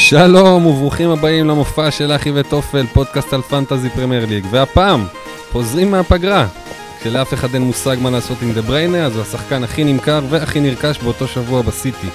שלום 0.00 0.66
וברוכים 0.66 1.10
הבאים 1.10 1.48
למופע 1.48 1.90
של 1.90 2.12
אחי 2.12 2.30
וטופל, 2.34 2.86
פודקאסט 2.92 3.32
על 3.32 3.42
פנטזי 3.42 3.90
פרמייר 3.90 4.26
ליג. 4.26 4.46
והפעם, 4.50 5.06
חוזרים 5.52 5.90
מהפגרה. 5.90 6.46
כשלאף 7.00 7.34
אחד 7.34 7.54
אין 7.54 7.62
מושג 7.62 7.96
מה 8.00 8.10
לעשות 8.10 8.42
עם 8.42 8.52
דה 8.52 8.62
בריינה, 8.62 9.06
עת 9.06 9.14
הוא 9.14 9.22
השחקן 9.22 9.64
הכי 9.64 9.84
נמכר 9.84 10.20
והכי 10.30 10.60
נרכש 10.60 10.98
באותו 10.98 11.28
שבוע 11.28 11.62
בסיטי. 11.62 12.06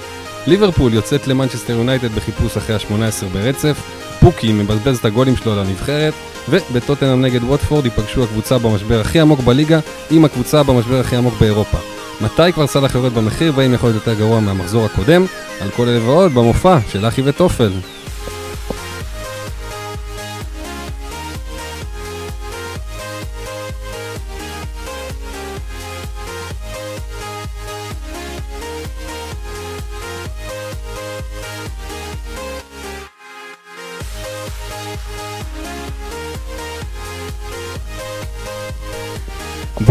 ליברפול 0.47 0.93
יוצאת 0.93 1.27
למנצ'סטר 1.27 1.73
יונייטד 1.73 2.11
בחיפוש 2.11 2.57
אחרי 2.57 2.75
ה-18 2.75 3.25
ברצף, 3.33 3.77
פוקי 4.19 4.53
מבזבז 4.53 4.97
את 4.97 5.05
הגולים 5.05 5.35
שלו 5.35 5.55
לנבחרת, 5.55 6.13
ובטוטנאם 6.49 7.21
נגד 7.21 7.43
ווטפורד 7.43 7.85
ייפגשו 7.85 8.23
הקבוצה 8.23 8.57
במשבר 8.57 9.01
הכי 9.01 9.19
עמוק 9.19 9.39
בליגה 9.39 9.79
עם 10.11 10.25
הקבוצה 10.25 10.63
במשבר 10.63 10.99
הכי 10.99 11.15
עמוק 11.15 11.33
באירופה. 11.39 11.92
מתי 12.21 12.53
כבר 12.53 12.67
סאלח 12.67 12.95
יורד 12.95 13.13
במחיר 13.13 13.53
והאם 13.55 13.73
יכול 13.73 13.89
להיות 13.89 14.07
יותר 14.07 14.19
גרוע 14.19 14.39
מהמחזור 14.39 14.85
הקודם? 14.85 15.25
על 15.61 15.69
כל 15.69 15.87
אלה 15.87 16.09
ועוד 16.09 16.33
במופע 16.33 16.77
של 16.91 17.07
אחי 17.07 17.21
וטופל. 17.25 17.71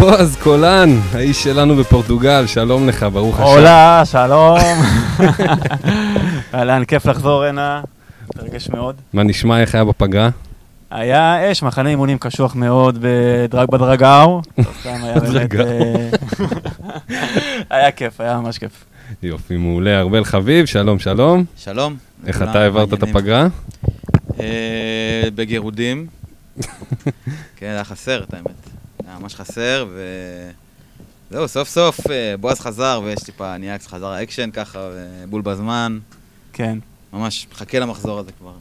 בועז 0.02 0.37
קולן, 0.37 0.88
האיש 1.12 1.42
שלנו 1.42 1.77
בפורטוגל, 1.77 2.47
שלום 2.47 2.88
לך, 2.88 3.06
ברוך 3.12 3.41
השם. 3.41 3.51
הולה, 3.51 4.02
שלום. 4.05 4.59
אהלן, 6.55 6.84
כיף 6.84 7.06
לחזור 7.06 7.45
הנה, 7.45 7.83
מתרגש 8.34 8.69
מאוד. 8.69 8.97
מה 9.12 9.23
נשמע, 9.23 9.61
איך 9.61 9.75
היה 9.75 9.84
בפגרה? 9.84 10.28
היה 10.91 11.53
אש, 11.53 11.62
מחנה 11.62 11.89
אימונים 11.89 12.19
קשוח 12.19 12.55
מאוד 12.55 12.98
בדרג 13.00 13.69
בדרגאו. 13.70 14.42
בדרגאו. 15.17 15.67
אה, 15.67 16.11
היה 17.77 17.91
כיף, 17.91 18.20
היה 18.20 18.36
ממש 18.36 18.58
כיף. 18.58 18.84
יופי, 19.23 19.56
מעולה. 19.56 20.00
ארבל 20.00 20.25
חביב, 20.25 20.67
שלום, 20.67 20.98
שלום. 20.98 21.45
שלום. 21.56 21.97
איך 22.27 22.42
אתה 22.42 22.61
העברת 22.61 22.92
את. 22.92 23.03
הפגרה? 23.03 23.47
אה, 24.41 25.23
בגירודים. 25.34 26.06
כן, 27.56 27.67
היה 27.67 27.84
חסר, 27.84 28.23
את 28.23 28.34
האמת. 28.34 28.72
ממש 29.23 29.34
חסר, 29.34 29.87
ו... 29.92 30.01
זהו, 31.31 31.48
סוף 31.48 31.69
סוף 31.69 32.11
אה, 32.11 32.34
בועז 32.41 32.61
חזר, 32.61 33.01
ויש 33.05 33.20
טיפה, 33.20 33.59
נהיה 33.59 33.79
קצת 33.79 33.89
חזר 33.89 34.06
האקשן 34.06 34.51
ככה, 34.51 34.89
ובול 35.25 35.42
בזמן. 35.42 35.98
כן. 36.53 36.79
ממש, 37.12 37.47
מחכה 37.53 37.79
למחזור 37.79 38.19
הזה 38.19 38.31
כבר. 38.39 38.53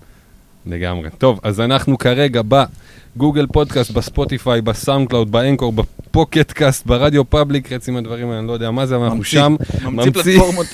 לגמרי. 0.66 1.10
טוב, 1.18 1.40
אז 1.44 1.60
אנחנו 1.60 1.98
כרגע 1.98 2.42
ב 2.48 2.62
Google 2.62 3.48
Podcasts, 3.48 3.92
ב 3.92 4.00
Spotify, 4.00 4.62
ב 4.62 5.10
SoundCloud, 5.10 5.32
ב 5.32 5.37
Anchor, 5.37 5.74
ב 5.74 5.85
Pocket 5.85 6.52
Casts, 6.52 6.86
ב 6.86 7.30
RadioPublic, 7.30 7.74
חצי 7.74 7.92
מהדברים 7.92 8.28
האלה, 8.28 8.40
אני 8.40 8.48
לא 8.48 8.54
יודע 8.54 8.72
מה 8.72 8.86
זה, 8.86 8.96
אבל 8.96 9.06
אנחנו. 9.06 9.24
שם. 9.24 9.56
ממציא 9.84 10.12
ממציא. 10.12 10.12
פלטפורמות. 10.12 10.68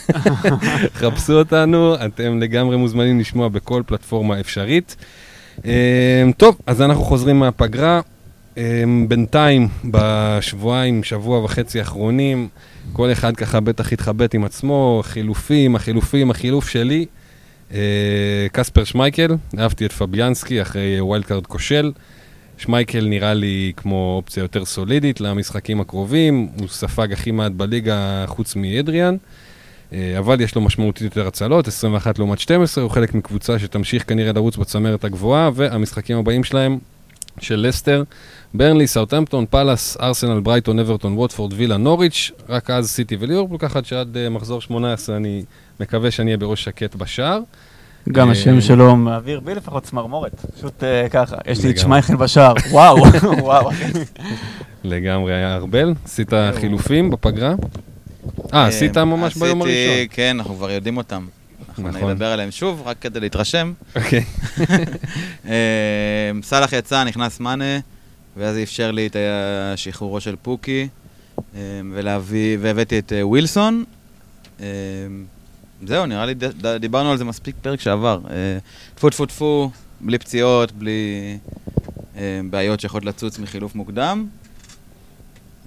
חפשו 1.00 1.34
אותנו, 1.34 1.96
אתם 2.06 2.40
לגמרי 2.40 2.78
מוזמנים 2.78 3.20
לשמוע 3.20 3.48
בכל 3.48 3.84
פלטפורמה 3.86 4.40
אפשרית. 4.40 4.96
אמ, 5.66 5.72
טוב, 6.38 6.58
אז 6.66 6.82
אנחנו 6.82 7.04
חוזרים 7.04 7.40
מהפגרה. 7.40 8.02
אמ, 8.58 9.06
בינתיים, 9.10 9.68
בשבועיים, 9.92 11.04
שבוע 11.04 11.44
וחצי 11.44 11.80
האחרונים, 11.80 12.48
כל 12.94 13.12
אחד 13.12 13.36
ככה 13.36 13.60
בטח 13.60 13.94
התחבט 13.94 14.36
עם 14.36 14.44
עצמו, 14.44 15.02
חילופים, 15.06 15.76
החילופים, 15.76 16.32
החילוף 16.32 16.70
שלי. 16.70 17.06
אה, 17.74 18.48
קספר 18.52 18.84
שמייקל, 18.84 19.36
אהבתי 19.60 19.86
את 19.86 19.92
פביאנסקי 19.92 20.62
אחרי 20.62 21.02
wild 21.02 21.26
card 21.26 21.48
כושל. 21.48 21.92
שמייקל 22.58 23.08
נראה 23.08 23.34
לי 23.34 23.74
כמו 23.78 24.22
אופציה 24.24 24.42
יותר 24.42 24.66
סולידית 24.66 25.22
למשחקים 25.22 25.82
הקרובים, 25.82 26.50
הוא 26.60 26.68
ספג 26.68 27.14
הכי 27.14 27.32
מעט 27.32 27.52
בליגה 27.52 28.26
חוץ 28.28 28.56
מאדריאן. 28.56 29.16
אה, 29.94 30.16
אבל 30.20 30.42
יש 30.42 30.56
לו 30.56 30.62
משמעותית 30.62 31.02
יותר 31.02 31.28
הצלות, 31.28 31.68
21 31.68 32.20
לעומת 32.20 32.40
12, 32.40 32.84
הוא 32.84 32.92
חלק 32.92 33.16
מקבוצה 33.16 33.60
שתמשיך 33.60 34.04
כנראה 34.08 34.34
לרוץ 34.34 34.58
בצמרת 34.58 35.04
הגבוהה, 35.04 35.50
והמשחקים 35.54 36.18
הבאים 36.18 36.44
שלהם 36.44 36.78
של 37.40 37.66
לסטר, 37.68 38.04
ברנלי, 38.54 38.88
סאוטהמפטון, 38.88 39.46
פאלאס, 39.50 39.98
ארסנל, 40.02 40.40
ברייטון, 40.40 40.80
אברטון, 40.80 41.14
ווטפורד, 41.18 41.54
וילה, 41.54 41.78
נוריץ', 41.78 42.32
רק 42.50 42.70
אז 42.70 42.90
סיטי 42.90 43.18
וליברפול, 43.20 43.58
ככה 43.58 43.80
שעד 43.84 44.18
אה, 44.18 44.30
מחזור 44.30 44.62
18 44.62 45.16
אני 45.18 45.44
מקווה 45.80 46.12
שאני 46.12 46.28
אהיה 46.28 46.38
בראש 46.38 46.64
שקט 46.64 46.96
בשער. 46.96 47.40
גם 48.12 48.28
אה, 48.28 48.32
השם 48.32 48.62
שלו 48.62 48.96
מעביר 48.96 49.40
בי 49.40 49.56
לפחות 49.56 49.84
צמרמורת. 49.84 50.46
פשוט 50.58 50.84
אה, 50.84 51.10
ככה, 51.10 51.36
יש 51.48 51.64
לי 51.64 51.72
את. 51.72 51.78
שמייקל 51.78 52.16
בשער. 52.16 52.54
וואו, 52.72 52.98
וואו. 53.44 53.70
לגמרי 54.84 55.34
היה 55.34 55.56
ארבל, 55.56 55.94
עשית 56.06 56.30
חילופים 56.60 57.10
בפגרה? 57.10 57.54
אה, 58.54 58.66
עשית 58.68 58.98
ממש 58.98 59.36
ביום 59.38 59.62
עשיתי- 59.62 59.88
הראשון. 59.90 60.08
כן, 60.12 60.36
אנחנו 60.40 60.56
כבר 60.56 60.72
יודעים 60.72 60.98
אותם. 60.98 61.26
אנחנו 61.86 62.00
נכון. 62.00 62.12
נדבר 62.12 62.26
עליהם 62.26 62.52
שוב, 62.52 62.82
רק 62.86 62.98
כדי 63.02 63.20
להתרשם. 63.20 63.74
אוקיי. 63.96 64.24
אה, 65.46 66.32
סאלח 66.44 66.74
יצא, 66.74 67.04
נכנס 67.04 67.40
מאנה, 67.40 67.80
ואז 68.38 68.56
זה 68.56 68.64
אפשר 68.64 68.92
לי 68.92 69.08
את 69.08 69.16
השחרורו 69.74 70.22
של 70.22 70.36
פוקי, 70.42 70.88
אה, 71.56 71.62
ולהביא, 71.94 72.58
והבאתי 72.62 73.00
את 73.00 73.14
אה, 73.14 73.28
ווילסון. 73.28 73.84
זהו, 75.88 76.06
נראה 76.06 76.26
לי 76.26 76.34
דיברנו 76.80 77.12
על 77.12 77.18
זה 77.18 77.26
מספיק 77.26 77.56
פרק 77.62 77.80
שעבר. 77.80 78.20
טפו 78.96 79.10
טפו 79.10 79.26
טפו, 79.26 79.72
בלי 80.02 80.18
פציעות, 80.20 80.72
בלי 80.72 81.38
בעיות 82.50 82.80
שיכולות 82.80 83.06
לצוץ 83.06 83.40
מחילוף 83.40 83.76
מוקדם. 83.76 84.28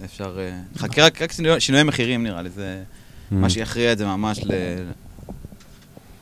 אפשר... 0.04 0.38
חכה 0.76 1.03
רק, 1.04 1.22
רק 1.22 1.32
שינוי- 1.32 1.60
שינויי 1.60 1.84
מחירים 1.84 2.22
נראה 2.22 2.43
לי, 2.43 2.50
זה 2.50 2.82
Mm. 3.31 3.34
מה 3.34 3.50
שיכריע 3.50 3.93
את 3.93 3.99
זה 3.99 4.06
ממש. 4.06 4.41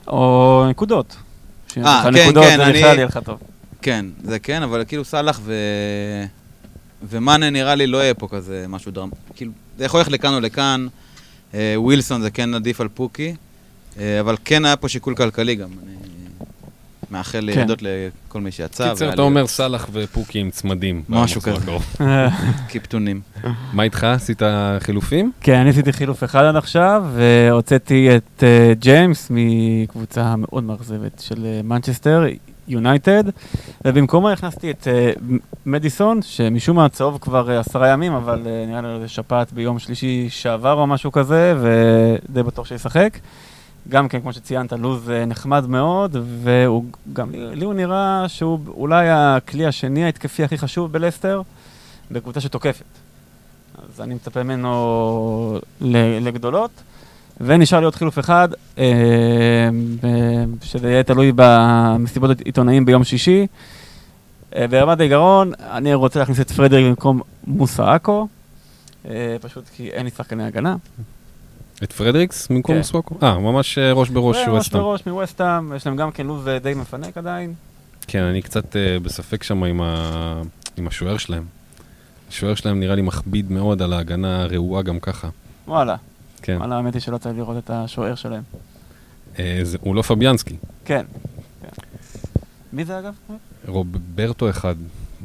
או 0.09 0.65
נקודות. 0.71 1.17
לך 1.77 1.87
כן, 2.03 2.09
נקודות, 2.23 2.45
כן, 2.45 2.57
זה 2.57 2.65
אני- 2.67 2.79
בכלל 2.79 2.97
יהיה 2.97 3.07
לך 3.07 3.19
טוב. 3.25 3.39
כן, 3.83 4.07
זה 4.25 4.39
כן, 4.39 4.63
אבל 4.63 4.85
כאילו 4.89 5.05
סאלח 5.05 5.41
ו... 5.45 5.55
ומאנה 7.09 7.51
נראה 7.51 7.75
לי 7.75 7.87
לא 7.87 7.99
יהיה 7.99 8.15
פה 8.15 8.29
כזה 8.29 8.65
משהו 8.69 8.93
דרמ... 8.93 9.11
כאילו, 9.37 9.53
זה 9.79 9.85
יכול 9.85 10.01
ללכת 10.01 10.13
לכאן 10.13 10.35
או 10.35 10.41
לכאן. 10.41 10.87
אה, 11.55 11.75
ווילסון 11.77 12.23
זה 12.23 12.31
כן 12.31 12.55
עדיף 12.55 12.81
על 12.81 12.89
פוקי, 12.89 13.35
אה, 13.99 14.21
אבל 14.21 14.37
כן 14.45 14.65
היה 14.65 14.77
פה 14.77 14.89
שיקול 14.89 15.15
כלכלי 15.15 15.55
גם. 15.55 15.69
אני 15.83 15.95
מאחל 17.11 17.39
לירידות 17.41 17.79
לכל 17.83 18.41
מי 18.41 18.51
שיצא. 18.51 18.89
קיצר, 18.91 19.13
אתה 19.13 19.23
אומר 19.23 19.47
סאלח 19.47 19.89
ופוקי 19.93 20.39
עם 20.39 20.51
צמדים. 20.51 21.03
משהו 21.09 21.41
כזה. 21.41 21.57
קיפטונים. 22.69 23.21
מה 23.73 23.83
איתך? 23.83 24.05
עשית 24.05 24.43
חילופים? 24.81 25.33
כן, 25.41 25.55
אני 25.55 25.71
עשיתי 25.71 25.93
חילוף 25.93 26.25
אחד 26.25 26.45
עד 26.45 26.57
עכשיו, 26.57 27.05
והוצאתי 27.15 28.09
את 28.17 28.43
אה, 28.45 28.73
ג'יימס 28.79 29.31
מקבוצה 29.31 30.35
מאוד 30.37 30.65
מאכזבת 30.65 31.21
של 31.27 31.45
אה, 31.47 31.61
מנצ'סטר, 31.65 32.25
יונייטד, 32.69 33.25
ובמקומו 33.85 34.31
הכנסתי 34.31 34.71
את 34.71 34.89
מ- 35.33 35.37
מדיסון, 35.67 36.23
שמשום 36.23 36.77
מה 36.77 36.89
צהוב 36.89 37.19
כבר 37.21 37.51
אה, 37.51 37.61
עשרה 37.61 37.89
ימים, 37.89 38.13
אבל 38.13 38.43
אה, 38.47 38.65
נראה 38.69 38.95
לי 38.95 39.01
זה 39.01 39.09
שפעת 39.09 39.53
ביום 39.53 39.79
שלישי 39.79 40.27
שעבר 40.31 40.73
או 40.73 40.87
משהו 40.87 41.13
כזה, 41.13 41.55
ודי 41.61 42.43
בטוח 42.43 42.67
שישחק. 42.67 43.19
גם 43.91 44.09
כן, 44.09 44.21
כמו 44.21 44.33
שציינת, 44.33 44.73
לוז 44.73 45.11
אה, 45.11 45.25
נחמד 45.25 45.67
מאוד, 45.67 46.17
והוא 46.43 46.85
גם, 47.13 47.31
לי- 47.33 47.65
הוא 47.65 47.75
נראה 47.75 48.25
שהוא 48.29 48.59
אולי 48.69 49.07
הכלי 49.11 49.67
השני 49.67 50.05
ההתקפי 50.05 50.45
הכי 50.45 50.59
חשוב 50.59 50.93
בלסטר, 50.93 51.43
בקבוצה 52.11 52.41
שתוקפת. 52.41 52.85
אז 53.95 54.01
אני 54.01 54.15
מצפה 54.15 54.43
ממנו 54.43 55.59
לגדולות. 56.21 56.71
ונשאר 57.41 57.79
לי 57.79 57.85
עוד 57.85 57.95
חילוף 57.95 58.19
אחד, 58.19 58.49
אה, 58.79 58.85
שזה 60.63 60.91
יהיה 60.91 61.03
תלוי 61.03 61.33
במסיבות 61.37 62.41
עיתונאים 62.41 62.85
ביום 62.85 63.05
שישי. 63.05 63.47
אה, 64.57 64.67
ברמת 64.69 65.01
העיקרון, 65.01 65.53
אני 65.61 65.95
רוצה 65.95 66.19
להכניס 66.19 66.41
את 66.41 66.51
פרדריק 66.51 66.87
במקום 66.87 67.21
מוסא 67.47 67.83
עכו, 67.83 68.29
פשוט 69.41 69.65
כי 69.77 69.91
אין 69.91 70.05
לי 70.05 70.11
שחקני 70.11 70.45
הגנה. 70.45 70.77
את 71.83 71.93
פרדריקס 71.93 72.49
במקום 72.49 72.77
כן. 72.77 72.83
סוואקו? 72.83 73.15
אה, 73.23 73.39
ממש 73.39 73.79
אה, 73.79 73.93
ראש 73.93 74.09
בראש 74.11 74.37
וראש 74.37 74.49
ווסטהאם. 74.49 74.83
בראש 74.83 75.07
מווסטהאם, 75.07 75.73
יש 75.77 75.87
להם 75.87 75.97
גם 75.97 76.11
כן 76.11 76.27
לו"ז 76.27 76.49
אה, 76.49 76.59
די 76.59 76.75
מפנק 76.75 77.19
עדיין. 77.19 77.55
כן, 78.07 78.23
אני 78.23 78.43
קצת 78.43 78.77
אה, 78.77 78.99
בספק 79.03 79.43
שם 79.43 79.65
עם 79.65 79.81
ה- 79.81 80.43
עם 80.77 80.87
השוער 80.87 81.17
שלהם. 81.19 81.45
השוער 82.29 82.55
שלהם 82.55 82.81
נראה 82.81 82.95
לי 82.95 83.03
מכביד 83.03 83.53
מאוד 83.53 83.83
על 83.83 83.93
ההגנה 83.93 84.43
הרעועה 84.43 84.83
גם 84.83 85.01
ככה. 85.01 85.29
וואלה, 85.69 85.97
כן. 86.43 86.57
וואלה, 86.59 86.77
האמת 86.77 86.95
היא 86.95 87.03
שלא 87.03 87.19
צריך 87.19 87.37
לראות 87.37 87.57
את 87.65 87.71
השוער 87.71 88.15
שלהם. 88.15 88.43
זה- 89.63 89.79
הוא 89.81 89.95
לא 89.95 90.03
פביאנסקי. 90.03 90.57
כן. 90.85 91.05
כן. 91.61 91.69
מי 92.73 92.85
זה 92.85 92.99
אגב? 92.99 93.15
רוברטו 93.69 94.51
אחד, 94.51 94.75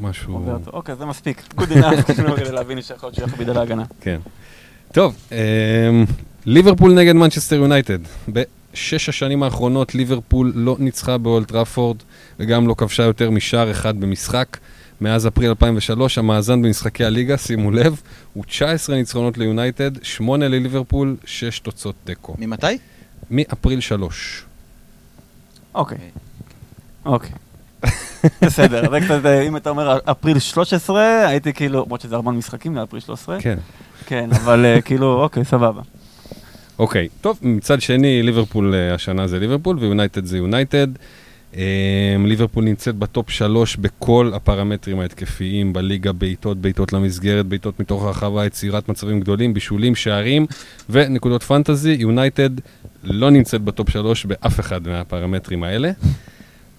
משהו... 0.02 0.34
רוברטו. 0.34 0.72
אוקיי, 0.72 0.96
זה 0.96 1.06
מספיק. 1.06 1.44
good 1.58 1.64
enough, 1.64 2.04
כאילו, 2.16 2.36
כדי 2.36 2.52
להבין 2.52 2.82
שיכול 2.82 3.08
להיות 3.08 3.16
שהוא 3.16 3.28
יכביד 3.28 3.50
על 3.50 3.58
ההגנה. 3.58 3.84
כן. 4.02 4.20
טוב, 4.92 5.16
אמ, 5.32 5.38
ליברפול 6.46 6.94
נגד 6.94 7.14
מנצ'סטר 7.14 7.56
יונייטד, 7.56 8.00
שש 8.74 9.10
השנים 9.10 9.44
האחרונות 9.44 9.96
ליברפול 9.96 10.52
לא 10.56 10.76
ניצחה 10.80 11.18
באולט 11.18 11.48
טראפורד 11.48 11.98
וגם 12.40 12.68
לא 12.68 12.74
כבשה 12.74 13.04
יותר 13.04 13.32
משער 13.32 13.72
אחד 13.72 14.00
במשחק. 14.00 14.58
מאז 15.02 15.28
אפריל 15.28 15.50
2003 15.50 16.18
המאזן 16.18 16.62
במשחקי 16.62 17.06
הליגה, 17.06 17.38
שימו 17.38 17.72
לב, 17.72 18.02
הוא 18.34 18.44
19 18.44 18.96
ניצחונות 18.96 19.38
ליונייטד, 19.38 20.04
8 20.04 20.48
לליברפול, 20.48 21.16
6 21.26 21.60
תוצאות 21.60 21.96
תיקו. 22.04 22.36
ממתי? 22.40 22.78
מאפריל 23.32 23.80
3. 23.80 24.44
אוקיי. 25.76 25.98
אוקיי. 27.06 27.32
בסדר, 28.42 28.92
זה 28.92 29.00
קצת, 29.06 29.26
אה, 29.26 29.42
אם 29.42 29.58
אתה 29.58 29.70
אומר 29.70 30.00
אפריל 30.06 30.40
13, 30.40 31.28
הייתי 31.28 31.54
כאילו, 31.54 31.84
למרות 31.84 32.02
שזה 32.02 32.16
ארבעה 32.16 32.34
משחקים 32.34 32.76
לאפריל 32.76 33.02
13. 33.02 33.38
כן. 33.40 33.58
כן, 34.06 34.30
אבל 34.34 34.66
אה, 34.66 34.82
כאילו, 34.82 35.22
אוקיי, 35.22 35.46
סבבה. 35.46 35.82
אוקיי, 36.80 37.08
טוב, 37.22 37.40
מצד 37.42 37.82
שני, 37.82 38.24
ליברפול 38.24 38.76
אה, 38.76 38.94
השנה 38.94 39.28
זה 39.28 39.40
ליברפול 39.40 39.78
ויונייטד 39.80 40.26
זה 40.26 40.38
יונייטד. 40.38 40.88
אה, 41.56 42.16
ליברפול 42.26 42.64
נמצאת 42.64 42.96
בטופ 42.96 43.30
שלוש 43.30 43.76
בכל 43.76 44.32
הפרמטרים 44.34 45.00
ההתקפיים 45.00 45.74
בליגה, 45.74 46.12
בעיטות, 46.12 46.58
בעיטות 46.58 46.94
למסגרת, 46.94 47.46
בעיטות 47.46 47.80
מתוך 47.80 48.04
הרחבה, 48.04 48.46
יצירת 48.46 48.90
מצבים 48.90 49.20
גדולים, 49.20 49.54
בישולים, 49.54 49.96
שערים 49.96 50.46
ונקודות 50.90 51.44
פנטזי. 51.44 51.94
יונייטד 52.00 52.50
לא 53.04 53.32
נמצאת 53.32 53.62
בטופ 53.62 53.90
שלוש 53.90 54.26
באף 54.26 54.60
אחד 54.60 54.88
מהפרמטרים 54.88 55.64
האלה. 55.64 55.92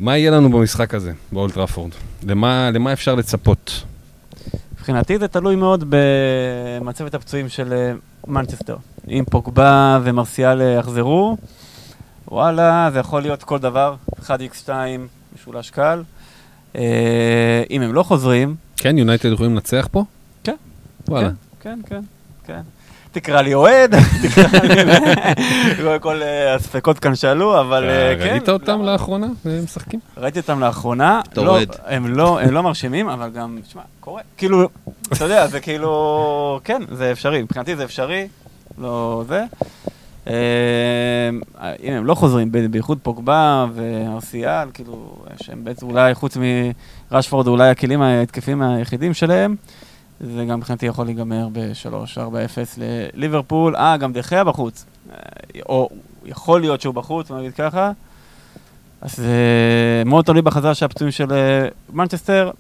מה 0.01 0.19
יהיה 0.19 0.31
לנו 0.31 0.51
במשחק 0.51 0.95
הזה, 0.95 1.13
באולטראפורד? 1.33 1.91
למה, 2.27 2.71
למה 2.71 2.93
אפשר 2.93 3.15
לצפות? 3.15 3.83
מבחינתי 4.73 5.19
זה 5.19 5.29
תלוי 5.29 5.57
מאוד 5.57 5.85
במצבת 5.89 7.15
הפצועים 7.15 7.49
של 7.49 7.73
אה, 7.73 7.93
מנצ'סטר. 8.27 8.77
אם 9.09 9.25
פוגבה 9.31 9.99
ומרסיאל 10.03 10.63
אה, 10.63 10.67
יחזרו, 10.67 11.37
וואלה, 12.29 12.89
זה 12.93 12.99
יכול 12.99 13.23
להיות 13.23 13.43
כל 13.43 13.59
דבר, 13.59 13.95
1X2 14.21 14.69
משולש 15.35 15.71
קל. 15.71 16.03
אה, 16.77 17.63
אם 17.71 17.83
הם 17.83 17.95
לא 17.95 18.03
חוזרים, 18.03 18.55
כן, 18.77 18.99
יונייטד 18.99 19.33
יכולים 19.33 19.55
לנצח 19.55 19.89
פה? 19.91 20.05
כן. 20.45 20.55
וואלה. 21.09 21.31
כן, 21.61 21.81
כן, 21.87 22.01
כן. 22.47 22.61
תקרא 23.13 23.41
לי 23.41 23.55
אוהד, 23.55 23.95
תקרא 24.23 24.61
לי... 24.63 26.01
כל 26.01 26.23
אה, 26.23 26.55
הספקות 26.55 26.99
כאן 26.99 27.15
שאלו, 27.15 27.61
אבל 27.61 27.91
כן. 28.19 28.31
ראית 28.31 28.49
אותם? 28.49 28.83
לאחרונה? 28.83 29.27
הם 29.45 29.65
משחקים? 29.65 30.01
ראיתי 30.17 30.39
אותם 30.39 30.61
לאחרונה. 30.61 31.21
בתור 31.31 31.45
לא, 31.45 31.51
אוהד. 31.51 31.77
הם 31.87 32.07
לא, 32.07 32.41
הם 32.41 32.51
לא 32.51 32.63
מרשימים, 32.63 33.09
אבל 33.09 33.31
גם, 33.31 33.59
תשמע, 33.67 33.83
קורה. 34.01 34.23
כאילו, 34.37 34.69
אתה 35.13 35.25
יודע, 35.25 35.47
זה 35.47 35.61
כאילו, 35.61 36.61
כן, 36.65 36.83
זה 36.93 37.13
אפשרי. 37.13 37.43
מבחינתי 37.43 37.77
זה 37.77 37.85
אפשרי, 37.85 38.29
לא 38.79 39.25
זה. 39.29 39.45
אה, 40.27 41.31
אם 41.83 41.93
הם 41.93 42.05
לא 42.07 42.15
חוזרים, 42.15 42.53
בייחוד 42.71 42.99
פוגבה 43.03 43.67
וארסיאל, 43.75 44.69
כאילו, 44.75 45.17
שהם 45.43 45.65
בעצם 45.65 45.87
אולי, 45.87 46.15
חוץ 46.15 46.37
מרשפורד, 47.11 47.47
אולי 47.47 47.69
הכלים 47.69 48.03
ההתקפיים 48.03 48.63
היחידים 48.63 49.15
שלהם, 49.15 49.57
זה 50.21 50.45
גם 50.45 50.59
מבחינתי 50.59 50.87
יכול 50.87 51.05
להיגמר 51.05 51.49
ב-3-4-0 51.53 52.79
לליברפול. 52.79 53.77
אה, 53.77 53.97
גם 53.97 54.13
דחיה 54.13 54.45
בחוץ. 54.45 54.85
אה, 55.11 55.17
או 55.69 55.89
יכול 56.25 56.61
להיות 56.61 56.81
שהוא 56.81 56.95
בחוץ, 56.95 57.31
נגיד 57.31 57.55
ככה. 57.55 57.93
אז 59.01 59.17
זה 59.17 60.03
מאוד 60.07 60.25
תלוי 60.25 60.43
בחזרה 60.43 60.75
של 60.75 60.85
הפצועים 60.85 61.13
של 61.13 61.33
אה, 61.33 61.69
מנצ'סטר. 61.93 62.51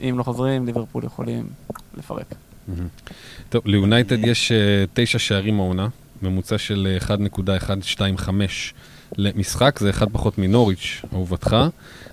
אם 0.00 0.14
לא 0.18 0.22
חוזרים, 0.22 0.66
ליברפול 0.66 1.04
יכולים 1.04 1.46
לפרק. 1.96 2.34
טוב, 3.48 3.62
ליונייטד 3.66 4.26
יש 4.26 4.52
אה, 4.52 4.84
תשע 4.94 5.18
שערים 5.18 5.60
העונה, 5.60 5.88
ממוצע 6.22 6.58
של 6.58 6.98
אה, 7.10 7.16
1.125 7.16 8.30
למשחק, 9.16 9.78
זה 9.78 9.90
אחד 9.90 10.06
פחות 10.12 10.38
מנוריץ', 10.38 11.02
אהובתך, 11.12 11.56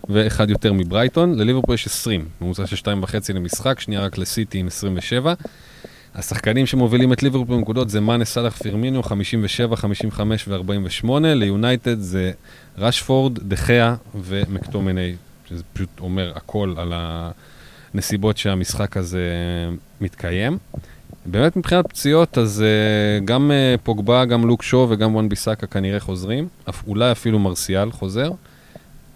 ואחד 0.10 0.50
יותר 0.50 0.74
מברייטון. 0.74 1.40
לליברפול 1.40 1.76
יש 1.76 1.88
20, 1.88 2.26
ממוצע 2.42 2.68
של 2.68 2.76
2.5 2.76 3.34
למשחק, 3.34 3.80
שנייה 3.80 4.02
רק 4.02 4.18
לסיטי 4.18 4.58
עם 4.58 4.68
27. 4.68 5.34
השחקנים 6.16 6.66
שמובילים 6.66 7.14
את 7.14 7.24
ליברפול 7.24 7.58
בנקודות 7.58 7.90
זה 7.90 8.02
מאנה 8.02 8.26
סאלח 8.26 8.58
פירמינו, 8.58 9.04
57, 9.04 9.76
55 9.76 10.48
ו-48. 10.48 11.10
ליונייטד 11.22 12.00
זה 12.00 12.32
רשפורד, 12.78 13.40
דחיה 13.40 13.96
ומקטומני, 14.16 15.16
שזה 15.50 15.64
פשוט 15.74 15.90
אומר 16.00 16.32
הכל 16.36 16.74
על 16.78 16.94
הנסיבות 17.94 18.38
שהמשחק 18.38 18.98
הזה 18.98 19.30
מתקיים. 20.02 20.58
באמת 21.26 21.56
מבחינת 21.56 21.88
פציעות, 21.88 22.38
אז 22.38 22.64
uh, 22.64 23.26
גם 23.26 23.52
uh, 23.52 23.82
פוגבה, 23.84 24.26
גם 24.26 24.48
לוק 24.48 24.64
שו 24.64 24.88
וגם 24.90 25.16
וואן 25.16 25.30
ביסאקה 25.30 25.68
כנראה 25.68 26.00
חוזרים, 26.00 26.48
אף, 26.70 26.84
אולי 26.88 27.12
אפילו 27.12 27.40
מרסיאל 27.40 27.92
חוזר. 27.92 28.32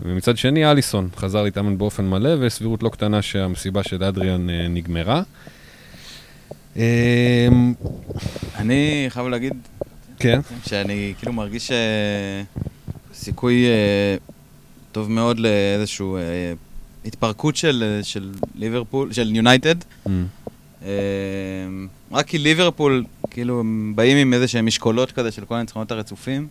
ומצד 0.02 0.38
שני, 0.38 0.72
אליסון 0.72 1.10
חזר 1.16 1.44
להתאמן 1.44 1.78
באופן 1.78 2.10
מלא, 2.10 2.30
ויש 2.40 2.54
סבירות 2.54 2.84
לא 2.84 2.90
קטנה 2.90 3.22
שהמסיבה 3.22 3.84
של 3.84 4.04
אדריאן 4.04 4.50
uh, 4.50 4.52
נגמרה. 4.70 5.22
Um, 6.76 6.80
אני 8.56 9.06
חייב 9.10 9.28
להגיד 9.28 9.54
כן, 10.20 10.40
שאני 10.66 11.14
כאילו 11.18 11.34
מרגיש 11.34 11.72
סיכוי 13.14 13.66
אה, 13.66 14.16
טוב 14.92 15.12
מאוד 15.12 15.40
לאיזושהי 15.40 16.06
אה, 16.06 16.54
התפרקות 17.08 17.56
של, 17.56 18.00
של 18.04 18.34
ליברפול, 18.56 19.14
של 19.14 19.36
יונייטד. 19.36 19.76
Mm. 19.82 20.10
אה, 20.84 20.90
רק 22.12 22.28
כי 22.28 22.38
ליברפול, 22.38 23.04
כאילו, 23.30 23.60
הם 23.60 23.94
באים 23.96 24.18
עם 24.18 24.34
איזה 24.34 24.48
שהם 24.48 24.66
משקולות 24.66 25.12
כזה 25.12 25.32
של 25.32 25.46
כל 25.46 25.56
הניצחונות 25.56 25.92
הרצופים, 25.92 26.48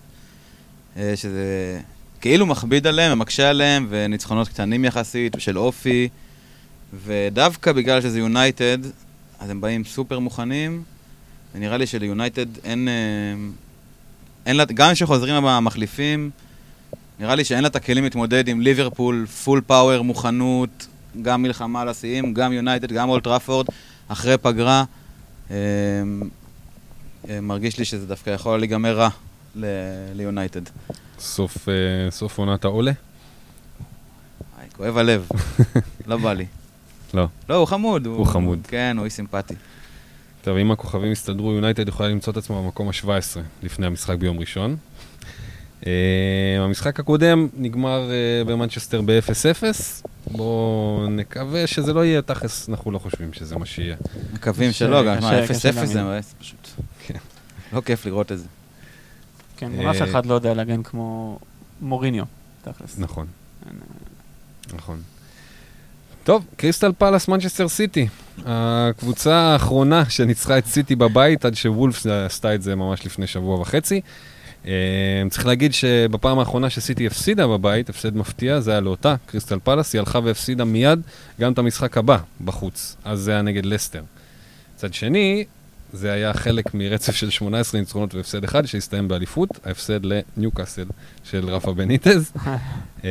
אה, 0.97 1.13
שזה 1.17 1.81
כאילו 2.21 2.47
מכביד 2.47 2.87
עליהם, 2.87 3.19
מקשה 3.19 3.51
עליהם, 3.51 3.87
וניצחונות 3.91 4.49
קטנים 4.49 4.85
יחסית, 4.85 5.37
של 5.39 5.59
אופי, 5.59 6.09
ודווקא 7.05 7.73
בגלל 7.73 8.01
שזה 8.01 8.19
יונייטד, 8.19 8.79
אז 9.41 9.51
הם 9.51 9.61
באים 9.61 9.85
סופר 9.85 10.19
מוכנים, 10.19 10.83
ונראה 11.55 11.77
לי 11.77 11.87
שליונייטד 11.87 12.47
אין... 12.65 12.89
אה, 12.89 13.49
אין 14.47 14.57
לה, 14.57 14.65
גם 14.65 14.93
כשחוזרים 14.93 15.47
המחליפים, 15.47 16.31
נראה 17.21 17.35
לי 17.35 17.45
שאין 17.45 17.63
לה 17.63 17.69
את 17.69 17.77
הכלים 17.77 18.05
להתמודד 18.05 18.49
עם 18.49 18.61
ליברפול, 18.61 19.27
full 19.45 19.61
power, 19.67 20.03
מוכנות, 20.03 20.87
גם 21.23 21.43
מלחמה 21.43 21.81
על 21.81 21.89
השיאים, 21.89 22.35
גם 22.35 22.53
יונייטד, 22.53 22.93
גם 22.93 23.09
אולט 23.09 23.25
טראפורד, 23.25 23.67
אחרי 24.09 24.39
פגרה. 24.39 24.85
אה, 25.51 25.57
אה, 27.29 27.41
מרגיש 27.41 27.79
לי 27.79 27.85
שזה 27.85 28.07
דווקא 28.07 28.31
יכול 28.31 28.59
להיגמר 28.59 28.97
רע 28.97 29.09
ליונייטד. 30.15 30.61
סוף, 31.19 31.57
uh, 31.69 32.11
סוף 32.11 32.39
עונת 32.39 32.65
העולה? 32.65 32.93
איי, 34.61 34.69
כואב 34.77 34.99
הלב, 34.99 35.29
לא 36.07 36.17
בא 36.17 36.33
לי. 36.33 36.47
לא. 37.15 37.27
לא, 37.49 37.55
הוא 37.55 37.67
חמוד. 37.67 38.07
הוא 38.07 38.27
חמוד. 38.27 38.59
כן, 38.69 38.95
הוא 38.99 39.05
איש 39.05 39.13
סימפטי. 39.13 39.55
טוב, 40.43 40.57
אם 40.57 40.71
הכוכבים 40.71 41.13
יסתדרו, 41.13 41.53
יונייטד 41.53 41.89
יכולה 41.89 42.09
למצוא 42.09 42.33
את 42.33 42.37
עצמה 42.37 42.63
במקום 42.63 42.89
ה-17 42.89 43.41
לפני 43.63 43.87
המשחק 43.87 44.17
ביום 44.17 44.39
ראשון. 44.39 44.77
Uh, 45.83 45.87
המשחק 46.61 47.01
הקודם 47.01 47.49
נגמר 47.57 48.09
uh, 48.45 48.49
במנצ'סטר 48.49 49.01
ב-0-0. 49.01 49.65
בואו 50.31 51.07
נקווה 51.11 51.67
שזה 51.67 51.93
לא 51.93 52.05
יהיה, 52.05 52.23
תכלס 52.23 52.69
אנחנו 52.69 52.91
לא 52.91 52.99
חושבים 52.99 53.33
שזה 53.33 53.57
מה 53.57 53.67
שיהיה. 53.67 53.97
מקווים 54.33 54.73
שלא, 54.73 55.05
גם 55.07 55.17
קשה- 55.17 55.27
מה, 55.31 55.45
0-0 55.45 55.49
קשה 55.49 55.87
זה. 55.87 56.03
מבאס 56.03 56.35
פשוט. 56.39 56.69
כן. 57.07 57.19
לא 57.73 57.81
כיף 57.81 58.07
לראות 58.07 58.33
את 58.33 58.39
זה. 58.39 58.45
כן, 59.57 59.71
אה, 59.81 59.91
אף 59.91 60.03
אחד 60.03 60.27
לא 60.27 60.35
יודע 60.35 60.55
להגן 60.55 60.83
כמו 60.83 61.39
מוריניו, 61.81 62.25
תכלס. 62.65 62.99
נכון, 62.99 63.27
נכון. 64.75 65.01
טוב, 66.25 66.45
קריסטל 66.57 66.93
פלאס 66.99 67.29
מנצ'סטר 67.29 67.69
סיטי. 67.69 68.09
הקבוצה 68.47 69.35
האחרונה 69.37 70.11
שניצחה 70.11 70.59
את 70.59 70.67
סיטי 70.67 70.97
בבית, 70.97 71.45
עד 71.45 71.55
שוולפס 71.55 72.07
עשתה 72.07 72.55
את 72.55 72.63
זה 72.63 72.75
ממש 72.75 73.07
לפני 73.07 73.27
שבוע 73.27 73.61
וחצי. 73.61 74.01
אה, 74.67 74.73
צריך 75.31 75.47
להגיד 75.47 75.75
שבפעם 75.75 76.39
האחרונה 76.39 76.71
שסיטי 76.71 77.07
הפסידה 77.07 77.47
בבית, 77.47 77.89
הפסד 77.89 78.17
מפתיע, 78.17 78.61
זה 78.61 78.71
היה 78.71 78.81
לאותה 78.81 79.15
קריסטל 79.27 79.59
פלאס, 79.65 79.93
היא 79.93 79.99
הלכה 79.99 80.21
והפסידה 80.25 80.65
מיד 80.65 81.01
גם 81.41 81.53
את 81.53 81.59
המשחק 81.59 81.99
הבא 81.99 82.19
בחוץ, 82.45 82.97
אז 83.05 83.21
זה 83.21 83.31
היה 83.31 83.43
נגד 83.43 83.67
לסטר. 83.67 84.03
מצד 84.75 84.95
שני, 84.95 85.45
זה 85.93 86.13
היה 86.13 86.35
חלק 86.35 86.75
מרצף 86.75 87.15
של 87.15 87.31
18 87.31 87.81
ניצחונות 87.81 88.15
והפסד 88.15 88.45
אחד 88.45 88.67
שהסתיים 88.67 89.09
באליפות, 89.09 89.49
ההפסד 89.65 90.01
לניוקאסל 90.05 90.87
של 91.25 91.49
רפה 91.49 91.75
בניטז. 91.75 92.33
אה, 93.05 93.11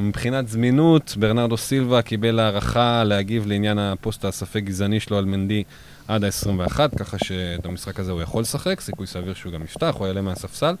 מבחינת 0.00 0.48
זמינות, 0.48 1.14
ברנרדו 1.18 1.56
סילבה 1.56 2.02
קיבל 2.02 2.38
הערכה 2.38 3.04
להגיב 3.04 3.46
לעניין 3.46 3.78
הפוסט 3.78 4.24
הספק 4.24 4.62
גזעני 4.64 5.00
שלו 5.00 5.18
על 5.18 5.24
מנדי 5.24 5.64
עד 6.10 6.24
ה-21, 6.24 6.96
ככה 6.98 7.18
שאת 7.18 7.66
המשחק 7.66 8.00
הזה 8.00 8.12
הוא 8.12 8.22
יכול 8.22 8.42
לשחק, 8.42 8.80
סיכוי 8.80 9.06
סביר 9.06 9.34
שהוא 9.34 9.52
גם 9.52 9.64
יפתח, 9.64 9.94
הוא 9.98 10.06
יעלה 10.06 10.20
מהספסל. 10.20 10.74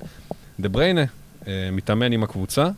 דה 0.60 0.68
בריינה 0.68 1.04
אה, 1.46 1.68
מתאמן 1.72 2.12
עם 2.12 2.22
הקבוצה 2.22 2.68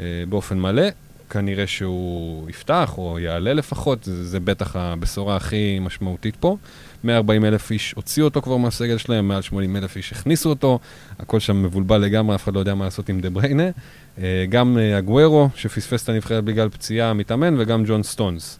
אה, 0.00 0.04
באופן 0.28 0.58
מלא. 0.60 0.82
כנראה 1.30 1.66
שהוא 1.66 2.50
יפתח, 2.50 2.94
או 2.98 3.18
יעלה 3.18 3.52
לפחות, 3.52 4.04
זה, 4.04 4.24
זה 4.24 4.40
בטח 4.40 4.76
הבשורה 4.76 5.36
הכי 5.36 5.78
משמעותית 5.78 6.36
פה. 6.36 6.56
140 7.04 7.44
אלף 7.44 7.70
איש 7.70 7.92
הוציאו 7.92 8.26
אותו 8.26 8.42
כבר 8.42 8.56
מהסגל 8.56 8.98
שלהם, 8.98 9.28
מעל 9.28 9.42
80 9.42 9.76
אלף 9.76 9.96
איש 9.96 10.12
הכניסו 10.12 10.48
אותו, 10.48 10.78
הכל 11.18 11.40
שם 11.40 11.62
מבולבל 11.62 11.98
לגמרי, 11.98 12.34
אף 12.34 12.44
אחד 12.44 12.54
לא 12.54 12.60
יודע 12.60 12.74
מה 12.74 12.84
לעשות 12.84 13.08
עם 13.08 13.20
דה 13.20 13.30
בריינה. 13.30 13.70
אה, 14.18 14.44
גם 14.48 14.78
אגוורו, 14.98 15.48
שפספס 15.54 16.04
את 16.04 16.08
הנבחרת 16.08 16.44
בגלל 16.44 16.68
פציעה, 16.68 17.12
מתאמן, 17.12 17.54
וגם 17.58 17.84
ג'ון 17.86 18.02
סטונס. 18.02 18.58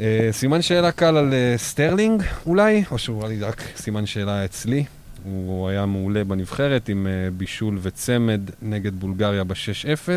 אה, 0.00 0.28
סימן 0.32 0.62
שאלה 0.62 0.92
קל 0.92 1.16
על 1.16 1.34
אה, 1.34 1.54
סטרלינג 1.56 2.22
אולי, 2.46 2.84
או 2.90 2.98
שזה 2.98 3.28
אולי 3.28 3.40
רק 3.40 3.62
סימן 3.76 4.06
שאלה 4.06 4.44
אצלי. 4.44 4.84
הוא 5.24 5.68
היה 5.68 5.86
מעולה 5.86 6.24
בנבחרת 6.24 6.88
עם 6.88 7.06
אה, 7.06 7.30
בישול 7.36 7.78
וצמד 7.82 8.40
נגד 8.62 8.94
בולגריה 8.94 9.44
ב-6-0, 9.44 10.08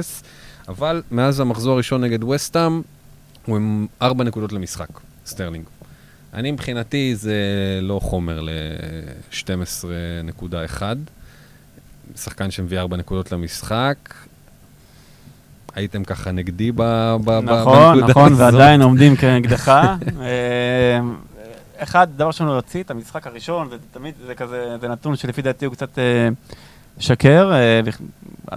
אבל 0.68 1.04
מאז 1.12 1.40
המחזור 1.40 1.74
הראשון 1.74 2.04
נגד 2.04 2.24
ווסטהאם, 2.24 2.82
הוא 3.46 3.56
עם 3.56 3.88
4 4.02 4.24
נקודות 4.24 4.54
למשחק, 4.54 4.90
סטרלינג. 5.26 5.66
אני 6.34 6.52
מבחינתי 6.52 7.16
זה 7.16 7.36
לא 7.82 8.00
חומר 8.00 8.42
ל-12.1. 8.42 10.82
שחקן 12.16 12.52
שמביא 12.52 12.80
4 12.80 12.98
נקודות 12.98 13.32
למשחק. 13.32 13.98
הייתם 15.76 16.04
ככה 16.04 16.32
נגדי 16.32 16.72
ב- 16.72 16.82
ב- 16.82 17.18
ב- 17.26 17.32
נכון, 17.40 17.96
בנקודה 17.96 18.08
נכון, 18.12 18.32
הזאת. 18.34 18.54
ועדיין 18.54 18.82
עומדים 18.82 19.16
כנגדך. 19.16 19.70
אה, 20.22 21.00
אחד, 21.78 22.08
דבר 22.16 22.28
ראשון, 22.28 22.48
הוא 22.48 22.56
הוציא 22.56 22.84
את 22.84 22.92
המשחק 22.92 23.28
הראשון, 23.28 23.70
זה 23.70 23.76
תמיד, 23.92 24.14
זה 24.28 24.36
כזה, 24.36 24.76
זה 24.82 24.88
נתון 24.88 25.16
שלפי 25.16 25.42
דעתי 25.42 25.66
הוא 25.66 25.74
קצת 25.74 26.00
אה, 26.00 26.30
שקר 27.00 27.52
אה, 27.54 27.80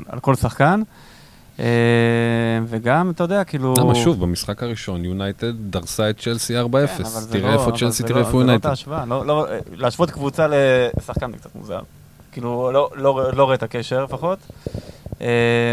על 0.08 0.20
כל 0.20 0.35
שחקן. 0.35 0.82
וגם, 2.68 3.11
אתה 3.11 3.25
יודע, 3.25 3.44
כאילו... 3.44 3.75
למה 3.78 3.94
שוב, 3.94 4.20
במשחק 4.20 4.62
הראשון 4.62 5.04
יונייטד 5.04 5.52
דרסה 5.70 6.11
את 6.11 6.20
צ'לסי 6.20 6.54
4-0. 6.61 6.62
כן, 6.87 7.02
תראה 7.30 7.52
איפה 7.52 7.73
צ'לסי, 7.78 8.02
תראה 8.02 8.20
איפה 8.20 8.40
יונייטד. 8.40 8.73
להשוות 9.73 10.11
קבוצה 10.11 10.46
לשחקן 10.99 11.32
זה 11.32 11.38
קצת 11.38 11.50
מוזר. 11.54 11.80
כאילו, 12.32 12.70
לא- 12.73 12.90
לא 12.96 13.30
לא 13.37 13.44
רואה 13.44 13.54
את 13.54 13.62
הקשר 13.62 14.04
לפחות. 14.04 14.38
אה, 15.20 15.26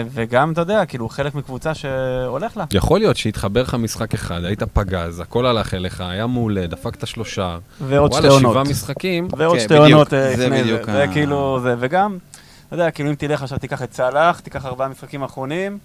וגם, 0.09 0.51
אתה 0.51 0.61
יודע, 0.61 0.85
כאילו, 0.85 1.09
חלק 1.09 1.35
מקבוצה 1.35 1.73
שהולך 1.73 2.57
לה. 2.57 2.65
יכול 2.73 2.99
להיות 2.99 3.17
שהתחבר 3.17 3.61
לך 3.61 3.75
משחק 3.75 4.13
אחד, 4.13 4.43
היית 4.43 4.63
פגז, 4.63 5.19
הכל 5.19 5.45
הלך 5.45 5.73
אליך, 5.73 6.01
היה 6.01 6.27
מעולה, 6.27 6.67
דפקת 6.67 7.07
שלושה. 7.07 7.57
ועוד 7.81 8.13
שתי 8.13 8.21
וואלה, 8.21 8.33
עונות. 8.33 8.51
שבעה 8.51 8.63
משחקים. 8.63 9.27
ועוד 9.37 9.57
כן, 9.57 9.63
שתי 9.63 9.77
עונות 9.77 10.13
אה, 10.13 10.35
זה 10.35 10.49
זה. 10.49 10.49
בדיוק 10.49 10.85
זה 10.85 11.05
כאילו, 11.11 11.59
זה, 11.63 11.75
וגם, 11.79 12.17
אתה 12.67 12.75
יודע, 12.75 12.91
כאילו 12.91 13.09
אם 13.09 13.15
תלך 13.15 13.43
עכשיו, 13.43 13.57
תיקח 13.57 13.83
את 13.83 13.93
סאלח, 13.93 14.39
תיקח 14.39 14.65
ארבעה 14.65 14.87
משחקים 14.87 15.23
אחרונים, 15.23 15.77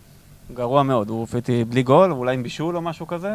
גרוע 0.55 0.83
מאוד, 0.83 1.09
הוא 1.09 1.21
הופיע 1.21 1.41
בלי 1.69 1.83
גול, 1.83 2.13
אולי 2.13 2.35
עם 2.35 2.43
בישול 2.43 2.77
או 2.77 2.83
משהו 2.83 3.07
כזה. 3.07 3.33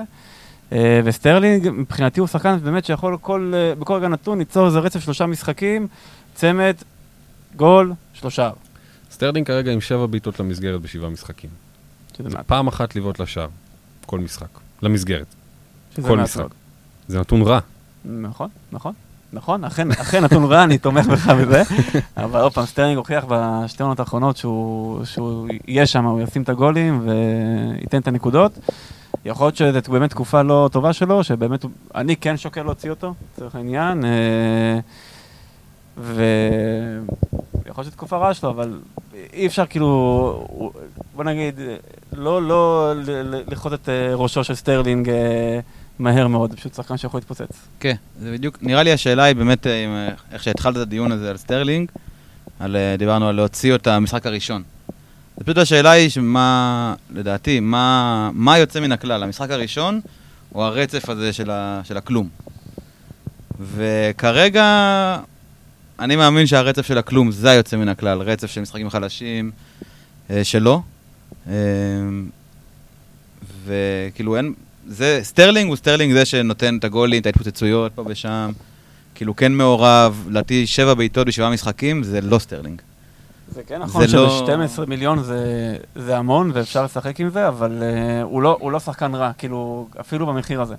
אה, 0.71 1.01
וסטרלינג, 1.03 1.69
מבחינתי 1.69 2.19
הוא 2.19 2.27
שחקן 2.27 2.57
באמת 2.63 2.85
שיכול 2.85 3.17
כל, 3.21 3.53
בכל 3.79 3.93
רגע 3.93 4.07
נתון 4.07 4.39
ליצור 4.39 4.65
איזה 4.65 4.79
רצף 4.79 4.99
שלושה 4.99 5.25
משחקים, 5.25 5.87
צמד, 6.35 6.75
גול, 7.55 7.93
שלושה. 8.13 8.49
סטרלינג 9.13 9.47
כרגע 9.47 9.71
עם 9.71 9.81
שבע 9.81 10.05
בעיטות 10.05 10.39
למסגרת 10.39 10.81
בשבעה 10.81 11.09
משחקים. 11.09 11.49
פעם 12.45 12.67
אחת 12.67 12.95
לבעוט 12.95 13.19
לשער, 13.19 13.47
כל 14.05 14.19
משחק. 14.19 14.47
למסגרת. 14.81 15.25
כל 16.01 16.17
משחק. 16.17 16.47
זה 17.07 17.19
נתון 17.19 17.41
רע. 17.41 17.59
נכון, 18.05 18.49
נכון. 18.71 18.93
נכון, 19.33 19.63
אכן, 19.63 19.91
אכן 19.91 20.23
נתון 20.23 20.43
רע, 20.43 20.63
אני 20.63 20.77
תומך 20.77 21.05
בך 21.05 21.27
בזה. 21.27 21.63
אבל 22.23 22.41
עוד 22.41 22.53
פעם, 22.53 22.65
סטרלינג 22.65 22.97
הוכיח 22.97 23.25
בשתי 23.27 23.83
עונות 23.83 23.99
האחרונות 23.99 24.37
שהוא, 24.37 25.05
שהוא 25.05 25.47
יהיה 25.67 25.85
שם, 25.85 26.05
הוא 26.05 26.21
ישים 26.21 26.41
את 26.41 26.49
הגולים 26.49 27.07
וייתן 27.07 27.97
את 27.97 28.07
הנקודות. 28.07 28.59
יכול 29.25 29.45
להיות 29.45 29.55
שזו 29.55 29.91
באמת 29.91 30.09
תקופה 30.09 30.41
לא 30.41 30.69
טובה 30.71 30.93
שלו, 30.93 31.23
שבאמת, 31.23 31.65
אני 31.95 32.15
כן 32.15 32.37
שוקל 32.37 32.63
להוציא 32.63 32.89
אותו, 32.89 33.13
לצורך 33.35 33.55
העניין. 33.55 34.05
אה, 34.05 34.79
ויכול 37.73 37.81
להיות 37.81 37.91
שזו 37.91 37.97
תקופה 37.97 38.17
רעה 38.17 38.33
שלו, 38.33 38.49
אבל 38.49 38.79
אי 39.33 39.47
אפשר 39.47 39.65
כאילו, 39.65 40.47
בוא 41.15 41.23
נגיד, 41.23 41.59
לא, 42.13 42.41
לא 42.41 42.93
לכרות 43.47 43.73
את 43.73 43.89
אה, 43.89 44.15
ראשו 44.15 44.43
של 44.43 44.55
סטרלינג 44.55 45.09
אה, 45.09 45.59
מהר 45.99 46.27
מאוד, 46.27 46.51
זה 46.51 46.57
פשוט 46.57 46.73
שחקן 46.73 46.97
שיכול 46.97 47.17
להתפוצץ. 47.17 47.67
כן, 47.79 47.95
זה 48.19 48.31
בדיוק, 48.31 48.57
נראה 48.61 48.83
לי 48.83 48.91
השאלה 48.91 49.23
היא 49.23 49.35
באמת, 49.35 49.67
אה, 49.67 50.09
איך 50.31 50.43
שהתחלת 50.43 50.77
את 50.77 50.81
הדיון 50.81 51.11
הזה 51.11 51.29
על 51.29 51.37
סטרלינג, 51.37 51.89
על, 52.59 52.75
דיברנו 52.97 53.27
על 53.27 53.35
להוציא 53.35 53.75
את 53.75 53.87
המשחק 53.87 54.25
הראשון. 54.25 54.63
זה 55.37 55.43
פשוט 55.43 55.57
השאלה 55.57 55.91
היא 55.91 56.09
שמה, 56.09 56.95
לדעתי, 57.09 57.59
מה, 57.59 58.29
מה 58.33 58.57
יוצא 58.57 58.79
מן 58.79 58.91
הכלל, 58.91 59.23
המשחק 59.23 59.51
הראשון 59.51 60.01
או 60.55 60.65
הרצף 60.65 61.09
הזה 61.09 61.33
של, 61.33 61.51
ה, 61.51 61.81
של 61.83 61.97
הכלום. 61.97 62.29
וכרגע, 63.59 65.17
אני 65.99 66.15
מאמין 66.15 66.47
שהרצף 66.47 66.85
של 66.85 66.97
הכלום 66.97 67.31
זה 67.31 67.49
היוצא 67.49 67.77
מן 67.77 67.89
הכלל, 67.89 68.21
רצף 68.21 68.47
של 68.47 68.61
משחקים 68.61 68.89
חלשים 68.89 69.51
אה, 70.29 70.43
שלו. 70.43 70.81
אה, 71.47 71.53
וכאילו 73.65 74.37
אין, 74.37 74.53
זה, 74.87 75.19
סטרלינג 75.23 75.69
הוא 75.69 75.75
סטרלינג 75.75 76.13
זה 76.13 76.25
שנותן 76.25 76.77
את 76.77 76.83
הגולים, 76.83 77.21
את 77.21 77.25
ההתפוצצויות 77.25 77.91
פה 77.95 78.03
ושם. 78.07 78.51
כאילו 79.15 79.35
כן 79.35 79.51
מעורב, 79.51 80.25
לדעתי 80.29 80.67
שבע 80.67 80.93
בעיטות 80.93 81.27
בשבעה 81.27 81.49
משחקים, 81.49 82.03
זה 82.03 82.21
לא 82.21 82.39
סטרלינג. 82.39 82.81
זה 83.51 83.61
כן 83.67 83.79
נכון 83.81 84.07
זה 84.07 84.17
לא- 84.17 84.45
שב-12 84.47 84.85
מיליון 84.87 85.23
זה, 85.23 85.75
זה 85.95 86.17
המון 86.17 86.51
ואפשר 86.53 86.83
לשחק 86.83 87.19
עם 87.19 87.29
זה, 87.29 87.47
אבל 87.47 87.79
אה, 87.81 88.23
הוא, 88.23 88.41
לא, 88.41 88.57
הוא 88.59 88.71
לא 88.71 88.79
שחקן 88.79 89.15
רע, 89.15 89.31
כאילו, 89.37 89.87
אפילו 89.99 90.25
במחיר 90.25 90.61
הזה. 90.61 90.75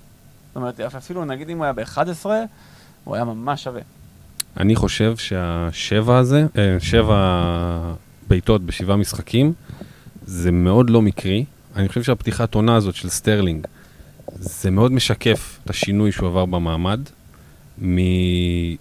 זאת 0.47 0.55
אומרת, 0.55 0.79
אפילו 0.79 1.25
נגיד 1.25 1.49
אם 1.49 1.57
הוא 1.57 1.63
היה 1.63 1.73
ב-11, 1.73 2.25
הוא 3.03 3.15
היה 3.15 3.23
ממש 3.23 3.63
שווה. 3.63 3.81
אני 4.57 4.75
חושב 4.75 5.17
שהשבע 5.17 6.17
הזה, 6.17 6.45
אה, 6.57 6.77
שבע 6.79 7.93
בעיטות 8.27 8.65
בשבעה 8.65 8.97
משחקים, 8.97 9.53
זה 10.25 10.51
מאוד 10.51 10.89
לא 10.89 11.01
מקרי. 11.01 11.45
אני 11.75 11.87
חושב 11.87 12.03
שהפתיחת 12.03 12.55
עונה 12.55 12.75
הזאת 12.75 12.95
של 12.95 13.09
סטרלינג, 13.09 13.67
זה 14.39 14.71
מאוד 14.71 14.91
משקף 14.91 15.59
את 15.63 15.69
השינוי 15.69 16.11
שהוא 16.11 16.29
עבר 16.29 16.45
במעמד. 16.45 16.99
מ-17 17.81 18.77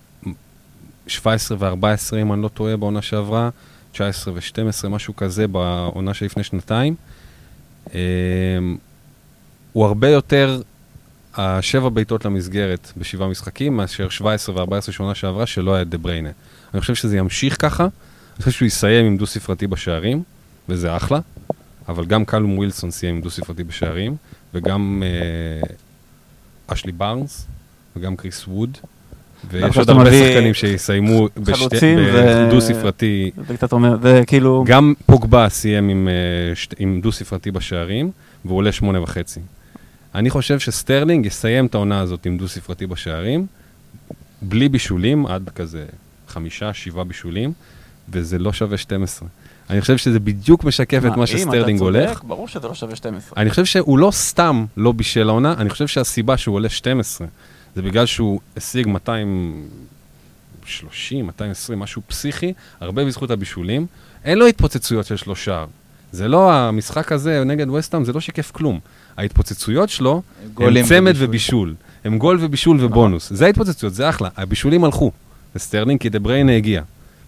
ו-14, 1.59 2.17
אם 2.23 2.33
אני 2.33 2.43
לא 2.43 2.49
טועה, 2.49 2.77
בעונה 2.77 3.03
שעברה, 3.03 3.51
19 3.93 4.35
ו-12, 4.35 4.89
משהו 4.89 5.17
כזה, 5.17 5.49
בעונה 5.49 6.15
שלפני 6.15 6.45
שנתיים. 6.45 6.95
אה, 7.95 8.01
הוא 9.73 9.85
הרבה 9.85 10.09
יותר 10.09 10.61
השבע 11.37 11.89
בעיטות 11.89 12.25
למסגרת 12.25 12.93
בשבעה 12.97 13.29
משחקים, 13.29 13.77
מאשר 13.77 14.09
17 14.09 14.55
ו-14 14.55 14.93
שנה 14.93 15.15
שעברה, 15.15 15.47
שלא 15.47 15.75
היה 15.75 15.85
דה 15.85 15.99
בריינה. 15.99 16.31
אני 16.75 16.81
חושב 16.81 16.95
שזה 16.95 17.17
ימשיך 17.17 17.57
ככה, 17.63 17.83
אני 17.83 18.39
חושב 18.39 18.51
שהוא 18.51 18.67
יסיים 18.67 19.07
עם 19.07 19.17
דו-ספרתי 19.17 19.67
בשערים, 19.67 20.23
וזה 20.69 20.97
אחלה, 20.97 21.19
אבל 21.89 22.05
גם 22.07 22.25
קלום 22.25 22.59
ווילסון 22.59 22.91
סיים 22.91 23.15
עם 23.15 23.21
דו-ספרתי 23.21 23.65
בשערים, 23.65 24.17
וגם 24.55 25.03
אה, 25.07 25.69
אשלי 26.67 26.93
בארנס, 26.93 27.47
וגם 27.97 28.17
קריס 28.17 28.49
ווד, 28.49 28.79
ויש 29.51 29.65
עכשיו 29.65 29.83
עוד 29.83 29.91
הרבה 29.91 30.11
שחקנים 30.11 30.55
שיסיימו 30.55 31.29
בדו-ספרתי. 32.49 33.31
זה 33.49 33.57
קצת 33.57 33.73
אומר, 33.73 33.97
זה 34.03 34.23
כאילו... 34.27 34.65
גם 34.67 34.95
פוגבה 35.07 35.49
סיים 35.49 36.09
אה, 36.09 36.13
עם 36.79 37.01
דו-ספרתי 37.01 37.51
בשערים, 37.51 38.11
והוא 38.45 38.57
עולה 38.57 38.73
שמונה 38.73 39.03
וחצי. 39.03 39.41
אני 40.15 40.31
חושב 40.31 40.59
שסטרלינג 40.59 41.27
יסיים 41.27 41.67
את 41.67 41.75
העונה 41.75 42.01
הזאת 42.01 42.27
עם 42.27 42.39
דו-ספרתי 42.39 42.87
בשערים, 42.87 43.47
בלי 44.43 44.69
בישולים, 44.69 45.27
עד 45.27 45.51
כזה 45.55 45.87
חמישה, 46.29 46.75
שבעה 46.75 47.05
בישולים, 47.05 47.53
וזה 48.09 48.39
לא 48.39 48.53
שווה 48.53 48.79
12. 48.79 49.29
אני 49.71 49.81
חושב 49.81 49.97
שזה 49.97 50.21
בדיוק 50.21 50.65
משקף 50.65 51.03
את 51.07 51.17
מה 51.17 51.27
שסטרלינג 51.27 51.71
אם 51.71 51.77
אתה 51.77 51.85
הולך. 51.85 52.09
צודק, 52.09 52.25
ברור 52.25 52.49
שזה 52.49 52.69
לא 52.69 52.75
שווה 52.75 52.97
12. 52.97 53.33
אני 53.37 53.51
חושב 53.51 53.65
שהוא 53.65 53.99
לא 53.99 54.11
סתם 54.11 54.65
לא 54.77 54.93
בישל 54.93 55.29
העונה, 55.29 55.55
אני 55.59 55.71
חושב 55.71 55.87
שהסיבה 55.87 56.37
שהוא 56.37 56.55
עולה 56.55 56.69
12, 56.69 57.27
זה 57.75 57.83
בגלל 57.83 58.07
שהוא 58.07 58.41
השיג 58.57 58.89
230, 58.89 61.27
220, 61.27 61.79
משהו 61.79 62.03
פסיכי, 62.07 62.53
הרבה 62.81 63.05
בזכות 63.05 63.31
הבישולים. 63.31 63.87
אין 64.25 64.39
לו 64.39 64.47
התפוצצויות 64.47 65.07
של 65.07 65.17
שלושה. 65.17 65.65
זה 66.13 66.29
לא, 66.29 66.53
המשחק 66.53 67.13
הזה 67.13 67.45
נגד 67.45 67.69
וסטהאם, 67.69 68.05
זה 68.05 68.13
לא 68.13 68.21
שיקף 68.21 68.51
כלום. 68.51 68.81
ההתפוצצויות 69.17 69.89
שלו 69.89 70.23
הם 70.57 70.83
צמד 70.83 71.15
ובישול. 71.17 71.25
ובישול. 71.29 71.75
הם 72.05 72.19
גול 72.19 72.39
ובישול 72.41 72.85
ובונוס. 72.85 73.33
זה 73.33 73.47
ההתפוצצויות, 73.47 73.95
זה 73.95 74.09
אחלה. 74.09 74.29
הבישולים 74.37 74.85
הלכו 74.85 75.13
לסטרלינג 75.55 76.01
כי 76.01 76.09
דה 76.09 76.19
בריינה 76.19 76.57
הגיע. 76.57 76.83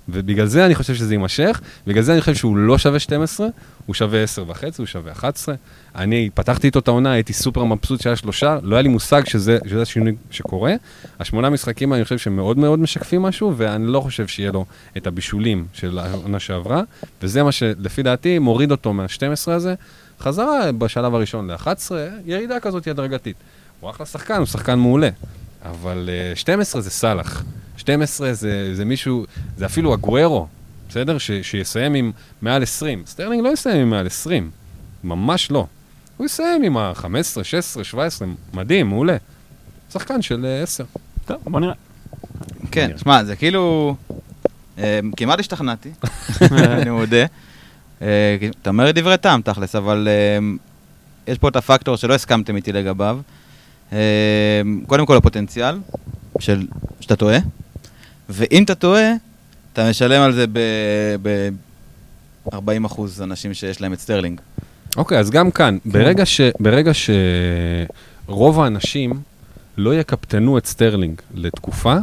ובגלל 0.09 0.47
זה 0.47 0.67
אני 0.67 0.75
חושב 0.75 0.95
שזה 0.95 1.15
יימשך, 1.15 1.61
בגלל 1.87 2.03
זה 2.03 2.13
אני 2.13 2.21
חושב 2.21 2.35
שהוא 2.35 2.57
לא 2.57 2.79
שווה 2.79 2.99
12, 2.99 3.49
הוא 3.87 3.95
שווה 3.95 4.23
10 4.23 4.45
וחצי, 4.49 4.83
הוא 4.83 4.87
שווה 4.87 5.13
11. 5.13 5.55
אני 5.97 6.31
פתחתי 6.35 6.67
איתו 6.67 6.79
את 6.79 6.89
העונה, 6.89 7.13
הייתי 7.13 7.33
סופר 7.33 7.65
מבסוט 7.65 8.01
שהיה 8.01 8.17
שלושה, 8.17 8.59
לא 8.63 8.77
היה 8.77 8.83
לי 8.83 8.89
מושג 8.89 9.23
שזה, 9.27 9.59
שזה 9.67 9.83
השינוי 9.83 10.15
שקורה. 10.31 10.75
השמונה 11.21 11.51
משחקים 11.51 11.93
אני 11.93 12.05
חושב 12.05 12.19
שמאוד 12.19 12.59
מאוד 12.59 12.79
משקפים 12.79 13.23
משהו, 13.23 13.55
ואני 13.57 13.87
לא 13.87 14.01
חושב 14.01 14.27
שיהיה 14.27 14.53
לו 14.53 14.65
את 14.97 15.07
הבישולים 15.07 15.67
של 15.73 15.99
העונה 15.99 16.41
שעברה, 16.41 16.83
וזה 17.23 17.43
מה 17.43 17.53
שלפי 17.53 18.03
דעתי 18.03 18.39
מוריד 18.39 18.71
אותו 18.71 18.93
מה-12 18.93 19.51
הזה, 19.51 19.75
חזרה 20.21 20.73
בשלב 20.73 21.15
הראשון 21.15 21.51
ל-11, 21.51 21.93
ירידה 22.25 22.61
כזאת 22.61 22.87
הדרגתית. 22.87 23.37
הוא 23.81 23.91
אחלה 23.91 24.07
שחקן, 24.07 24.37
הוא 24.37 24.47
שחקן 24.47 24.79
מעולה. 24.79 25.09
אבל 25.65 26.09
uh, 26.35 26.39
12 26.39 26.81
זה 26.81 26.91
סאלח. 26.91 27.45
12 27.77 28.33
זה, 28.33 28.75
זה 28.75 28.85
מישהו, 28.85 29.25
זה 29.57 29.67
אפילו 29.67 29.95
אגוארו, 29.95 30.47
בסדר? 30.89 31.19
ש, 31.19 31.31
שיסיים 31.43 31.95
עם 31.95 32.13
מעל 32.43 32.63
20. 32.63 33.03
סטרלינג 33.07 33.45
לא 33.45 33.49
יסיים 33.49 33.81
עם 33.81 33.91
מעל 33.91 34.07
20, 34.07 34.51
ממש 35.05 35.51
לא. 35.51 35.67
הוא 36.17 36.27
יסיים 36.27 36.63
עם 36.63 36.77
ה-15, 36.77 37.45
16, 37.45 37.85
17, 37.85 38.29
מדהים, 38.55 38.89
מעולה. 38.89 39.17
שחקן 39.93 40.23
של 40.23 40.47
uh, 40.61 40.63
10. 40.63 40.85
טוב, 41.27 41.37
בוא 41.45 41.61
נראה. 41.61 41.75
כן, 42.71 42.91
שמע, 42.99 43.25
זה 43.25 43.37
כאילו... 43.37 43.97
אה, 44.79 45.01
כמעט 45.17 45.41
השתכנעתי, 45.41 45.91
אני 46.51 46.91
מודה. 46.91 47.27
אה, 48.03 48.37
אתה 48.63 48.71
אומר 48.71 48.91
דברי 48.91 49.17
טעם, 49.17 49.43
תכלס, 49.43 49.75
אבל 49.75 50.09
אה, 50.11 50.39
יש 51.33 51.39
פה 51.39 51.49
את 51.49 51.57
הפקטור 51.57 51.97
שלא 51.97 52.15
הסכמתם 52.15 52.57
איתי 52.57 52.73
לגביו. 52.73 53.19
אה, 53.93 53.99
קודם 54.87 55.07
כל 55.07 55.17
הפוטנציאל, 55.17 55.79
של 56.41 56.67
שאתה 57.01 57.17
טועה, 57.17 57.39
ואם 58.29 58.63
אתה 58.63 58.75
טועה, 58.75 59.13
אתה 59.73 59.91
משלם 59.91 60.23
על 60.23 60.33
זה 60.33 60.45
ב-40 61.23 62.87
אחוז 62.87 63.23
אנשים 63.23 63.55
שיש 63.55 63.81
להם 63.81 63.93
את 63.93 64.01
סטרלינג. 64.01 64.41
אוקיי, 64.97 65.19
אז 65.19 65.31
גם 65.31 65.51
כאן, 65.51 65.79
ברגע, 65.85 66.27
ש, 66.27 66.41
ברגע 66.61 66.93
שרוב 68.27 68.61
האנשים 68.61 69.21
לא 69.77 69.95
יקפטנו 69.95 70.59
את 70.59 70.67
סטרלינג 70.67 71.21
לתקופה, 71.35 71.97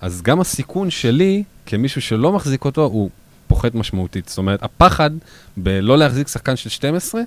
אז 0.00 0.22
גם 0.22 0.40
הסיכון 0.40 0.90
שלי, 0.90 1.42
כמישהו 1.66 2.02
שלא 2.02 2.32
מחזיק 2.32 2.64
אותו, 2.64 2.84
הוא 2.84 3.10
פוחת 3.50 3.74
משמעותית. 3.74 4.28
זאת 4.28 4.38
אומרת, 4.38 4.62
הפחד 4.62 5.10
בלא 5.56 5.98
להחזיק 5.98 6.28
שחקן 6.28 6.56
של 6.56 6.70
12, 6.70 7.22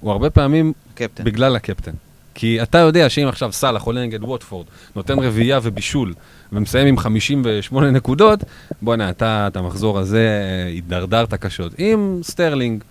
הוא 0.00 0.12
הרבה 0.12 0.30
פעמים 0.30 0.72
קפטן. 0.94 1.24
בגלל 1.24 1.56
הקפטן. 1.56 1.92
כי 2.34 2.62
אתה 2.62 2.78
יודע 2.78 3.08
שאם 3.08 3.28
עכשיו 3.28 3.52
סאלח 3.52 3.82
עולה 3.82 4.02
נגד 4.02 4.24
ווטפורד, 4.24 4.66
נותן 4.96 5.18
רביעייה 5.18 5.60
ובישול, 5.62 6.14
ומסיים 6.52 6.86
עם 6.86 6.98
58 6.98 7.90
נקודות, 7.90 8.40
בוא'נה, 8.82 9.10
אתה, 9.10 9.46
את 9.46 9.56
המחזור 9.56 9.98
הזה 9.98 10.18
אה, 10.18 10.66
הידרדרת 10.66 11.34
קשות. 11.34 11.72
אם 11.78 12.20
סטרלינג 12.22 12.84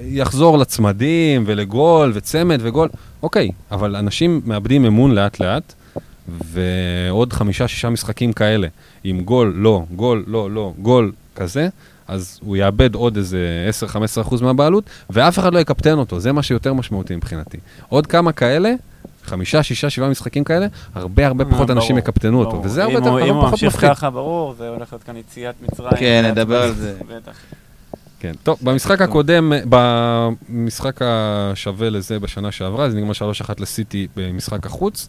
יחזור 0.00 0.58
לצמדים 0.58 1.44
ולגול 1.46 2.12
וצמד 2.14 2.58
וגול, 2.62 2.88
אוקיי, 3.22 3.50
אבל 3.70 3.96
אנשים 3.96 4.40
מאבדים 4.44 4.84
אמון 4.84 5.14
לאט-לאט, 5.14 5.74
ועוד 6.28 7.32
חמישה-שישה 7.32 7.90
משחקים 7.90 8.32
כאלה, 8.32 8.68
עם 9.04 9.20
גול, 9.20 9.52
לא, 9.56 9.82
גול, 9.96 10.24
לא, 10.26 10.50
לא, 10.50 10.72
גול, 10.78 11.12
כזה, 11.36 11.68
אז 12.08 12.38
הוא 12.42 12.56
יאבד 12.56 12.94
עוד 12.94 13.16
איזה 13.16 13.68
10-15% 14.24 14.42
מהבעלות, 14.42 14.84
ואף 15.10 15.38
אחד 15.38 15.54
לא 15.54 15.58
יקפטן 15.58 15.98
אותו, 15.98 16.20
זה 16.20 16.32
מה 16.32 16.42
שיותר 16.42 16.72
משמעותי 16.72 17.16
מבחינתי. 17.16 17.58
עוד 17.88 18.06
כמה 18.06 18.32
כאלה, 18.32 18.72
חמישה, 19.24 19.62
שישה, 19.62 19.90
שבעה 19.90 20.08
משחקים 20.08 20.44
כאלה, 20.44 20.66
הרבה 20.94 21.26
הרבה 21.26 21.44
פחות 21.44 21.70
אה, 21.70 21.74
אנשים 21.74 21.88
ברור, 21.88 21.98
יקפטנו 21.98 22.40
אותו. 22.40 22.62
וזה 22.64 22.82
הרבה 22.82 22.92
אם 22.94 22.98
יותר 22.98 23.10
הוא- 23.10 23.18
אם 23.18 23.24
הרבה 23.24 23.32
הוא 23.34 23.40
פחות 23.42 23.52
ממשיך 23.52 23.74
מפחיד. 23.74 23.90
ככה, 23.90 24.10
ברור, 24.10 24.54
זה 24.58 24.68
הולך 24.68 24.92
להיות 24.92 25.02
כאן 25.02 25.16
יציאת 25.16 25.54
מצרים. 25.62 25.90
כן, 25.98 26.24
נדבר 26.30 26.62
על 26.62 26.72
זה. 26.74 26.94
בטח. 27.16 27.32
כן, 28.20 28.32
טוב, 28.42 28.58
במשחק 28.62 29.00
הקודם, 29.02 29.52
במשחק 29.68 31.00
השווה 31.02 31.90
לזה 31.90 32.18
בשנה 32.18 32.52
שעברה, 32.52 32.90
זה 32.90 32.96
נגמר 32.96 33.12
3-1 33.12 33.14
לסיטי 33.58 34.08
במשחק 34.16 34.66
החוץ. 34.66 35.08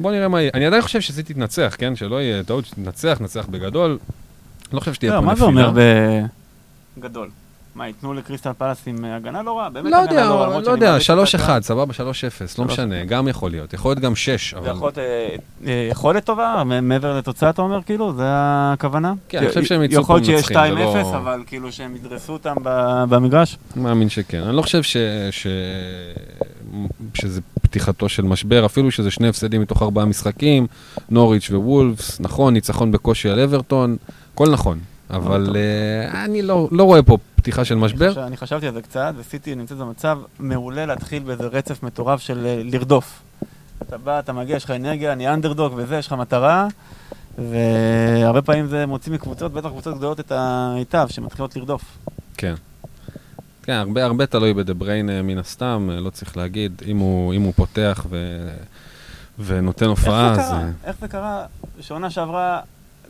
בוא 0.00 0.12
נראה 0.12 0.28
מה 0.28 0.40
יהיה. 0.40 0.50
אני 0.54 0.66
עדיין 0.66 0.82
חושב 0.82 1.00
שסיטי 1.00 1.34
תנצח, 1.34 1.74
כן? 1.78 1.96
שלא 1.96 2.22
יהיה 2.22 2.42
טעות, 2.42 2.66
שתנצח, 2.66 3.18
נצח 3.20 3.46
בגדול. 3.50 3.98
לא 4.72 4.80
חושב 4.80 4.94
שתהיה 4.94 5.12
לא, 5.12 5.20
פה 5.20 5.26
מה 5.26 5.34
זה 5.34 5.46
נפילה. 5.46 5.66
אומר 5.68 5.80
בגדול? 6.96 7.28
מה, 7.74 7.86
ייתנו 7.86 8.14
לקריסטל 8.14 8.52
פלאס 8.58 8.82
עם 8.86 9.04
אה, 9.04 9.16
הגנה 9.16 9.42
לא 9.42 9.58
רעה? 9.58 9.70
באמת 9.70 9.90
לא 9.90 9.96
הגנה 9.96 10.12
יודע, 10.12 10.26
רעה, 10.30 10.46
למרות 10.46 10.58
לא 10.58 10.64
שאני 10.64 10.74
יודע, 10.74 10.92
מעדיף 10.92 11.34
את 11.34 11.40
3-1, 11.40 11.42
ההגנה. 11.42 11.62
סבבה, 11.62 11.92
3-0, 11.94 11.98
לא 12.58 12.64
3-0. 12.64 12.66
משנה, 12.66 13.04
גם 13.04 13.28
יכול 13.28 13.50
להיות. 13.50 13.72
יכול 13.72 13.90
להיות 13.90 13.98
גם 13.98 14.16
6, 14.16 14.54
זה 14.54 14.58
אבל... 14.58 14.68
יכול 14.70 14.86
להיות 14.86 14.98
אה, 14.98 15.36
אה, 15.66 15.88
יכולת 15.90 16.24
טובה, 16.24 16.62
מעבר 16.82 17.18
לתוצאה 17.18 17.50
אתה 17.50 17.62
אומר, 17.62 17.82
כאילו? 17.82 18.12
זה 18.16 18.24
הכוונה? 18.26 19.14
כן, 19.28 19.38
אני 19.38 19.48
חושב 19.48 19.64
שהם 19.64 19.82
יצאו 19.82 20.00
יכול 20.00 20.16
להיות 20.20 20.26
פה 20.26 20.48
שיש 20.48 20.56
מנצחים, 20.56 20.74
זה 20.76 21.00
2-0, 21.00 21.12
לא- 21.12 21.16
אבל 21.16 21.42
כאילו 21.46 21.72
שהם 21.72 21.96
ידרסו 21.96 22.32
אותם 22.32 22.54
ב- 22.62 23.04
במגרש? 23.08 23.58
מאמין 23.76 24.08
שכן. 24.08 24.42
אני 24.42 24.56
לא 24.56 24.62
חושב 24.62 24.82
ש... 24.82 24.96
ש... 25.30 25.46
שזה 27.14 27.40
פתיחתו 27.62 28.08
של 28.08 28.22
משבר, 28.22 28.66
אפילו 28.66 28.90
שזה 28.90 29.10
שני 29.10 29.28
הפסדים 29.28 29.60
מתוך 29.60 29.82
ארבעה 29.82 30.04
משחקים, 30.04 30.66
נוריץ' 31.10 31.50
ווולפס, 31.50 32.20
נכון, 32.20 32.54
ניצחון 32.54 32.92
בקושי 32.92 33.28
על 33.28 33.40
אברטון, 33.40 33.96
הכל 34.34 34.50
נכון. 34.50 34.78
אבל 35.10 35.56
uh, 35.56 36.16
אני 36.16 36.42
לא, 36.42 36.68
לא 36.70 36.84
רואה 36.84 37.02
פה 37.02 37.18
פתיחה 37.36 37.64
של 37.64 37.74
משבר. 37.74 38.26
אני 38.26 38.36
חשבתי 38.36 38.66
על 38.66 38.74
זה 38.74 38.82
קצת, 38.82 39.14
וסיטי 39.16 39.54
נמצאת 39.54 39.78
במצב 39.78 40.18
מעולה 40.38 40.86
להתחיל 40.86 41.22
באיזה 41.22 41.46
רצף 41.46 41.82
מטורף 41.82 42.20
של 42.20 42.46
אה, 42.46 42.62
לרדוף. 42.64 43.22
אתה 43.82 43.98
בא, 43.98 44.18
אתה 44.18 44.32
מגיע, 44.32 44.56
יש 44.56 44.64
לך 44.64 44.70
אנרגיה, 44.70 45.12
אני 45.12 45.28
אנדרדוג 45.28 45.72
וזה, 45.76 45.96
יש 45.96 46.06
לך 46.06 46.12
מטרה, 46.12 46.66
והרבה 47.38 48.42
פעמים 48.42 48.66
זה 48.66 48.86
מוציא 48.86 49.12
מקבוצות, 49.12 49.52
בטח 49.52 49.68
קבוצות 49.68 49.96
גדולות 49.96 50.20
את 50.20 50.32
ההיטב, 50.32 51.06
שמתחילות 51.10 51.56
לרדוף. 51.56 51.82
כן. 52.36 52.54
כן, 53.62 53.72
הרבה, 53.72 54.04
הרבה 54.04 54.26
תלוי 54.26 54.54
בדה 54.54 54.74
בריין 54.74 55.10
אה, 55.10 55.22
מן 55.22 55.38
הסתם, 55.38 55.88
אה, 55.92 56.00
לא 56.00 56.10
צריך 56.10 56.36
להגיד. 56.36 56.82
אם 56.86 56.98
הוא, 56.98 57.34
אם 57.34 57.42
הוא 57.42 57.52
פותח 57.56 58.06
ו... 58.10 58.48
ונותן 59.38 59.86
הופעה, 59.86 60.30
איך 60.30 60.38
אז... 60.38 60.46
זה 60.46 60.52
קרה? 60.52 60.62
אה, 60.62 60.70
איך 60.84 60.96
זה 61.00 61.08
קרה? 61.08 61.44
שעונה 61.80 62.10
שעברה, 62.10 62.60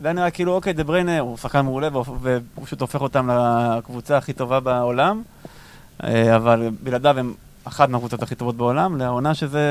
זה 0.03 0.07
היה 0.07 0.13
נראה 0.13 0.31
כאילו, 0.31 0.55
אוקיי, 0.55 0.73
דה 0.73 0.83
בריינה 0.83 1.19
הוא 1.19 1.37
שחקן 1.37 1.61
מעולה, 1.61 1.89
והוא 1.91 2.35
פשוט 2.63 2.81
הופך 2.81 3.01
אותם 3.01 3.29
לקבוצה 3.77 4.17
הכי 4.17 4.33
טובה 4.33 4.59
בעולם, 4.59 5.21
אה, 6.03 6.35
אבל 6.35 6.69
בלעדיו 6.83 7.19
הם 7.19 7.33
אחת 7.63 7.89
מהקבוצות 7.89 8.23
הכי 8.23 8.35
טובות 8.35 8.55
בעולם, 8.57 8.97
לעונה 8.97 9.33
שזה... 9.33 9.61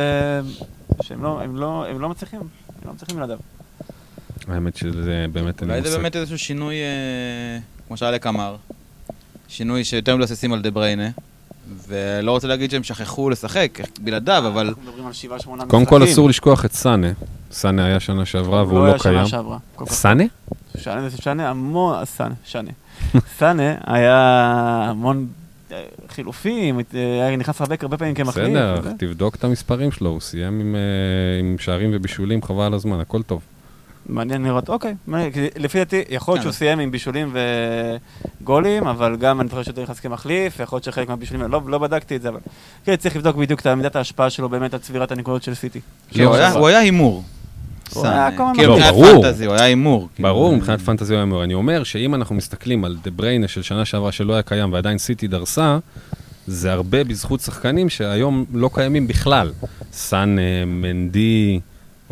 שהם 1.02 1.22
לא, 1.22 1.40
הם 1.42 1.56
לא, 1.56 1.86
הם 1.88 2.00
לא 2.00 2.08
מצליחים, 2.08 2.40
הם 2.40 2.46
לא 2.84 2.92
מצליחים 2.92 3.16
בלעדיו. 3.16 3.38
האמת 4.48 4.76
שזה 4.76 5.26
באמת 5.32 5.62
אולי 5.62 5.82
זה. 5.82 5.96
באמת 5.96 6.16
איזשהו 6.16 6.38
שינוי, 6.38 6.74
אה, 6.74 7.58
כמו 7.88 7.96
שאלק 7.96 8.26
אמר, 8.26 8.56
שינוי 9.48 9.84
שיותר 9.84 10.16
מבססים 10.16 10.52
על 10.52 10.62
דה 10.62 10.70
בריינה, 10.70 11.08
ולא 11.88 12.30
רוצה 12.30 12.48
להגיד 12.48 12.70
שהם 12.70 12.82
שכחו 12.82 13.30
לשחק 13.30 13.78
בלעדיו, 14.00 14.42
אבל 14.46 14.66
אנחנו 14.66 14.82
מדברים 14.82 15.06
על 15.06 15.12
שבעה, 15.12 15.38
שמונה 15.38 15.64
קודם 15.66 15.84
כל 15.84 15.96
משחקים. 15.96 16.12
אסור 16.12 16.28
לשכוח 16.28 16.64
את 16.64 16.72
סאנה. 16.72 17.08
סאנה 17.52 17.84
היה 17.84 18.00
שנה 18.00 18.24
שעברה 18.24 18.62
והוא 18.64 18.78
לא 18.78 18.86
לא 18.86 18.90
היה 18.90 18.98
שנה 18.98 19.12
קיים. 19.12 19.26
שעברה. 19.26 19.58
סאנה? 19.86 20.24
שנה 20.78 21.08
זה 21.08 21.16
שנה 21.16 21.50
המון, 21.50 22.04
סאנה, 22.04 22.34
שנה. 22.44 22.70
סאנה 23.38 23.74
היה 23.86 24.16
המון 24.88 25.26
אה, 25.72 25.82
חילופים, 26.08 26.80
אה, 26.94 27.00
היה 27.26 27.36
נכנס 27.36 27.60
הרבה 27.60 27.76
הרבה 27.82 27.98
פעמים 27.98 28.14
כמחליף. 28.14 28.46
בסדר. 28.46 28.92
תבדוק 28.98 29.34
את 29.34 29.44
המספרים 29.44 29.92
שלו, 29.92 30.10
הוא 30.10 30.20
סיים 30.20 30.60
עם, 30.60 30.74
אה, 30.74 31.40
עם 31.40 31.58
שערים 31.58 31.90
ובישולים, 31.92 32.42
חבל 32.42 32.64
על 32.64 32.74
הזמן, 32.74 33.00
הכל 33.00 33.22
טוב. 33.22 33.40
מעניין 34.06 34.44
לראות, 34.44 34.68
אוקיי. 34.68 34.94
לפי 35.58 35.78
דעתי, 35.78 36.02
יכול 36.10 36.34
להיות 36.34 36.38
כן. 36.38 36.42
שהוא 36.42 36.52
סיים 36.58 36.78
עם 36.78 36.90
בישולים 36.90 37.34
וגולים, 38.42 38.86
אבל 38.86 39.16
גם 39.16 39.40
אני 39.40 39.48
חושב 39.48 39.72
שהוא 39.74 39.82
נכנס 39.82 40.00
כמחליף, 40.00 40.60
יכול 40.60 40.76
להיות 40.76 40.84
שחלק 40.84 41.08
מהבישולים, 41.08 41.50
לא 41.52 41.60
לא 41.66 41.78
בדקתי 41.78 42.16
את 42.16 42.22
זה, 42.22 42.28
אבל 42.28 42.38
כן, 42.84 42.96
צריך 42.96 43.16
לבדוק 43.16 43.36
בדיוק 43.36 43.60
את 43.60 43.66
מידת 43.66 43.96
ההשפעה 43.96 44.30
שלו 44.30 44.48
באמת 44.48 44.74
על 44.74 44.80
צבירת 44.80 45.12
הנקודות 45.12 45.42
של 45.42 45.54
סיטי. 45.54 45.80
הוא 46.24 46.34
היה- 46.34 46.52
הוא 46.52 46.68
היה 46.68 46.78
הימור. 46.78 47.24
היה 47.96 48.28
כאילו, 48.54 48.72
מבחינת 48.74 48.94
ברור. 48.94 49.22
פנטזי, 49.22 49.44
הוא 49.46 49.54
היה 49.54 49.64
הימור. 49.64 50.08
ברור, 50.18 50.56
מבחינת 50.56 50.80
פנטזיה 50.80 51.16
הוא 51.16 51.22
אומר. 51.22 51.44
אני 51.44 51.54
אומר 51.54 51.84
שאם 51.84 52.14
אנחנו 52.14 52.34
מסתכלים 52.34 52.84
על 52.84 52.96
דה 53.04 53.10
בריינה 53.10 53.48
של 53.48 53.62
שנה 53.62 53.84
שעברה 53.84 54.12
שלא 54.12 54.32
היה 54.32 54.42
קיים 54.42 54.72
ועדיין 54.72 54.98
סיטי 54.98 55.26
דרסה, 55.28 55.78
זה 56.46 56.72
הרבה 56.72 57.04
בזכות 57.04 57.40
שחקנים 57.40 57.88
שהיום 57.88 58.44
לא 58.52 58.70
קיימים 58.74 59.06
בכלל. 59.08 59.52
סאנה, 59.92 60.44
מנדי, 60.66 61.60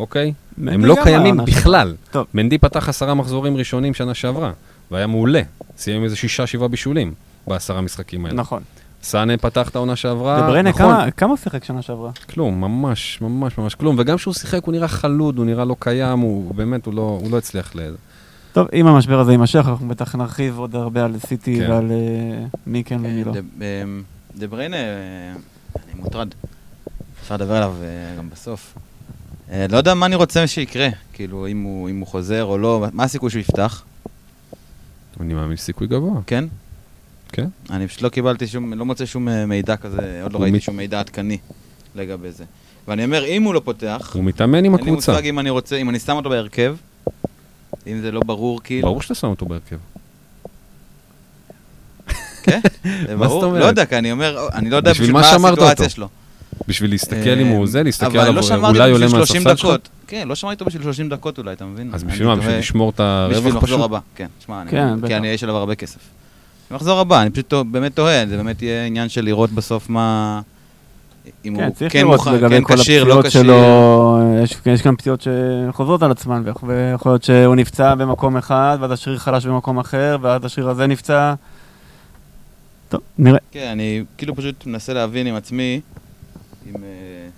אוקיי? 0.01 0.33
הם 0.67 0.85
לא 0.85 0.95
קיימים 1.03 1.35
אצלו. 1.35 1.45
בכלל. 1.45 1.95
טוב. 2.11 2.27
מנדי 2.33 2.57
פתח 2.57 2.89
עשרה 2.89 3.13
מחזורים 3.13 3.57
ראשונים 3.57 3.93
שנה 3.93 4.13
שעברה, 4.13 4.51
והיה 4.91 5.07
מעולה. 5.07 5.41
סיים 5.77 6.03
איזה 6.03 6.15
שישה, 6.15 6.47
שבעה 6.47 6.67
בישולים 6.67 7.13
בעשרה 7.47 7.81
משחקים 7.81 8.25
האלה. 8.25 8.37
נכון. 8.37 8.63
סאנה 9.03 9.37
פתח 9.37 9.69
את 9.69 9.75
העונה 9.75 9.95
שעברה, 9.95 10.39
דה 10.41 10.47
בריינה, 10.47 10.69
נכון, 10.69 10.81
כמה- 10.81 11.11
כמה 11.11 11.29
הוא 11.29 11.37
שיחק 11.37 11.63
שנה 11.63 11.81
שעברה? 11.81 12.11
כלום, 12.33 12.61
ממש, 12.61 13.17
ממש, 13.21 13.57
ממש 13.57 13.75
כלום. 13.75 13.95
וגם 13.99 14.17
כשהוא 14.17 14.33
שיחק 14.33 14.63
הוא 14.63 14.71
נראה 14.73 14.87
חלוד, 14.87 15.37
הוא 15.37 15.45
נראה 15.45 15.65
לא 15.65 15.75
קיים, 15.79 16.19
הוא 16.19 16.55
באמת, 16.55 16.85
הוא 16.85 16.93
לא, 16.93 17.19
הוא 17.21 17.31
לא 17.31 17.37
הצליח 17.37 17.75
ל... 17.75 17.79
טוב, 18.53 18.67
אם 18.73 18.87
המשבר 18.87 19.19
הזה 19.19 19.31
יימשך, 19.31 19.63
אנחנו 19.67 19.87
בטח 19.87 20.15
נרחיב 20.15 20.57
עוד 20.59 20.75
הרבה 20.75 21.05
על 21.05 21.19
סיטי 21.19 21.59
כן. 21.59 21.71
ועל 21.71 21.91
אה, 21.91 22.45
מי 22.67 22.83
כן 22.83 22.97
ומי 22.99 23.23
לא. 23.23 23.31
דה- 23.31 23.39
אמ, 23.83 24.03
דה 24.37 24.47
בריינה, 24.47 24.75
אה, 24.77 24.81
אני 25.75 26.01
מוטרד. 26.01 26.27
אפשר 27.23 27.35
לדבר 27.35 27.55
עליו 27.55 27.73
אה, 27.81 27.87
גם 28.17 28.29
בסוף. 28.29 28.73
אה, 29.51 29.65
לא 29.69 29.77
יודע 29.77 29.93
מה 29.93 30.05
אני 30.05 30.15
רוצה 30.15 30.47
שיקרה, 30.47 30.87
כאילו, 31.13 31.47
אם 31.47 31.61
הוא 31.61 31.89
אם 31.89 31.99
הוא 31.99 32.07
חוזר 32.07 32.43
או 32.43 32.57
לא, 32.57 32.85
מה 32.93 33.03
הסיכוי 33.03 33.29
שהוא 33.29 33.39
יפתח, 33.39 33.83
אני 35.19 35.33
מאמין 35.33 35.57
סיכוי 35.57 35.87
גבוה. 35.87 36.21
כן? 36.27 36.45
כן. 37.31 37.47
אני 37.69 37.87
פשוט 37.87 38.01
לא 38.01 38.09
קיבלתי 38.09 38.47
שום, 38.47 38.73
לא 38.73 38.85
מוצא 38.85 39.05
שום 39.05 39.29
אה, 39.29 39.45
מידע 39.45 39.75
כזה, 39.77 40.19
עוד 40.23 40.33
לא 40.33 40.39
ראיתי 40.41 40.57
מת- 40.57 40.61
שום 40.63 40.77
מידע 40.77 40.99
עדכני 40.99 41.37
לגבי 41.95 42.31
זה. 42.31 42.43
ואני 42.87 43.05
אומר, 43.05 43.25
אם 43.25 43.43
הוא 43.43 43.53
לא 43.53 43.61
פותח, 43.65 44.11
הוא 44.13 44.23
מתאמן 44.23 44.57
עם 44.65 44.75
אין 44.75 44.83
לי 44.85 44.91
הקבוצה. 44.91 45.11
מושג 45.11 45.25
אם 45.27 45.39
אני 45.39 45.49
רוצה, 45.49 45.75
אם 45.75 45.89
אני 45.89 45.99
שם 45.99 46.15
אותו 46.15 46.29
בהרכב, 46.29 46.75
אם 47.87 47.99
זה 48.01 48.11
לא 48.11 48.21
ברור, 48.25 48.61
כאילו. 48.63 48.87
ברור 48.87 49.01
שאתה 49.01 49.15
שם 49.15 49.27
אותו 49.27 49.45
בהרכב. 49.45 49.77
כן, 52.43 52.59
זה 53.07 53.17
ברור. 53.17 53.45
לא 53.45 53.65
יודע, 53.65 53.85
כי 53.85 53.97
אני 53.97 54.11
אומר, 54.11 54.47
אני 54.53 54.69
לא 54.69 54.75
יודע 54.75 54.91
בשביל 54.91 55.11
מה 55.11 55.19
הסיטואציה? 55.19 55.89
שלו. 55.89 56.07
בשביל 56.67 56.91
להסתכל 56.91 57.39
אם 57.41 57.47
הוא 57.47 57.67
זה, 57.67 57.83
להסתכל 57.83 58.17
עליו, 58.19 58.33
לא 58.61 58.67
אולי 58.67 58.91
עולה 58.91 59.05
בשביל 59.05 59.25
30 59.25 59.43
מהספסל 59.43 59.55
שלך? 59.67 59.75
כן, 60.07 60.27
לא 60.27 60.35
שמרתי 60.35 60.53
אותו 60.53 60.65
בשביל 60.65 60.83
30 60.83 61.09
דקות 61.09 61.37
אולי, 61.37 61.53
אתה 61.53 61.65
מבין? 61.65 61.89
אז 61.93 62.03
אני 62.03 62.11
בשביל 62.11 62.27
מה? 62.27 62.35
בשביל 62.35 62.57
לשמור 62.57 62.89
את 62.89 62.95
בשביל 62.99 63.03
הרווח 63.35 63.63
מחזור 63.63 63.77
פשוט? 63.77 63.79
הבא, 63.85 63.99
כן. 64.15 64.27
אני- 64.49 64.71
כן, 64.71 65.07
כי. 65.07 65.15
אני, 65.15 65.27
יש 65.27 65.43
עליו 65.43 65.55
הרבה 65.55 65.75
כסף. 65.75 65.99
במחזור 66.71 66.99
הבא, 66.99 67.21
אני 67.21 67.29
פשוט 67.29 67.53
באמת 67.71 67.95
תוהה, 67.95 68.25
זה 68.27 68.37
באמת 68.37 68.61
יהיה 68.61 68.85
עניין 68.85 69.09
של 69.09 69.25
לראות 69.25 69.51
בסוף 69.51 69.89
מה... 69.89 70.41
אם 71.45 71.55
כן, 71.57 71.63
הוא 71.63 71.73
צריך 71.73 71.93
כן 71.93 71.99
לראות 71.99 72.15
מוכן, 72.19 72.33
לגבי 72.33 72.55
כן 72.57 72.63
כל 72.63 72.75
כשיר, 72.77 73.03
לא 73.03 73.19
הפציעות 73.19 73.25
כשיר. 73.27 73.41
שלו, 73.43 74.19
יש- 74.43 74.57
יש 74.65 74.81
גם 74.83 74.95
פציעות 74.95 75.21
שחוזרות 75.71 76.03
על 76.03 76.11
עצמן, 76.11 76.43
ויכול 76.45 76.71
להיות 77.11 77.23
שהוא 77.23 77.55
נפצע 77.55 77.95
במקום 77.95 78.37
אחד, 78.37 78.77
ואז 78.81 78.91
השריר 78.91 79.17
חלש 79.17 79.45
במקום 79.45 79.79
אחר, 79.79 80.17
ואז 80.21 80.45
השריר 80.45 80.69
הזה 80.69 80.87
נפצע. 80.87 81.33
טוב, 82.89 83.01
נראה. 83.17 83.39
כן, 83.51 83.67
אני 83.71 84.03
כאילו 84.17 84.35
פשוט 84.35 84.65
מנסה 84.65 84.93
להבין 84.93 85.27
עם 85.27 85.35
עצמי, 85.35 85.81
אם... 86.67 86.75
אה, 86.83 87.29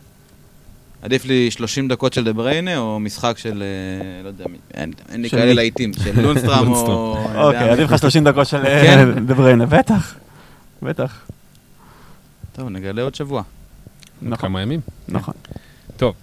עדיף 1.01 1.25
לי 1.25 1.51
30 1.51 1.87
דקות 1.87 2.13
של 2.13 2.23
דה 2.23 2.33
בריינה, 2.33 2.77
או 2.77 2.99
משחק 2.99 3.37
של, 3.37 3.63
אה, 3.63 4.23
לא 4.23 4.27
יודע, 4.27 4.45
מי- 4.47 4.57
אין 4.73 4.91
אין 5.09 5.21
לי 5.21 5.29
כאלה? 5.29 5.53
להיטים, 5.53 5.91
של 6.03 6.21
לונסטראם 6.21 6.71
או... 6.71 7.17
יודע 7.29 7.43
אוקיי. 7.43 7.69
עדיף 7.69 7.91
לך 7.91 7.99
30 7.99 8.23
דקות 8.23 8.47
של 8.47 8.63
כן. 8.63 9.25
דה 9.25 9.33
בריינה, 9.33 9.65
בטח. 9.65 10.15
בטח. 10.81 11.21
טוב, 12.55 12.69
נגלה 12.69 13.01
עוד 13.01 13.15
שבוע. 13.15 13.43
נכון, 14.21 14.37
כמה 14.49 14.61
ימים. 14.61 14.79
נכון. 15.07 15.33
טוב, 15.97 16.13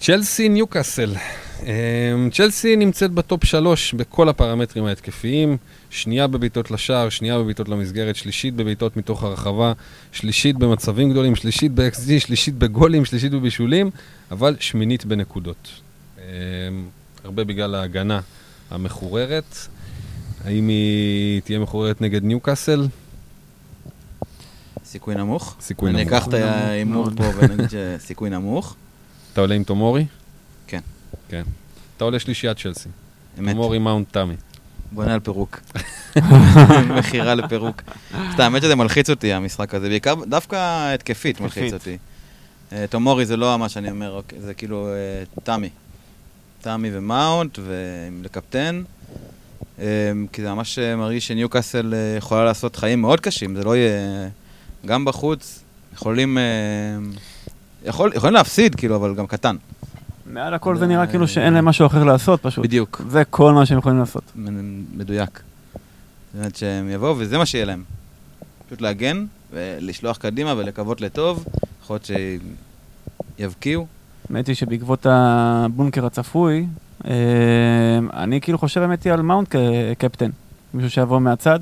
צ'לסי 0.00 0.48
ניוקאסל. 0.48 1.14
אמ, 1.62 1.68
צ'לסי 2.32 2.76
נמצאת 2.76 3.10
בטופ 3.10 3.44
שלוש 3.44 3.94
בכל 3.94 4.28
הפרמטרים 4.28 4.84
ההתקפיים, 4.84 5.56
שנייה 5.90 6.26
בבעיטות 6.26 6.70
לשער, 6.70 7.08
שנייה 7.08 7.38
בבעיטות 7.38 7.68
למסגרת, 7.68 8.16
שלישית 8.16 8.54
בבעיטות 8.54 8.96
מתוך 8.96 9.22
הרחבה, 9.22 9.72
שלישית 10.12 10.56
במצבים 10.56 11.10
גדולים, 11.10 11.36
שלישית 11.36 11.72
ב-XG, 11.72 12.20
שלישית 12.20 12.54
בגולים, 12.54 13.04
שלישית 13.04 13.32
בבישולים, 13.32 13.90
אבל 14.30 14.56
שמינית 14.60 15.04
בנקודות. 15.04 15.68
אמ, 16.18 16.22
הרבה 17.24 17.44
בגלל 17.44 17.74
ההגנה 17.74 18.20
המחוררת. 18.70 19.56
האם 20.44 20.68
היא 20.68 21.40
תהיה 21.40 21.58
מחוררת 21.58 22.00
נגד 22.00 22.24
ניוקאסל? 22.24 22.86
סיכוי 24.84 25.14
נמוך. 25.14 25.56
סיכוי 25.60 25.75
נמוך. 25.75 25.90
אני 25.90 26.14
אקח 26.14 26.28
את 26.28 26.34
ההימור. 26.34 27.10
פה 27.16 27.24
ונגיד 27.36 27.66
שסיכוי 27.70 28.30
נמוך. 28.30 28.76
אתה 29.32 29.40
עולה 29.40 29.54
עם 29.54 29.64
תומורי? 29.64 30.06
כן. 30.66 30.80
כן. 31.28 31.42
אתה 31.96 32.04
עולה 32.04 32.18
שלישיית 32.18 32.58
צ'לסי. 32.58 32.88
אמת. 33.38 33.50
תומורי 33.50 33.78
מאונט 33.78 34.12
תמי. 34.12 34.34
בונה 34.92 35.14
על 35.14 35.20
פירוק. 35.20 35.60
מכירה 36.98 37.34
לפירוק. 37.34 37.82
סתם, 38.32 38.42
האמת 38.42 38.62
שזה 38.62 38.74
מלחיץ 38.74 39.10
אותי, 39.10 39.32
המשחק 39.32 39.74
הזה. 39.74 39.88
בעיקר, 39.88 40.14
דווקא 40.14 40.56
התקפית 40.94 41.40
מלחיץ. 41.40 41.72
אותי. 41.72 41.98
אה, 42.72 42.84
תומורי 42.90 43.26
זה 43.26 43.36
לא 43.36 43.58
מה 43.58 43.68
שאני 43.68 43.90
אומר, 43.90 44.12
אוקיי, 44.12 44.40
זה 44.40 44.54
כאילו 44.54 44.88
אה, 44.88 45.24
תמי. 45.42 45.68
תמי 46.60 46.90
ומאונט, 46.92 47.58
ולקפטן. 47.62 48.82
אה, 49.80 49.84
כי 50.32 50.42
זה 50.42 50.54
ממש 50.54 50.78
אה, 50.78 50.96
מרגיש 50.96 51.26
שניוקאסל 51.26 51.94
אה, 51.94 52.16
יכולה 52.18 52.44
לעשות 52.44 52.76
חיים 52.76 53.00
מאוד 53.00 53.20
קשים, 53.20 53.56
זה 53.56 53.64
לא 53.64 53.76
יהיה... 53.76 54.28
גם 54.86 55.04
בחוץ, 55.04 55.60
יכולים... 55.94 56.38
אה, 56.38 56.42
יכול, 57.84 58.12
יכולים 58.14 58.34
להפסיד, 58.34 58.74
כאילו, 58.74 58.96
אבל 58.96 59.14
גם 59.14 59.26
קטן. 59.26 59.56
מעל 60.32 60.54
הכל 60.54 60.76
זה 60.76 60.86
נראה 60.86 61.06
כאילו 61.06 61.28
שאין 61.28 61.52
להם 61.54 61.64
משהו 61.64 61.86
אחר 61.86 62.04
לעשות 62.04 62.42
פשוט. 62.42 62.64
בדיוק. 62.64 63.02
זה 63.08 63.24
כל 63.24 63.52
מה 63.52 63.66
שהם 63.66 63.78
יכולים 63.78 63.98
לעשות. 63.98 64.22
מדויק. 64.94 65.30
זאת 65.32 66.38
אומרת 66.38 66.56
שהם 66.56 66.90
יבואו 66.90 67.18
וזה 67.18 67.38
מה 67.38 67.46
שיהיה 67.46 67.64
להם. 67.64 67.84
פשוט 68.66 68.80
להגן 68.80 69.24
ולשלוח 69.52 70.16
קדימה 70.16 70.54
ולקוות 70.56 71.00
לטוב, 71.00 71.44
יכול 71.82 71.96
להיות 71.96 72.10
שיבקיעו. 73.38 73.86
האמת 74.28 74.46
היא 74.46 74.56
שבעקבות 74.56 75.06
הבונקר 75.10 76.06
הצפוי, 76.06 76.66
אה, 77.04 77.12
אני 78.12 78.40
כאילו 78.40 78.58
חושב 78.58 78.82
האמת 78.82 79.04
היא 79.04 79.12
על 79.12 79.22
מאונט 79.22 79.48
כקפטן. 79.98 80.30
מישהו 80.74 80.90
שיבוא 80.90 81.18
מהצד 81.18 81.60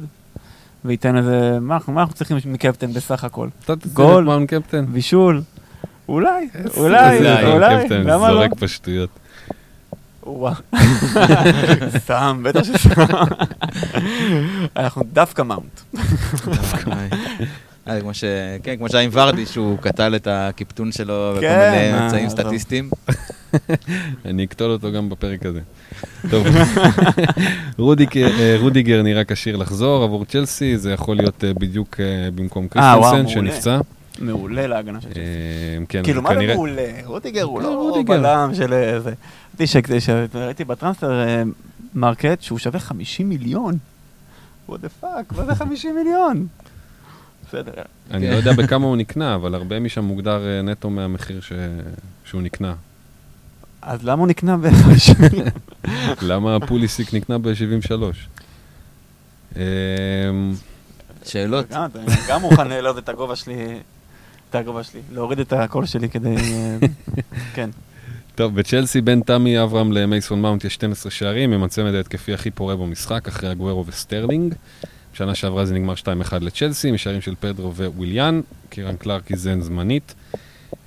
וייתן 0.84 1.16
איזה, 1.16 1.58
מה 1.60 1.74
אנחנו 1.74 1.92
מה 1.92 2.00
אנחנו 2.00 2.14
צריכים 2.14 2.36
מקפטן 2.46 2.92
בסך 2.92 3.24
הכל? 3.24 3.48
גול. 3.92 4.28
בישול? 4.92 5.42
אולי, 6.08 6.48
אולי, 6.76 7.20
מאונט 7.20 7.44
אולי, 7.44 8.04
למה 8.04 8.30
לא? 8.30 8.34
זורק 8.34 8.54
פה 8.58 8.68
שטויות. 8.68 9.10
וואו. 10.26 10.54
סתם, 12.04 12.40
בטח 12.44 12.62
שסתם. 12.64 13.02
אנחנו 14.76 15.02
דווקא 15.12 15.42
מאונט. 15.42 15.80
אה, 17.88 18.00
כמו 18.00 18.14
ש... 18.14 18.24
כן, 18.62 18.76
כמו 18.76 18.88
שהיה 18.88 19.04
עם 19.04 19.10
ורדי, 19.12 19.46
שהוא 19.46 19.78
קטל 19.78 20.16
את 20.16 20.28
הקיפטון 20.30 20.92
שלו 20.92 21.32
וכל 21.32 21.40
כן, 21.40 21.70
מיני 21.72 21.92
מה, 21.92 22.04
אמצעים. 22.04 22.28
סטטיסטיים. 22.28 22.90
אני 24.24 24.44
אקטול 24.44 24.70
אותו 24.70 24.92
גם 24.92 25.08
בפרק 25.08 25.46
הזה. 25.46 25.60
טוב, 26.30 26.46
רודיגר, 27.78 28.40
אה, 28.40 28.56
רודיגר 28.60 29.02
נראה 29.02 29.24
כשיר 29.24 29.56
לחזור 29.56 30.04
עבור 30.04 30.24
צ'לסי, 30.24 30.78
זה 30.78 30.92
יכול 30.92 31.16
להיות 31.16 31.44
אה, 31.44 31.54
בדיוק 31.54 32.00
אה, 32.00 32.28
במקום 32.34 32.68
אה, 32.76 32.94
קריסטנסן. 32.94 33.28
שנפצע. 33.28 33.78
מעולה 34.18 34.66
להגנה 34.66 35.00
של 35.00 35.08
צ'לסי. 35.08 35.20
אה, 35.20 35.86
כן, 35.88 36.02
כאילו, 36.04 36.22
מה 36.22 36.30
זה 36.34 36.46
מעולה? 36.54 36.82
רודיגר 37.04 37.42
הוא 37.42 37.58
אה, 37.58 37.64
לא 37.64 37.74
רודיגר. 37.74 38.12
בלם 38.20 38.50
של 38.54 38.72
איזה... 38.72 39.12
ראיתי 39.60 40.00
שראיתי 40.00 40.64
ב 40.64 40.70
transfer 40.70 41.20
אה, 41.22 41.42
market 41.94 42.42
שהוא 42.42 42.58
שווה 42.58 42.80
50 42.80 43.28
מיליון. 43.28 43.78
what 44.70 44.74
the 44.74 45.04
fuck, 45.04 45.36
מה 45.36 45.44
זה 45.44 45.54
50 45.54 45.94
מיליון? 45.94 46.46
בסדר. 47.48 47.72
אני. 48.10 48.30
לא 48.30 48.36
יודע 48.36 48.52
בכמה 48.52 48.86
הוא 48.86 48.96
נקנה, 48.96 49.34
אבל 49.34 49.54
הרבה 49.54 49.80
משם 49.80 50.04
מוגדר 50.04 50.46
אה, 50.46 50.62
נטו 50.62 50.90
מהמחיר 50.90 51.40
ש- 51.40 51.52
שהוא 52.24 52.42
נקנה. 52.42 52.74
אז 53.82 54.04
למה 54.04 54.20
הוא 54.20 54.28
נקנה 54.28 54.56
ב-50 54.56 55.20
מיליון? 55.20 55.48
למה 56.30 56.58
פוליסיק 56.66 57.14
נקנה 57.14 57.38
ב-73? 57.38 57.92
אמ, 59.56 59.62
שאלות? 61.24 61.66
גם 62.28 62.40
מוכן 62.40 62.68
להעלות 62.68 62.98
את 62.98 63.08
הגובה 63.08 63.36
שלי, 63.36 63.54
הגובה 64.56 64.82
שלי, 64.82 65.00
להוריד 65.12 65.40
את 65.40 65.52
הקול 65.52 65.86
שלי 65.86 66.08
כדי... 66.08 66.36
אה, 66.36 66.76
כן. 67.54 67.70
טוב, 68.34 68.54
בצ'לסי 68.54 69.00
בין 69.00 69.20
תמי 69.20 69.62
אברהם 69.62 69.92
למייסון 69.92 70.42
מאונט 70.42 70.64
יש 70.64 70.74
12 70.74 71.10
שערים, 71.10 71.52
הם 71.52 71.62
הצמד 71.62 71.94
ההתקפי 71.94 72.34
הכי 72.34 72.50
פורה 72.50 72.76
במשחק, 72.76 73.28
אחרי 73.28 73.48
אגוארו 73.48 73.86
וסטרלינג. 73.86 74.54
בשנה 75.14 75.34
שעברה 75.34 75.64
זה 75.66 75.74
נגמר 75.74 75.94
2-1 75.94 76.34
לצ'לסי, 76.40 76.90
משערים 76.90 77.20
של 77.20 77.34
פדרו 77.40 77.74
וויליאן, 77.74 78.40
קירן 78.68 78.96
קלארק 78.96 79.30
איזן 79.30 79.60
זמנית. 79.60 80.14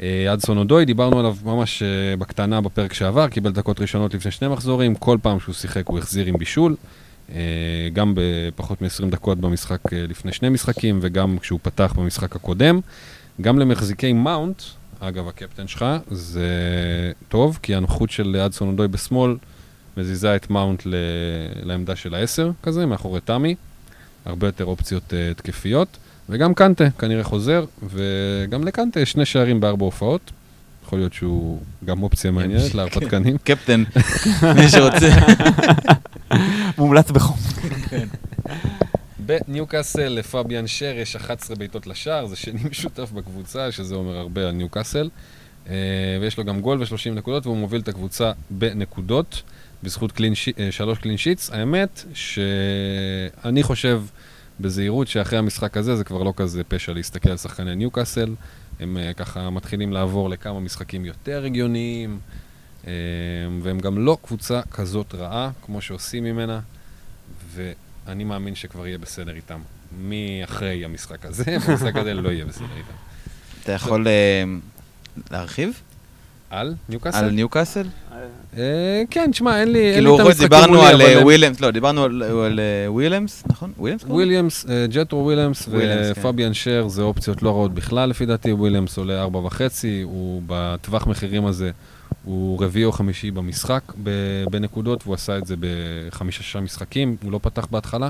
אה, 0.01 0.34
אדסון 0.34 0.58
אודוי, 0.58 0.86
דיברנו 0.86 1.19
עליו 1.19 1.36
ממש 1.43 1.84
אה, 1.84 2.17
בקטנה 2.17 2.62
בפרק 2.62 2.93
שעבר, 2.93 3.27
קיבל 3.27 3.51
דקות 3.51 3.79
ראשונות 3.79 4.13
לפני 4.13 4.32
שני 4.32 4.47
מחזורים, 4.47 4.95
כל 4.95 5.17
פעם 5.21 5.39
שהוא 5.39 5.55
שיחק 5.55 5.88
הוא 5.88 5.99
החזיר 5.99 6.25
עם 6.25 6.38
בישול. 6.38 6.75
גם 7.93 8.13
בפחות 8.15 8.82
מ-20 8.82 9.05
דקות 9.05 9.38
במשחק 9.38 9.79
לפני 9.91 10.34
שני 10.34 10.49
משחקים, 10.49 10.99
וגם 11.01 11.38
כשהוא 11.38 11.60
פתח 11.63 11.93
במשחק 11.97 12.36
הקודם. 12.36 12.79
גם 13.41 13.60
למחזיקי 13.60 14.13
מאונט, 14.13 14.62
אגב, 14.99 15.28
הקפטן 15.28 15.67
שלך, 15.67 15.86
זה 16.12 16.47
טוב, 17.30 17.60
כי 17.62 17.75
הנוחות 17.75 18.10
של 18.10 18.36
אדסון 18.45 18.67
אודוי 18.67 18.88
בשמאל 18.88 19.36
מזיזה 19.97 20.36
את 20.36 20.49
מאונט 20.49 20.86
ל... 20.86 20.95
לעמדה 21.63 21.95
של 21.95 22.15
העשר 22.15 22.52
כזה, 22.63 22.86
מאחורי 22.86 23.19
תמי. 23.21 23.56
הרבה 24.25 24.47
יותר 24.47 24.65
אופציות 24.65 25.04
uh, 25.13 25.32
התקפיות. 25.32 25.97
וגם 26.30 26.54
קנטה 26.54 26.89
כנראה 26.89 27.23
חוזר, 27.23 27.65
וגם 27.89 28.63
לקנטה 28.63 28.99
יש 28.99 29.12
שני 29.12 29.25
שערים 29.25 29.60
בארבע 29.60 29.86
הופעות. 29.86 30.32
יכול 30.86 30.99
להיות 30.99 31.13
שהוא 31.13 31.62
גם 31.86 32.04
אופציה 32.04 32.32
מעניינת 32.32 32.75
להרפתקנים. 32.75 33.38
קפטן, 33.45 33.84
מי 34.56 34.69
שרוצה. 34.69 35.10
מומלץ 36.78 37.12
בחום. 37.12 37.38
בניוקאסל 39.25 40.08
לפביאן 40.08 40.67
שר 40.67 40.95
יש 40.97 41.15
11 41.15 41.55
בעיטות 41.55 41.88
לשער, 41.88 42.25
זה 42.25 42.36
שני 42.36 42.60
משותף 42.69 43.12
בקבוצה, 43.12 43.71
שזה 43.71 43.95
אומר 43.95 44.17
הרבה 44.17 44.47
על 44.47 44.51
ניוקאסל. 44.51 45.10
אה, 45.69 45.75
ויש 46.21 46.38
לו 46.38 46.43
גם 46.43 46.62
גול 46.62 46.82
ו-30 46.82 47.10
נקודות, 47.15 47.45
והוא 47.45 47.58
מוביל 47.58 47.82
את 47.82 47.88
הקבוצה 47.88 48.32
בנקודות, 48.49 49.41
בזכות 49.84 50.12
קלין 50.12 50.36
שי, 50.36 50.51
אה, 50.60 50.71
שלוש 50.71 50.97
קלין 50.97 51.17
שיטס. 51.17 51.49
האמת 51.49 52.03
שאני 52.13 53.63
חושב 53.63 54.03
בזהירות 54.60 55.08
שאחרי 55.08 55.39
המשחק 55.39 55.77
הזה 55.77 55.95
זה 55.95 56.03
כבר 56.03 56.23
לא 56.23 56.34
כזה 56.36 56.63
פשע 56.63 56.93
להסתכל 56.93 57.29
על 57.29 57.38
שחקני 57.38 57.75
ניוקאסל. 57.75 58.36
הם 58.79 58.97
אה, 58.97 59.13
ככה 59.13 59.49
מתחילים 59.49 59.93
לעבור 59.93 60.29
לכמה 60.29 60.60
משחקים 60.60 61.05
יותר 61.05 61.45
הגיוניים, 61.45 62.19
והם 63.62 63.79
גם 63.79 63.97
לא 63.97 64.17
קבוצה 64.21 64.62
כזאת 64.71 65.15
רעה 65.15 65.51
כמו 65.65 65.82
שעושים 65.82 66.23
ממנה. 66.23 66.60
אני 68.08 68.24
מאמין 68.24 68.56
שכבר 68.56 68.88
יהיה 68.88 68.98
בסדר 68.98 69.36
איתם. 69.36 69.60
מאחרי 70.02 70.86
המשחק 70.86 71.26
הזה, 71.26 71.44
המשחק 71.68 71.96
הזה 71.96 72.14
לא 72.14 72.30
יהיה 72.30 72.46
בסדר 72.46 72.66
איתם. 72.78 72.94
אתה 73.64 73.72
יכול 73.72 74.08
אה, 74.08 74.44
להרחיב 75.32 75.82
על 76.50 76.76
ניוקאסל? 76.90 77.18
על 77.18 77.30
ניוקאסל? 77.32 77.88
אה, 78.58 79.04
כן, 79.10 79.30
תשמע, 79.32 79.60
אין 79.62 79.72
לי 79.72 79.92
כאילו, 79.94 80.18
דיברנו 80.40 80.82
על 80.82 81.02
אה, 81.02 81.24
וויליאמס, 81.24 81.60
לא, 81.62 81.72
דיברנו 81.72 82.04
על- 82.04 82.60
וויליאמס, 82.88 83.44
נכון? 83.48 83.74
וויליאמס? 83.78 84.04
וויליאמס, 84.08 84.66
אה, 84.70 84.86
ג'טרו 84.90 85.26
וויליאמס 85.26 85.68
וויליאמס, 85.68 86.06
כן. 86.16 86.22
ופביאן 86.22 86.54
שר 86.54 86.88
זה 86.88 87.02
אופציות 87.02 87.44
לא 87.44 87.50
רעות 87.50 87.74
בכלל 87.74 88.10
לפי 88.10 88.26
דעתי, 88.26 88.52
וויליאמס 88.52 88.98
עולה 88.98 89.22
ארבע 89.22 89.40
וחצי, 89.40 90.02
הוא 90.02 90.42
בטווח 90.48 91.08
מחירים 91.08 91.46
הזה, 91.46 91.72
הוא 92.30 92.63
רביעי 92.63 92.86
או 92.86 92.92
חמישי 92.92 93.32
במשחק 93.32 93.84
בנקודות, 94.52 95.04
והוא 95.04 95.15
עשה 95.15 95.38
את 95.38 95.46
זה 95.46 95.56
בחמישה-שישה 95.60 96.60
משחקים, 96.60 97.15
הוא 97.24 97.32
לא 97.32 97.39
פתח 97.44 97.68
בהתחלה. 97.72 98.10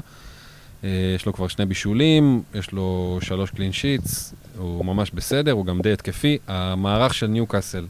אה, 0.84 0.90
יש 1.16 1.26
לו 1.26 1.34
כבר 1.34 1.48
שני 1.48 1.66
בישולים, 1.66 2.42
יש 2.56 2.72
לו 2.72 3.18
שלוש 3.22 3.50
clean 3.50 3.72
sheets, 3.72 4.34
הוא 4.58 4.86
ממש 4.86 5.12
בסדר, 5.12 5.52
הוא 5.52 5.66
גם 5.66 5.82
די 5.82 5.94
התקפי. 5.94 6.38
המערך 6.48 7.14
של 7.14 7.28
ניוקאסל 7.28 7.86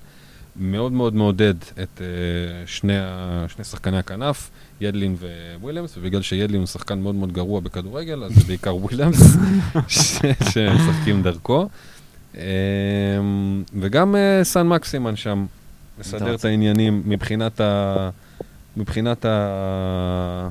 מאוד 0.55 0.91
מאוד 0.91 1.15
מעודד 1.15 1.53
את 1.83 2.01
אה, 2.01 2.05
שני, 2.65 2.93
שני 3.47 3.63
שחקני 3.63 3.97
הכנף, 3.97 4.49
ידלין 4.81 5.15
ו-וויליאמס, 5.61 5.97
ובגלל 5.97 6.21
שידלין 6.21 6.59
הוא 6.59 6.67
שחקן 6.67 6.99
מאוד 6.99 7.15
מאוד 7.15 7.31
גרוע 7.31 7.59
בכדורגל, 7.59 8.23
אז 8.23 8.35
זה 8.35 8.43
בעיקר 8.47 8.75
וויליאמס 8.75 9.37
שמשחקים 10.53 11.23
דרכו. 11.23 11.69
אה, 12.37 12.43
וגם 13.79 14.15
סן 14.43 14.67
מקסימן 14.67 15.15
שם 15.15 15.45
מסדר 15.99 16.35
את? 16.35 16.45
העניינים 16.45 17.03
מבחינת 17.05 17.61
ה... 17.61 18.09
מבחינת 18.77 19.25
ה... 19.25 20.49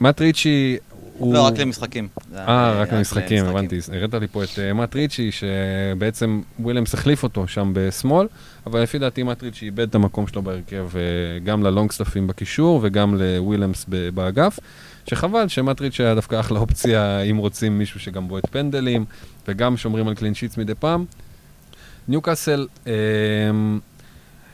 מאט 0.00 0.20
ריצ'י 0.20 0.76
הוא... 1.18 1.34
לא, 1.34 1.46
רק 1.46 1.58
למשחקים. 1.58 2.08
אה, 2.34 2.80
רק 2.80 2.92
למשחקים, 2.92 3.44
הבנתי. 3.44 3.78
הראת 3.92 4.14
לי 4.14 4.26
פה 4.26 4.44
את 4.44 4.58
אה, 4.58 4.72
מאט 4.72 4.94
ריצ'י, 4.96 5.30
שבעצם 5.32 6.40
וויליאמס 6.60 6.94
החליף 6.94 7.22
אותו 7.22 7.48
שם 7.48 7.70
בשמאל, 7.74 8.26
אבל 8.66 8.82
לפי 8.82 8.98
דעתי 8.98 9.22
מאט 9.22 9.42
ריצ'י 9.42 9.64
איבד 9.66 9.88
את 9.88 9.94
המקום 9.94 10.26
שלו 10.26 10.42
בהרכב 10.42 10.88
אה, 10.96 11.00
גם 11.44 11.62
ללונגסטפים 11.62 12.26
בקישור 12.26 12.80
וגם 12.82 13.14
לוויליאמס 13.18 13.86
ב- 13.88 14.08
באגף, 14.08 14.58
שחבל 15.10 15.48
שמאט 15.48 15.80
ריצ'י 15.80 16.02
היה 16.02 16.14
דווקא 16.14 16.40
אחלה 16.40 16.58
אופציה 16.58 17.20
אם 17.20 17.36
רוצים 17.36 17.78
מישהו 17.78 18.00
שגם 18.00 18.28
בועט 18.28 18.46
פנדלים, 18.46 19.04
וגם 19.48 19.76
שומרים 19.76 20.08
על 20.08 20.14
קלין 20.14 20.34
שיטס 20.34 20.56
מדי 20.56 20.74
פעם. 20.74 21.04
ניוקאסל 22.08 22.66
אה, 22.86 22.92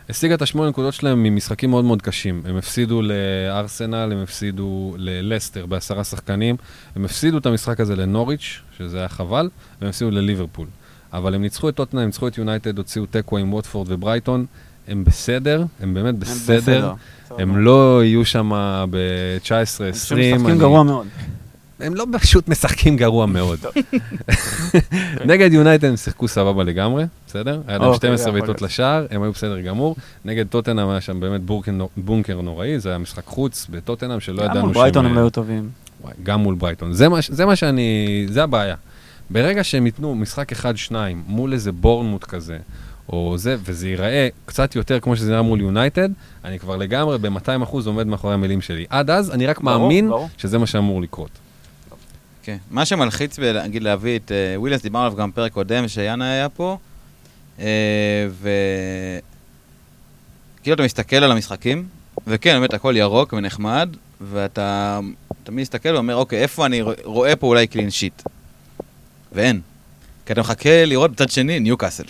השיגה 0.09 0.35
את 0.35 0.43
השמונה 0.43 0.69
נקודות 0.69 0.95
שלהם 0.95 1.23
ממשחקים 1.23 1.71
מאוד 1.71 1.85
מאוד 1.85 2.03
קשים. 2.03 2.43
הם 2.45 2.57
הפסידו 2.57 3.03
לארסנל, 3.03 4.13
הם 4.13 4.23
הפסידו 4.23 4.95
ללסטר 4.99 5.67
בעשרה 5.67 6.05
שחקנים, 6.05 6.57
הם 6.97 7.05
הפסידו 7.05 7.39
את 7.39 7.47
המשחק 7.47 7.81
הזה 7.81 7.97
לנוריץ', 7.97 8.61
שזה 8.79 8.99
היה 8.99 9.09
חבל, 9.09 9.49
והם 9.81 9.89
הפסידו 9.91 10.11
לליברפול. 10.11 10.67
אבל 11.13 11.35
הם 11.35 11.43
ניצחו 11.43 11.69
את 11.69 11.75
טוטנהאם, 11.75 12.01
הם 12.01 12.07
ניצחו 12.07 12.29
את 12.29 12.39
יונייטד, 12.39 12.79
הוציאו 12.79 13.07
תיקו 13.07 13.39
עם 13.39 13.53
ווטפורד 13.53 13.93
וברייטון, 13.93 14.47
הם 14.89 15.05
בסדר, 15.05 15.65
הם 15.81 15.95
באמת 15.95 16.19
בסדר. 16.19 16.93
הם 17.31 17.57
לא 17.57 18.05
יהיו 18.05 18.25
שם 18.25 18.51
ב-19-20. 18.91 19.91
משחקים 19.91 20.59
גרוע 20.59 20.83
מאוד. 20.83 21.07
הם 21.83 21.95
לא 21.95 22.07
פשוט 22.13 22.49
משחקים 22.49 22.97
גרוע 22.97 23.27
מאוד. 23.27 23.59
נגד 25.27 25.53
יונייטד 25.53 25.85
הם 25.89 25.97
שיחקו 25.97 26.29
סבבה 26.29 26.65
לגמרי, 26.65 27.05
בסדר? 27.27 27.61
היה 27.67 27.79
להם 27.79 27.87
אוקיי, 27.89 27.97
12 27.99 28.17
זה 28.17 28.23
יכול 28.29 28.41
בעיטות. 28.41 28.63
לשער, 28.63 29.07
הם 29.11 29.23
היו 29.23 29.33
בסדר 29.33 29.61
גמור. 29.61 29.97
נגד 30.25 30.47
טוטנאם 30.47 30.89
היה 30.89 31.01
שם 31.01 31.21
באמת 31.21 31.41
בונקר 31.97 32.41
נוראי, 32.41 32.79
זה 32.81 32.89
היה 32.89 32.99
משחק 32.99 33.25
חוץ 33.27 33.67
בטוטנאם 33.71 34.21
שלא 34.21 34.43
גם 34.45 34.51
ידענו 34.51 34.67
מול 34.67 34.75
ברייטון 34.75 35.05
הם 35.05 35.11
שהם- 35.11 35.17
לא 35.17 35.21
היו 35.21 35.31
טובים. 35.31 35.69
גם 36.23 36.41
מול 36.41 36.55
ברייטון. 36.55 36.93
זה 36.93 37.09
מה, 37.09 37.23
ש- 37.23 37.31
זה 37.31 37.47
מה 37.47 37.57
שאני, 37.57 37.91
זה 38.31 38.43
הבעיה. 38.43 38.75
ברגע 39.31 39.65
שהם 39.65 39.87
ייתנו 39.87 40.15
משחק 40.15 40.53
אחד-שניים 40.53 41.23
מול 41.27 41.53
איזה 41.53 41.73
בורנמוט 41.73 42.25
כזה, 42.25 42.59
או 43.09 43.35
זה, 43.39 43.57
וזה 43.65 43.89
ייראה 43.89 44.29
קצת 44.47 44.77
יותר 44.77 45.01
כמו 45.01 45.17
שזה 45.17 45.31
נראה 45.31 45.43
מול 45.43 45.61
יונייטד, 45.61 46.09
אני 46.45 46.59
כבר 46.59 46.77
לגמרי 46.77 47.19
ב-200% 47.19 47.77
עומד 47.87 48.07
מאחורי 48.07 48.35
המילים 48.35 48.61
שלי. 48.61 48.85
עד 48.91 49.11
אז 49.11 49.31
אני 49.31 49.47
רק 49.47 49.61
מאמין 49.61 50.09
ברור. 50.09 50.29
שזה 50.39 50.59
מה 50.59 50.67
שאמור 50.67 51.03
לקרות. 51.03 51.31
כן. 52.43 52.57
מה 52.71 52.85
שמלחיץ, 52.85 53.39
נגיד, 53.39 53.83
להביא 53.83 54.19
את 54.19 54.33
אה, 54.33 54.61
וויליאמס, 54.61 54.83
דיברנו 54.83 55.05
עליו 55.07 55.19
גם 55.19 55.31
בפרק 55.31 55.53
קודם, 55.53 55.89
שיאנה 55.89 56.33
היה 56.33 56.49
פה, 56.49 56.79
אה, 57.61 57.65
ו... 58.31 58.49
כאילו 60.63 60.75
אתה 60.75 60.83
מסתכל 60.83 61.17
על 61.17 61.33
המשחקים, 61.33 61.85
וכן, 62.27 62.61
באמת 62.61 62.75
הכל 62.75 62.95
ירוק 62.97 63.33
ונחמד, 63.33 63.89
ואתה 64.21 65.01
תמיד 65.45 65.63
מסתכל 65.63 65.89
ואומר, 65.95 66.17
אוקיי, 66.17 66.39
איפה 66.43 66.67
אני 66.67 66.83
רוא- 66.83 66.93
רואה 67.05 67.37
פה 67.37 67.47
אולי 67.47 67.67
קלין 67.67 67.91
שיט? 67.91 68.23
ואין. 69.33 69.61
כי 70.27 70.33
אתה 70.33 70.41
מחכה 70.41 70.85
לראות 70.85 71.11
בצד 71.11 71.31
שני 71.31 71.61
ניוקאסל. 71.61 72.05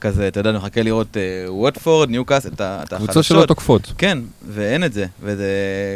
כזה, 0.00 0.28
אתה 0.28 0.40
יודע, 0.40 0.50
אתה 0.50 0.58
מחכה 0.58 0.82
לראות 0.82 1.16
אה, 1.16 1.22
ווטפורד, 1.52 2.10
ניוקאסל, 2.10 2.48
את 2.48 2.60
ה- 2.60 2.80
את 2.82 2.92
החדשות. 2.92 3.06
קבוצות 3.10 3.24
שלא 3.24 3.46
תוקפות. 3.46 3.92
כן, 3.98 4.18
ואין 4.48 4.84
את 4.84 4.92
זה, 4.92 5.06
וזה 5.22 5.48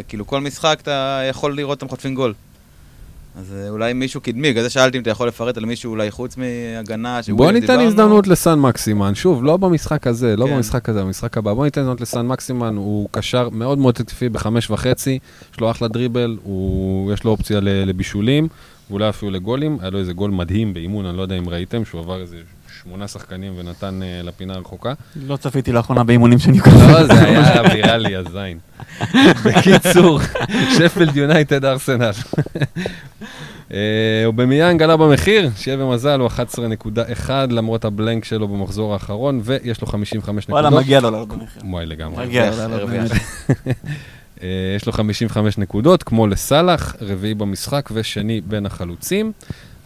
כאילו 0.08 0.26
כל 0.26 0.40
משחק 0.40 0.78
אתה 0.82 1.20
יכול 1.30 1.56
לראות 1.56 1.76
אותם 1.82 1.88
חוטפים 1.88 2.14
גול. 2.14 2.34
אז 3.38 3.54
אה, 3.56 3.68
אולי 3.68 3.92
מישהו 3.92 4.20
קדמי, 4.20 4.50
בגלל 4.50 4.62
זה 4.62 4.70
שאלתי 4.70 4.96
אם 4.96 5.02
אתה 5.02 5.10
יכול 5.10 5.28
לפרט 5.28 5.56
על 5.56 5.64
מישהו 5.64 5.90
אולי 5.90 6.10
חוץ 6.10 6.36
מהגנה, 6.36 7.20
בוא 7.28 7.52
ניתן. 7.52 7.80
הזדמנות 7.80 8.26
לסן 8.26 8.58
מקסימן, 8.58 9.14
שוב, 9.14 9.44
לא 9.44 9.56
במשחק 9.56 10.06
הזה, 10.06 10.36
לא 10.36 10.46
כן. 10.46 10.54
במשחק 10.54 10.88
הזה, 10.88 11.02
במשחק 11.02 11.38
הבא. 11.38 11.52
בוא 11.52 11.64
ניתן 11.64 11.80
הזדמנות 11.80 12.00
לסן 12.00 12.26
מקסימן, 12.26 12.76
הוא 12.76 13.08
קשר 13.10 13.48
מאוד 13.48 13.78
מאוד 13.78 13.96
התקפי 14.00 14.28
בחמש 14.28 14.70
וחצי, 14.70 15.18
יש 15.54 15.60
לו 15.60 15.70
אחלה 15.70 15.88
דריבל, 15.88 16.36
הוא, 16.42 17.12
יש 17.12 17.24
לו 17.24 17.30
אופציה 17.30 17.60
לבישולים, 17.62 18.48
ואולי 18.90 19.08
אפילו 19.08 19.30
לגולים. 19.30 19.78
היה 19.80 19.90
לו 19.90 19.98
איזה 19.98 20.12
גול 20.12 20.30
מדהים 20.30 20.74
באימון, 20.74 21.06
אני 21.06 21.16
לא 21.16 21.22
יודע 21.22 21.38
אם 21.38 21.48
ראיתם, 21.48 21.84
שהוא 21.84 22.00
עבר 22.00 22.20
איזה 22.20 22.36
שמונה 22.82 23.08
שחקנים 23.08 23.52
ונתן 23.56 24.00
אה, 24.02 24.20
לפינה 24.22 24.54
הרחוקה. 24.54 24.92
לא 25.26 25.36
צפיתי 25.36 25.72
לאחרונה 25.72 26.04
באימונים 26.04 26.38
שאני 26.38 26.60
קורא. 26.60 26.74
לא, 26.74 27.06
זה 27.06 27.24
היה 27.24 27.62
ויראלי, 27.74 28.16
הזין. 28.16 28.58
בקיצור, 29.44 30.20
שפילד 30.76 31.16
יונייטד 31.16 31.64
ארסנל. 31.64 32.10
אה, 33.72 34.22
אובמיאנג 34.24 34.82
עלה 34.82 34.96
במחיר, 34.96 35.50
שיהיה 35.56 35.76
במזל, 35.76 36.20
הוא 36.20 36.28
11.1 36.28 37.30
למרות 37.50 37.84
הבלנק 37.84 38.24
שלו 38.24 38.48
במחזור 38.48 38.92
האחרון, 38.92 39.40
ויש 39.44 39.80
לו 39.80 39.86
55 39.86 40.48
נקודות. 40.48 40.64
וואלה, 40.64 40.76
מגיע 40.84 41.00
לו 41.00 41.10
לעלות 41.10 41.28
במחיר. 41.28 41.62
וואי, 41.64 41.86
לגמרי. 41.86 42.26
מגיע 42.26 42.50
לו 42.50 42.56
לעלות. 42.56 42.90
באמת. 42.90 43.10
אה, 44.42 44.48
יש 44.76 44.86
לו 44.86 44.92
55 44.92 45.58
נקודות, 45.58 46.02
כמו 46.02 46.26
לסאלח, 46.26 46.96
רביעי 47.00 47.34
במשחק 47.34 47.88
ושני 47.92 48.40
בין 48.40 48.66
החלוצים. 48.66 49.32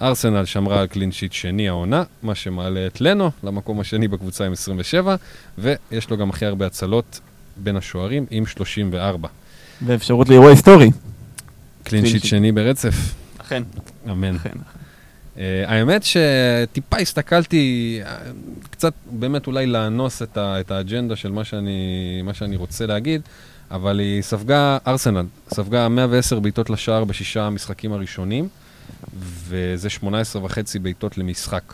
ארסנל 0.03 0.45
שמרה 0.45 0.81
על 0.81 0.87
קלין 0.87 1.13
שיט 1.13 1.33
שני 1.33 1.69
העונה, 1.69 2.03
מה 2.23 2.35
שמעלה 2.35 2.87
את 2.87 3.01
לנו 3.01 3.31
למקום 3.43 3.81
השני 3.81 4.09
בקבוצה 4.09 4.47
עם 4.47 4.53
27, 4.53 5.17
ויש 5.59 6.11
לו 6.11 6.17
גם 6.17 6.31
הכי 6.31 6.47
הרבה 6.47 6.67
הצלות 6.67 7.21
בין 7.57 7.77
השוערים 7.77 8.27
עם 8.31 8.47
34. 8.47 9.29
ואפשרות 9.87 10.29
לאירוע 10.29 10.51
היסטורי. 10.51 10.91
קלין 11.85 12.07
שיט. 12.07 12.25
שני 12.25 12.53
ברצף, 12.53 12.95
אכן. 13.39 13.63
אמן. 14.11 14.37
אכן. 14.37 14.59
אה, 15.39 15.65
האמת 15.67 16.03
שטיפה 16.03 16.97
הסתכלתי, 16.99 18.01
אה, 18.05 18.17
קצת 18.71 18.93
באמת 19.11 19.47
אולי 19.47 19.67
לאנוס 19.67 20.23
את, 20.23 20.37
ה, 20.37 20.61
את 20.61 20.71
האג'נדה 20.71 21.17
של 21.17 21.31
מה 21.31 21.45
שאני, 21.45 22.21
מה 22.25 22.35
שאני 22.35 22.57
רוצה 22.57 22.87
להגיד, 22.87 23.21
אבל 23.71 23.99
היא 23.99 24.23
ספגה, 24.23 24.79
ארסנל, 24.87 25.27
ספגה 25.55 25.89
110 25.89 26.41
בעיטות 26.41 26.71
לשער 26.71 27.05
בשישה 27.05 27.47
המשחקים 27.47 27.93
הראשונים, 27.93 28.49
וזה 29.19 29.91
18 29.91 30.45
וחצי 30.45 30.79
בעיטות 30.79 31.19
למשחק. 31.19 31.73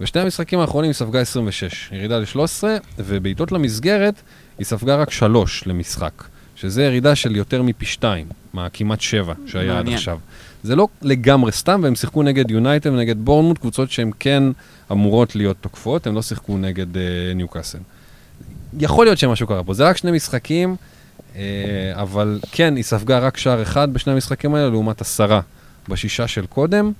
בשני 0.00 0.20
המשחקים 0.20 0.58
האחרונים 0.58 0.88
היא 0.90 0.94
ספגה 0.94 1.20
26, 1.20 1.88
ירידה 1.92 2.18
ל-13, 2.18 2.64
ובעיטות 2.98 3.52
למסגרת 3.52 4.14
היא 4.58 4.66
ספגה 4.66 4.96
רק 4.96 5.10
3 5.10 5.66
למשחק, 5.66 6.24
שזה 6.56 6.82
ירידה 6.82 7.14
של 7.14 7.36
יותר 7.36 7.62
מפי 7.62 7.86
2, 7.86 8.26
מהכמעט 8.52 9.00
7 9.00 9.34
שהיה 9.46 9.70
עד 9.70 9.76
מעניין. 9.76 9.96
עכשיו. 9.96 10.18
זה 10.62 10.76
לא 10.76 10.88
לגמרי 11.02 11.52
סתם, 11.52 11.80
והם 11.84 11.94
שיחקו 11.94 12.22
נגד 12.22 12.50
יונייטד 12.50 12.90
ונגד 12.90 13.18
בורנמוט, 13.18 13.58
קבוצות 13.58 13.90
שהן 13.90 14.10
כן 14.18 14.42
אמורות 14.92 15.36
להיות 15.36 15.56
תוקפות, 15.60 16.06
הם 16.06 16.14
לא 16.14 16.22
שיחקו 16.22 16.58
נגד 16.58 16.96
אה, 16.96 17.02
ניוקאסל. 17.34 17.78
יכול 18.78 19.06
להיות 19.06 19.18
שמשהו 19.18 19.46
קרה 19.46 19.64
פה, 19.64 19.74
זה 19.74 19.88
רק 19.88 19.96
שני 19.96 20.10
משחקים, 20.10 20.76
אה, 21.36 21.42
אבל 21.94 22.38
כן, 22.52 22.76
היא 22.76 22.84
ספגה 22.84 23.18
רק 23.18 23.36
שער 23.36 23.62
אחד 23.62 23.94
בשני 23.94 24.12
המשחקים 24.12 24.54
האלה, 24.54 24.70
לעומת 24.70 25.00
עשרה 25.00 25.40
בשישה 25.88 26.28
של 26.28 26.46
קודם. 26.46 26.92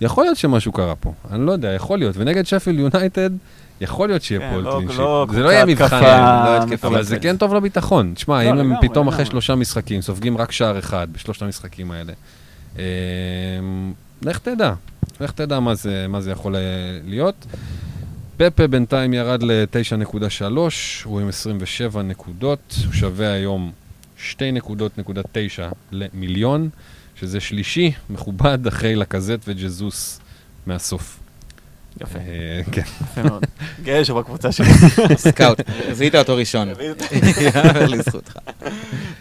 יכול 0.00 0.24
להיות 0.24 0.36
שמשהו 0.36 0.72
קרה 0.72 0.94
פה, 0.94 1.12
אני 1.30 1.46
לא 1.46 1.52
יודע, 1.52 1.68
יכול 1.68 1.98
להיות. 1.98 2.16
ונגד 2.18 2.46
שפילד 2.46 2.78
יונייטד, 2.78 3.30
יכול 3.80 4.08
להיות 4.08 4.22
שיהיה 4.22 4.40
כן, 4.40 4.50
פה 4.54 4.60
לא- 4.60 4.76
קלין 4.78 4.88
שיט. 4.88 4.98
לא 4.98 5.26
זה 5.32 5.42
לא 5.42 5.48
יהיה 5.48 5.66
מבחן, 5.66 6.02
לא 6.02 6.88
אבל 6.88 7.02
זה. 7.02 7.18
כן 7.18 7.36
טוב 7.36 7.54
לביטחון. 7.54 8.12
תשמע, 8.14 8.40
אם 8.42 8.58
הם 8.58 8.72
פתאום 8.80 9.08
אחרי. 9.08 9.24
שלושה 9.24 9.54
משחקים 9.54 10.02
סופגים 10.02 10.38
רק 10.38 10.52
שער 10.52 10.78
אחד 10.78 11.08
בשלושת 11.12 11.42
המשחקים 11.42 11.90
האלה, 11.90 12.12
אמ, 12.76 12.82
לך 14.22 14.38
תדע, 14.38 14.72
לך 15.20 15.30
תדע 15.30 15.60
מה 15.60 15.74
זה, 16.20 16.30
יכול 16.30 16.56
אה, 16.56 16.60
להיות. 17.04 17.46
פפה 18.36 18.66
בינתיים 18.66 19.14
ירד 19.14 19.42
ל-9.3, 19.42 20.42
הוא 21.04 21.20
עם 21.20 21.28
27 21.28 22.02
נקודות, 22.02 22.76
הוא 22.84 22.92
שווה 22.92 23.32
היום 23.32 23.72
2 24.16 24.54
נקודות 24.54 24.98
נקודה 24.98 25.20
9 25.32 25.68
למיליון, 25.92 26.68
שזה 27.20 27.40
שלישי, 27.40 27.92
מכובד, 28.10 28.66
אחרי 28.66 28.96
לקזט 28.96 29.38
וג'זוס 29.46 30.20
מהסוף. 30.66 31.18
יפה, 32.00 32.18
אה, 32.18 32.60
כן. 32.72 32.82
יפה 33.02 33.22
מאוד. 33.22 33.44
גאה 33.84 34.04
שבקבוצה 34.04 34.52
שלי. 34.52 34.66
סקאוט, 35.16 35.60
זיהית 35.92 36.14
אותו 36.14 36.36
ראשון. 36.36 36.68
יאמר 37.40 37.86
לזכותך. 37.86 38.36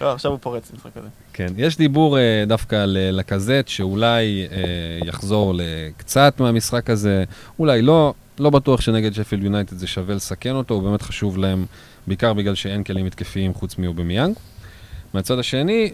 לא, 0.02 0.14
עכשיו 0.14 0.32
הוא 0.32 0.40
פורץ 0.42 0.72
משחק 0.76 0.90
כזה. 0.96 1.08
כן, 1.34 1.48
יש 1.58 1.78
דיבור 1.78 2.20
אה, 2.20 2.44
דווקא 2.48 2.76
על 2.76 2.98
לקזט, 3.12 3.68
שאולי 3.68 4.48
אה, 4.52 5.08
יחזור 5.08 5.54
לקצת 5.56 6.34
מהמשחק 6.40 6.90
הזה, 6.90 7.24
אולי 7.60 7.82
לא, 7.82 8.14
לא 8.40 8.50
בטוח 8.50 8.82
שנגד 8.82 9.14
שפילד 9.14 9.44
יונייטד 9.44 9.78
זה 9.78 9.88
שווה 9.88 10.16
לסכן 10.16 10.56
אותו, 10.56 10.74
הוא 10.74 10.84
באמת 10.84 11.02
חשוב 11.02 11.38
להם, 11.38 11.66
בעיקר 12.08 12.34
בגלל 12.34 12.56
שאין 12.56 12.84
כלים 12.84 13.06
התקפיים 13.06 13.54
חוץ 13.54 13.78
מאובמיאנג. 13.78 14.36
מהצד 15.14 15.40
השני, 15.40 15.92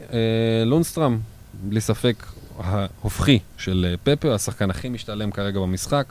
לונסטרם, 0.66 1.20
בלי 1.54 1.82
ספק 1.82 2.26
ההופכי 2.58 3.40
של 3.58 3.86
אה, 3.90 4.16
פפר, 4.16 4.34
השחקן 4.34 4.70
הכי 4.70 4.90
משתלם 4.90 5.32
כרגע 5.32 5.60
במשחק. 5.60 6.06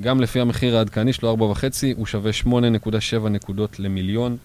גם 0.00 0.20
לפי 0.20 0.40
המחיר 0.40 0.76
העדכני 0.76 1.12
שלו, 1.12 1.54
4.5, 1.54 1.64
הוא 1.96 2.06
שווה 2.06 2.30
8.7 2.44 3.28
נקודות 3.28 3.80
למיליון, 3.80 4.36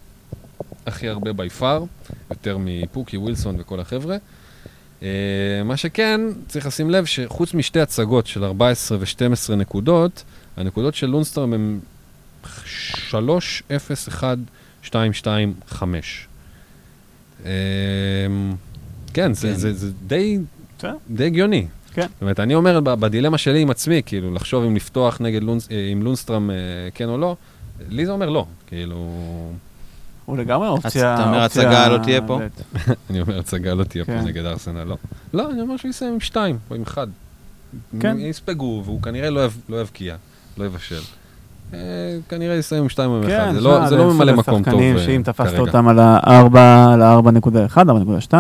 הכי 0.86 1.10
הרבה 1.10 1.34
בי 1.34 1.50
פאר, 1.50 1.84
יותר 2.30 2.58
מפוקי, 2.60 3.18
ווילסון 3.18 3.56
וכל 3.60 3.80
החבר'ה. 3.80 4.18
Uh, 5.00 5.04
מה 5.66 5.78
שכן, 5.78 6.22
צריך 6.48 6.66
לשים 6.66 6.90
לב 6.90 7.06
שחוץ 7.06 7.54
משתי 7.54 7.80
הצגות 7.80 8.28
של 8.28 8.44
14 8.44 8.98
ו-12 8.98 9.56
נקודות, 9.56 10.24
הנקודות 10.58 10.96
של 10.96 11.08
לונסטרם 11.08 11.54
הן 11.54 11.80
3, 12.66 13.64
0, 13.76 14.08
1, 14.08 14.38
2, 14.82 15.14
2, 15.14 15.54
5. 15.68 16.28
כן, 19.14 19.34
זה, 19.34 19.48
כן. 19.48 19.54
זה, 19.54 19.74
זה 19.74 19.92
די, 20.08 20.40
בסדר. 20.78 20.94
די 21.10 21.26
הגיוני. 21.26 21.68
כן. 21.94 22.02
זאת 22.14 22.22
אומרת, 22.22 22.40
אני 22.40 22.56
אומר, 22.56 22.80
בדילמה 22.80 23.38
שלי 23.38 23.62
עם 23.62 23.70
עצמי, 23.70 24.02
כאילו, 24.06 24.34
לחשוב 24.34 24.64
אם 24.64 24.76
לפתוח 24.76 25.22
נגד 25.22 25.44
לונס, 25.44 25.68
אה, 25.72 25.88
עם 25.92 26.04
לונסטרם 26.04 26.50
אה, 26.52 26.56
כן 26.94 27.10
או 27.10 27.18
לא, 27.18 27.36
לי 27.90 28.06
זה 28.06 28.12
אומר 28.12 28.30
לא, 28.30 28.46
כאילו, 28.68 28.96
הוא 30.26 30.38
לגמרי 30.38 30.68
אופציה... 30.68 31.16
אתה 31.16 31.26
אומר, 31.28 31.40
הצגה 31.42 31.88
לא 31.88 31.98
תהיה 32.04 32.22
פה? 32.22 32.40
אני 33.10 33.22
אומר, 33.22 33.40
הצגה 33.40 33.74
לא 33.74 33.84
תהיה 33.84 34.06
פה 34.06 34.12
כן. 34.12 34.26
נגד 34.26 34.46
ארסנל, 34.46 34.84
לא. 34.84 34.98
לא, 35.34 35.52
אני 35.52 35.62
אומר 35.62 35.78
שהוא 35.78 35.90
יסיים 35.90 36.14
עם 36.14 36.20
שתיים, 36.20 36.58
או 36.70 36.76
עם 36.76 36.82
אחד. 36.82 37.08
כן. 38.00 38.18
יספגו, 38.20 38.82
והוא 38.86 39.02
כנראה 39.02 39.30
לא 39.30 39.46
יב- 39.46 39.62
לא 39.70 39.82
יבקיע, 39.82 40.16
לא 40.58 40.66
יבשל. 40.66 41.02
אה, 41.74 41.80
כנראה 42.30 42.56
יסיים 42.56 42.84
עם 42.84 42.90
שתיים 42.90 43.12
או 43.12 43.18
עם 43.18 43.24
אחד, 43.24 43.30
כן, 43.30 43.54
זה 43.54 43.62
לא- 43.62 43.78
שמע, 43.78 43.90
זה 43.90 43.96
לא 43.96 44.02
סוג 44.04 44.14
ממלא 44.14 44.34
מקום 44.34 44.44
טוב 44.46 44.56
השחקנים 44.62 44.98
אה, 44.98 45.04
שאם 45.04 45.22
תפסת 45.26 45.50
כרגע. 45.50 45.60
אותם 45.60 45.88
על 45.88 46.00
ה-4, 46.00 46.60
על 46.94 47.02
ה-4.1, 47.02 47.78
4.2, 47.78 48.34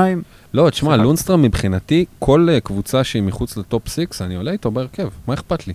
לא, 0.53 0.69
תשמע. 0.69 0.97
לונסטרם 0.97 1.41
מבחינתי, 1.41 2.05
כל 2.19 2.47
אה, 2.51 2.59
קבוצה 2.59 3.03
שהיא 3.03 3.23
מחוץ 3.23 3.57
לטופ 3.57 3.87
6, 3.87 4.21
אני 4.21 4.35
עולה 4.35 4.51
איתו 4.51 4.71
בהרכב, 4.71 5.09
מה 5.27 5.33
אכפת 5.33 5.67
לי? 5.67 5.73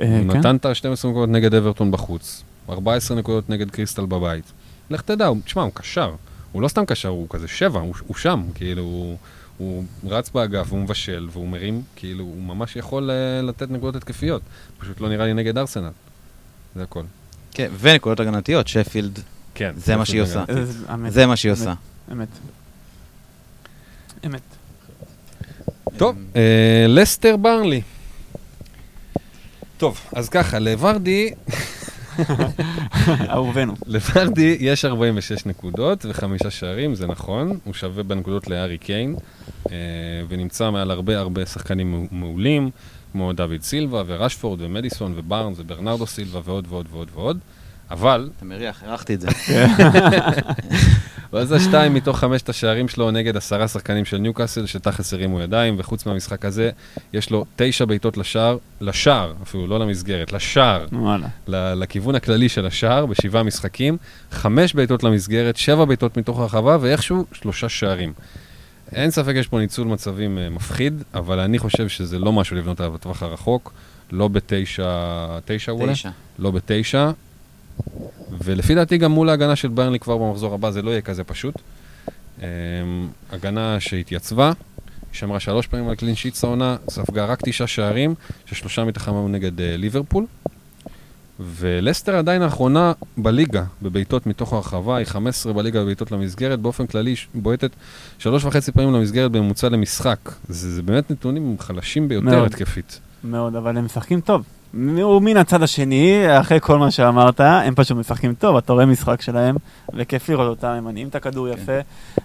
אה, 0.00 0.18
הוא 0.18 0.32
כן? 0.32 0.38
נתן 0.38 0.56
את 0.56 0.66
ה-12 0.66 1.08
נקודות 1.08 1.28
נגד 1.28 1.54
אברטון 1.54 1.90
בחוץ, 1.90 2.42
14 2.70 3.16
נקודות 3.16 3.50
נגד 3.50 3.70
קריסטל 3.70 4.06
בבית. 4.06 4.52
לך 4.90 5.00
תדע, 5.00 5.28
תשמע, 5.44 5.62
הוא 5.62 5.70
קשר. 5.74 6.10
הוא 6.52 6.62
לא 6.62 6.68
סתם 6.68 6.84
קשר, 6.84 7.08
הוא 7.08 7.26
כזה 7.30 7.48
שבע, 7.48 7.80
הוא, 7.80 7.94
הוא 8.06 8.16
שם, 8.16 8.42
כאילו, 8.54 8.82
הוא, 8.82 9.16
הוא 9.58 9.84
רץ 10.08 10.30
באגף, 10.30 10.70
הוא 10.70 10.78
מבשל, 10.78 11.28
והוא 11.32 11.48
מרים, 11.48 11.82
כאילו, 11.96 12.24
הוא 12.24 12.42
ממש 12.42 12.76
יכול 12.76 13.10
uh, 13.10 13.46
לתת 13.46 13.70
נקודות 13.70 13.96
התקפיות. 13.96 14.42
פשוט 14.78 15.00
לא 15.00 15.08
נראה 15.08 15.26
לי 15.26 15.34
נגד 15.34 15.58
ארסנל. 15.58 15.90
זה 16.76 16.82
הכל. 16.82 17.02
כן, 17.54 17.70
ונקודות 17.80 18.20
הגנתיות, 18.20 18.68
שפילד, 18.68 19.18
כן. 19.54 19.72
זה 19.76 19.96
מה 19.96 20.04
שהיא 20.04 20.22
עושה. 20.22 20.44
זה- 21.08 21.26
מה 21.26 21.36
שהיא 21.36 21.52
עושה. 21.52 21.74
אמת. 22.12 22.28
אמת. 24.26 24.40
טוב, 25.96 26.16
אה, 26.36 26.40
לסטר 26.88 27.36
ברנלי. 27.36 27.82
טוב, 29.76 30.00
אז 30.14 30.28
ככה, 30.28 30.58
לוורדי, 30.58 31.30
אהובנו. 33.30 33.74
לוורדי 33.86 34.56
יש 34.60 34.84
46 34.84 35.46
נקודות 35.46 36.04
וחמישה 36.08 36.50
שערים, 36.50 36.94
זה 36.94 37.06
נכון, 37.06 37.58
הוא 37.64 37.74
שווה 37.74 38.02
בנקודות 38.02 38.48
לארי 38.48 38.78
קיין, 38.78 39.16
אה, 39.70 39.76
ונמצא 40.28 40.70
מעל 40.70 40.90
הרבה 40.90 41.18
הרבה 41.18 41.46
שחקנים 41.46 41.90
מעו- 41.92 42.06
מעולים, 42.10 42.70
כמו 43.12 43.32
דוד 43.32 43.62
סילבה 43.62 44.02
ורשפורד 44.06 44.60
ומדיסון 44.60 45.12
ובארנס 45.16 45.56
וברנרדו 45.60 46.06
סילבה 46.06 46.40
ועוד 46.44 46.66
ועוד 46.68 46.86
ועוד 46.90 47.08
ועוד, 47.14 47.38
אבל, 47.90 48.30
אתה 48.36 48.44
מריח, 48.44 48.82
הערכתי 48.82 49.14
את 49.14 49.20
זה. 49.20 49.28
ואז 51.32 51.52
השתיים 51.52 51.94
מתוך 51.94 52.18
חמשת 52.18 52.48
השערים 52.48 52.88
שלו 52.88 53.10
נגד 53.10 53.36
עשרה 53.36 53.68
שחקנים 53.68 54.04
של 54.04 54.18
ניוקאסל, 54.18 54.66
שתכלס 54.66 55.14
הרימו 55.14 55.40
ידיים, 55.40 55.74
וחוץ 55.78 56.06
מהמשחק 56.06 56.44
הזה, 56.44 56.70
יש 57.12 57.30
לו 57.30 57.44
תשע 57.56 57.84
בעיטות 57.84 58.16
לשער, 58.16 58.56
לשער, 58.80 59.32
אפילו 59.42 59.66
לא 59.66 59.80
למסגרת, 59.80 60.32
לשער. 60.32 60.86
וואלה. 60.92 61.26
לכיוון 61.48 62.14
הכללי 62.14 62.48
של 62.48 62.66
השער 62.66 63.06
בשבעה 63.06 63.42
משחקים, 63.42 63.96
חמש 64.30 64.74
בעיטות 64.74 65.02
למסגרת, 65.02 65.56
שבע 65.56 65.84
בעיטות 65.84 66.16
מתוך 66.16 66.40
הרחבה 66.40 66.76
ואיכשהו 66.80 67.26
שלושה 67.32 67.68
שערים. 67.68 68.12
אין 68.94 69.10
ספק 69.10 69.32
יש 69.34 69.48
פה 69.48 69.58
ניצול 69.58 69.86
מצבים 69.86 70.38
uh, 70.38 70.54
מפחיד, 70.54 71.02
אבל 71.14 71.40
אני 71.40 71.58
חושב 71.58 71.88
שזה 71.88 72.18
לא 72.18 72.32
משהו 72.32 72.56
לבנות 72.56 72.80
עליו 72.80 72.92
בטווח 72.92 73.22
הרחוק, 73.22 73.72
לא 74.12 74.28
בתשע, 74.28 75.38
תשע 75.44 75.72
אולי? 75.72 75.92
תשע. 75.92 76.10
לא 76.38 76.50
בתשע, 76.50 77.10
ולפי 78.44 78.74
דעתי 78.74 78.98
גם 78.98 79.12
מול 79.12 79.28
ההגנה 79.28 79.56
של 79.56 79.68
ברנלי 79.68 79.98
כבר 79.98 80.16
במחזור 80.18 80.54
הבא 80.54 80.70
זה 80.70 80.82
לא 80.82 80.90
יהיה 80.90 81.00
כזה 81.00 81.24
פשוט. 81.24 81.54
Um, 82.38 82.42
הגנה 83.30 83.80
שהתייצבה, 83.80 84.52
שמרה 85.12 85.40
שלוש 85.40 85.66
פעמים 85.66 85.88
על 85.88 85.94
קלין 85.94 86.14
שיטס 86.14 86.44
העונה, 86.44 86.76
ספגה 86.90 87.24
רק 87.24 87.38
תשעה 87.44 87.66
שערים, 87.66 88.14
ששלושה 88.46 88.82
היו 89.06 89.28
נגד 89.28 89.58
uh, 89.58 89.62
ליברפול. 89.62 90.26
ולסטר 91.40 92.16
עדיין 92.16 92.42
האחרונה 92.42 92.92
בליגה, 93.16 93.62
בבעיטות 93.82 94.26
מתוך 94.26 94.52
הרחבה, 94.52 94.96
היא 94.96 95.06
15 95.06 95.52
בליגה 95.52 95.80
בבעיטות 95.82 96.12
למסגרת, 96.12 96.60
באופן 96.60 96.86
כללי 96.86 97.10
היא 97.10 97.42
בועטת 97.42 97.70
שלוש 98.18 98.44
וחצי 98.44 98.72
פעמים 98.72 98.92
למסגרת 98.94 99.30
בממוצע 99.32 99.68
למשחק. 99.68 100.18
זה, 100.48 100.74
זה 100.74 100.82
באמת 100.82 101.10
נתונים 101.10 101.56
חלשים 101.58 102.08
ביותר 102.08 102.26
מאוד. 102.26 102.46
התקפית. 102.46 103.00
מאוד, 103.24 103.56
אבל 103.56 103.76
הם 103.76 103.84
משחקים 103.84 104.20
טוב. 104.20 104.42
ומן 104.74 105.36
הצד 105.36 105.62
השני, 105.62 106.22
אחרי 106.40 106.60
כל 106.60 106.78
מה 106.78 106.90
שאמרת, 106.90 107.40
הם 107.40 107.74
פשוט 107.74 107.96
משחקים 107.96 108.34
טוב, 108.34 108.56
אתה 108.56 108.72
רואה 108.72 108.86
משחק 108.86 109.22
שלהם, 109.22 109.56
וכיף 109.94 110.28
לראות 110.28 110.48
אותם, 110.48 110.68
הם 110.68 110.84
מניעים 110.84 111.08
את 111.08 111.14
הכדור 111.14 111.48
יפה, 111.48 111.72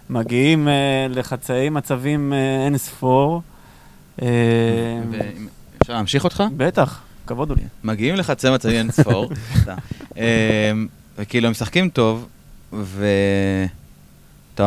מגיעים 0.09 0.67
אה, 0.67 0.73
לחצאי 1.09 1.69
מצבים 1.69 2.33
אה, 2.33 2.65
אין 2.65 2.77
ספור. 2.77 3.41
אה, 4.21 4.27
ואם- 5.11 5.47
אפשר 5.81 5.93
להמשיך 5.93 6.23
אותך? 6.23 6.43
בטח, 6.57 7.01
כבוד 7.27 7.49
הוא 7.49 7.57
לי. 7.57 7.63
מגיעים 7.83 8.15
לחצי 8.15 8.49
מצבים 8.49 8.75
אין 8.75 8.91
ספור. 8.91 9.29
אמ, 10.17 10.21
וכאילו 11.17 11.45
הם 11.47 11.51
משחקים 11.51 11.89
טוב, 11.89 12.27
ואתה 12.73 13.67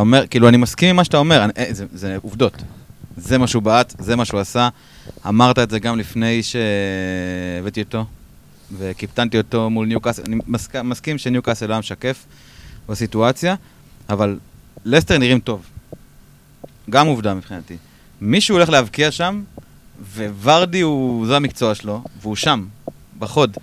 אומר, 0.00 0.26
כאילו 0.26 0.48
אני 0.48 0.56
מסכים 0.56 0.88
עם 0.88 0.96
מה 0.96 1.04
שאתה 1.04 1.16
אומר, 1.16 1.44
אני- 1.44 1.52
אה, 1.58 1.66
זה- 1.70 1.86
זה 1.92 2.16
עובדות. 2.22 2.62
זה 3.16 3.38
מה 3.38 3.46
שהוא 3.46 3.62
בעט, 3.62 3.94
זה 3.98 4.16
מה 4.16 4.24
שהוא 4.24 4.40
עשה. 4.40 4.68
אמרת 5.28 5.58
את 5.58 5.70
זה 5.70 5.78
גם 5.78 5.98
לפני 5.98 6.40
שהבאתי 6.42 7.82
אותו, 7.82 8.04
וקיפטנתי 8.78 9.38
אותו 9.38 9.70
מול 9.70 9.86
ניוקאסל. 9.86 10.22
אני 10.26 10.36
מסכ- 10.48 10.82
מסכים 10.84 11.18
שניוקאסל 11.18 11.66
לא 11.66 11.72
היה 11.72 11.78
משקף 11.80 12.24
בסיטואציה, 12.88 13.54
אבל 14.08 14.38
לסטר 14.84 15.18
נראים 15.18 15.40
טוב. 15.40 15.62
גם 16.90 17.06
עובדה 17.06 17.34
מבחינתי. 17.34 17.76
מישהו 18.20 18.56
הולך 18.56 18.68
להבקיע 18.68 19.10
שם, 19.10 19.42
וורדי 20.42 20.80
הוא, 20.80 21.26
זה 21.26 21.36
המקצוע 21.36 21.74
שלו, 21.74 22.02
והוא 22.22 22.36
שם, 22.36 22.64
בחוד. 23.18 23.56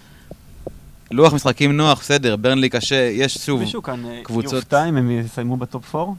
לוח 1.12 1.34
משחקים 1.34 1.78
נוח, 1.78 2.00
בסדר, 2.00 2.36
ברנלי 2.36 2.70
קשה, 2.70 3.10
יש 3.14 3.34
שוב, 3.38 3.60
מישהו 3.60 3.84
כאן 3.84 4.06
אה, 4.06 4.20
קבוצות- 4.24 4.54
יופתע 4.54 4.86
אם 4.90 4.98
הם 4.98 5.12
יסיימו 5.12 5.58
בטופ 5.58 5.96
4? 5.96 6.14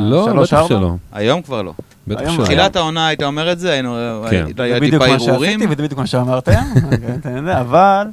לא, 0.00 0.42
בטח 0.42 0.66
שלא. 0.68 0.94
היום 1.12 1.42
כבר 1.42 1.62
לא. 1.62 1.72
בטח 2.06 2.20
היום 2.20 2.36
שלא. 2.36 2.44
תחילת 2.44 2.76
העונה 2.76 3.06
היית 3.06 3.22
אומר 3.22 3.52
את 3.52 3.58
זה, 3.58 3.72
היינו, 3.72 3.94
כן. 4.30 4.36
היה 4.36 4.46
זה 4.56 4.62
היה 4.62 4.80
בדיוק 4.80 5.02
טיפה 5.02 5.12
מה 5.12 5.18
שעשיתי 5.18 5.30
הרהורים. 5.30 5.60
וזה 5.70 5.82
בדיוק 5.82 6.00
מה 6.00 6.06
שאמרתם, 6.06 6.52
אוקיי, 6.84 7.60
אבל, 7.60 8.06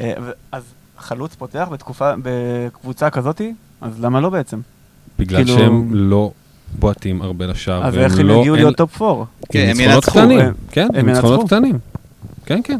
אה, 0.00 0.12
אז 0.52 0.62
חלוץ 0.98 1.34
פותח 1.34 1.68
בתקופה, 1.72 2.12
בקבוצה 2.22 3.10
כזאתי, 3.10 3.54
אז 3.80 4.00
למה 4.00 4.20
לא 4.20 4.30
בעצם? 4.30 4.60
בגלל 5.18 5.44
כאילו- 5.44 5.58
שהם 5.58 5.88
לא 5.94 6.30
בועטים 6.78 7.22
הרבה 7.22 7.46
לשער. 7.46 7.86
אז 7.86 7.96
איך 7.98 8.18
הם 8.18 8.26
לא- 8.28 8.32
יגיעו 8.40 8.54
אין- 8.54 8.64
להיות 8.64 8.76
טופ 8.76 9.02
4? 9.02 9.24
כן, 9.52 9.68
הם 9.70 9.80
ינצחו, 9.80 10.18
כן, 10.70 10.88
הם 10.94 11.06
ניצחונות 11.08 11.40
ינצחו. 11.40 11.46
קטנים. 11.56 11.78
כן, 12.46 12.60
כן. 12.64 12.78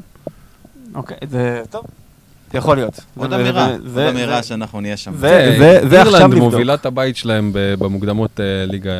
אוקיי, 0.94 1.16
זה 1.30 1.60
טוב, 1.70 1.84
יכול 2.54 2.76
להיות. 2.76 3.00
עוד 3.16 3.32
אמירה, 3.32 3.68
עוד 3.70 3.98
אמירה 3.98 4.42
שאנחנו 4.42 4.80
נהיה 4.80 4.96
שם. 4.96 5.14
זה- 5.16 5.28
כן, 5.52 5.58
זה- 5.58 5.88
זה 5.88 6.02
עכשיו 6.02 6.14
אירלנד 6.14 6.34
לבדוק. 6.34 6.52
מובילה 6.52 6.74
את 6.74 6.86
הבית 6.86 7.16
שלהם 7.16 7.50
ב- 7.52 7.74
במוקדמות 7.78 8.40
אה, 8.40 8.44
ליגה, 8.66 8.92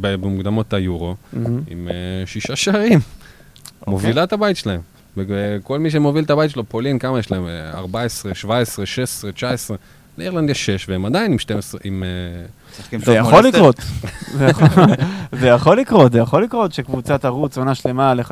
ב- 0.00 0.14
במוקדמות 0.14 0.72
היורו. 0.72 1.14
עם 1.68 1.88
אה, 1.88 1.94
שישה 2.26 2.56
שערים. 2.56 3.00
אוקיי. 3.80 3.92
מובילה 3.92 4.24
את 4.24 4.32
הבית 4.32 4.56
שלהם. 4.56 4.80
וכל 5.16 5.78
מי 5.78 5.90
שמוביל 5.90 6.24
את 6.24 6.30
הבית 6.30 6.50
שלו, 6.50 6.64
פולין, 6.68 6.98
כמה 6.98 7.18
יש 7.18 7.30
להם? 7.32 7.46
אה, 7.46 7.70
14, 7.78 8.34
17, 8.34 8.86
16, 8.86 9.32
19. 9.32 9.76
לאירלנד 10.18 10.50
יש 10.50 10.66
6, 10.66 10.88
והם 10.88 11.06
עדיין 11.06 11.32
עם 11.32 11.38
12, 11.38 11.80
עם... 11.84 12.02
אה, 12.92 12.98
זה 13.04 13.14
יכול. 13.14 13.46
לקרות. 13.46 13.80
זה 15.32 15.46
יכול- 15.48 15.76
לקרות, 15.80 16.12
זה 16.12 16.18
יכול 16.18 16.42
לקרות 16.44 16.72
שקבוצה 16.72 17.18
תרוץ 17.18 17.58
עונה 17.58 17.74
שלמה 17.74 18.10
על 18.10 18.20
1-0-2-1 18.20 18.28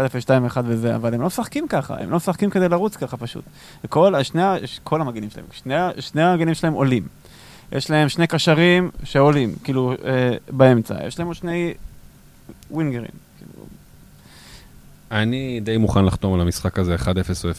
וזה, 0.64 0.94
אבל 0.96 1.14
הם 1.14 1.20
לא 1.20 1.26
משחקים 1.26 1.68
ככה, 1.68 1.94
הם 2.00 2.10
לא 2.10 2.16
משחקים 2.16 2.50
כדי 2.50 2.68
לרוץ 2.68 2.96
ככה 2.96 3.16
פשוט. 3.16 3.44
כל, 3.88 4.14
השני, 4.14 4.42
ה- 4.42 4.54
כל 4.84 5.00
המגנים 5.00 5.28
שלהם, 5.30 5.46
שני 6.00 6.22
המגנים 6.22 6.54
שלהם 6.54 6.72
עולים. 6.72 7.02
יש 7.72 7.90
להם 7.90 8.08
שני 8.08 8.26
קשרים 8.26 8.90
שעולים, 9.04 9.54
כאילו, 9.64 9.92
אה, 10.04 10.30
באמצע. 10.50 10.94
יש 11.06 11.18
להם 11.18 11.28
עוד 11.28 11.36
שני 11.36 11.74
ווינגרים. 12.70 13.10
כאילו, 13.38 13.66
אני 15.10 15.60
די 15.62 15.76
מוכן 15.76 16.04
לחתום 16.04 16.34
על 16.34 16.40
המשחק 16.40 16.78
הזה 16.78 16.94
1-0 16.94 17.06
או 17.44 17.50
0-0. 17.50 17.54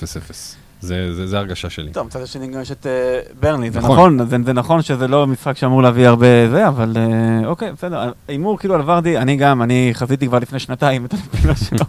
זה, 0.81 1.13
זה, 1.13 1.27
זה 1.27 1.37
הרגשה 1.37 1.69
שלי. 1.69 1.91
טוב, 1.91 2.07
מצד 2.07 2.21
השני 2.21 2.47
גם 2.47 2.61
יש 2.61 2.71
את 2.71 2.87
אה, 2.87 3.19
ברנלי, 3.39 3.71
זה 3.71 3.79
נכון. 3.79 3.91
נכון, 3.91 4.27
זה, 4.27 4.37
זה 4.45 4.53
נכון 4.53 4.81
שזה 4.81 5.07
לא 5.07 5.27
משחק 5.27 5.57
שאמור 5.57 5.83
להביא 5.83 6.07
הרבה 6.07 6.49
זה, 6.49 6.67
אבל 6.67 6.93
אה, 6.97 7.47
אוקיי, 7.47 7.71
בסדר. 7.71 8.11
הימור 8.27 8.59
כאילו 8.59 8.75
על 8.75 8.81
ורדי, 8.85 9.17
אני 9.17 9.35
גם, 9.35 9.61
אני 9.61 9.89
חזיתי 9.93 10.27
כבר 10.27 10.39
לפני 10.39 10.59
שנתיים 10.59 11.05
את 11.05 11.13
הנפילה 11.13 11.55
שלו. 11.55 11.85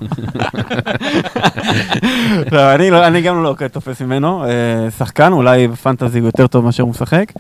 לא, 2.53 2.75
אני, 2.75 2.91
לא, 2.91 3.07
אני 3.07 3.23
גם 3.23 3.37
לא 3.37 3.43
לוקח 3.43 3.67
תופס 3.67 4.03
ממנו, 4.03 4.45
אה, 4.45 4.91
שחקן, 4.99 5.33
אולי 5.33 5.69
בפנטזי 5.69 6.19
הוא 6.19 6.27
יותר 6.27 6.47
טוב 6.47 6.65
מאשר 6.65 6.83
הוא 6.83 6.91
משחק. 6.91 7.33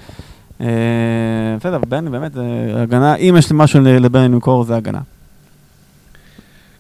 בסדר, 1.59 1.79
ברנלי 1.89 2.11
באמת, 2.11 2.33
זה 2.33 2.43
הגנה, 2.77 3.15
אם 3.15 3.35
יש 3.39 3.53
משהו 3.53 3.81
לברנלי 3.85 4.29
למכור, 4.29 4.65
זה 4.65 4.77
הגנה. 4.77 5.01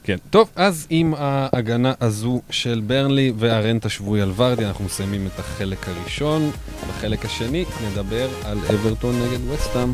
כן. 0.06 0.16
טוב, 0.30 0.50
אז 0.56 0.86
עם 0.90 1.14
ההגנה 1.16 1.92
הזו 2.00 2.40
של 2.50 2.82
ברנלי 2.86 3.32
והרנט 3.38 3.86
השבועי 3.86 4.22
על 4.22 4.32
ורדי, 4.36 4.64
אנחנו 4.66 4.84
מסיימים 4.84 5.26
את 5.26 5.38
החלק 5.38 5.88
הראשון. 5.88 6.50
בחלק 6.88 7.24
השני 7.24 7.64
נדבר 7.90 8.28
על 8.44 8.58
אברטון 8.58 9.14
נגד 9.22 9.50
וסטאם. 9.50 9.92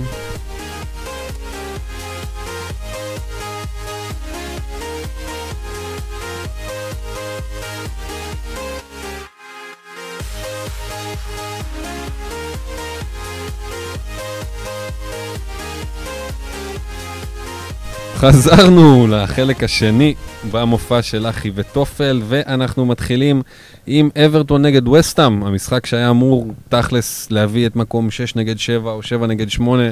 חזרנו 18.23 19.07
לחלק 19.07 19.65
השני 19.65 20.15
במופע 20.51 21.03
של 21.03 21.27
אחי 21.27 21.51
וטופל, 21.55 22.23
ואנחנו 22.29 22.87
מתחילים 22.87 23.43
עם 23.87 24.09
אברטון 24.27 24.63
נגד 24.63 24.89
וסטאם, 24.89 25.43
המשחק 25.43 25.87
שהיה 25.87 26.11
אמור 26.11 26.47
תכלס 26.69 27.31
להביא 27.31 27.67
את 27.67 27.77
מקום 27.77 28.11
6 28.11 28.37
נגד 28.37 28.59
7 28.59 28.91
או 28.91 29.03
7 29.03 29.27
נגד 29.27 29.51
8, 29.51 29.83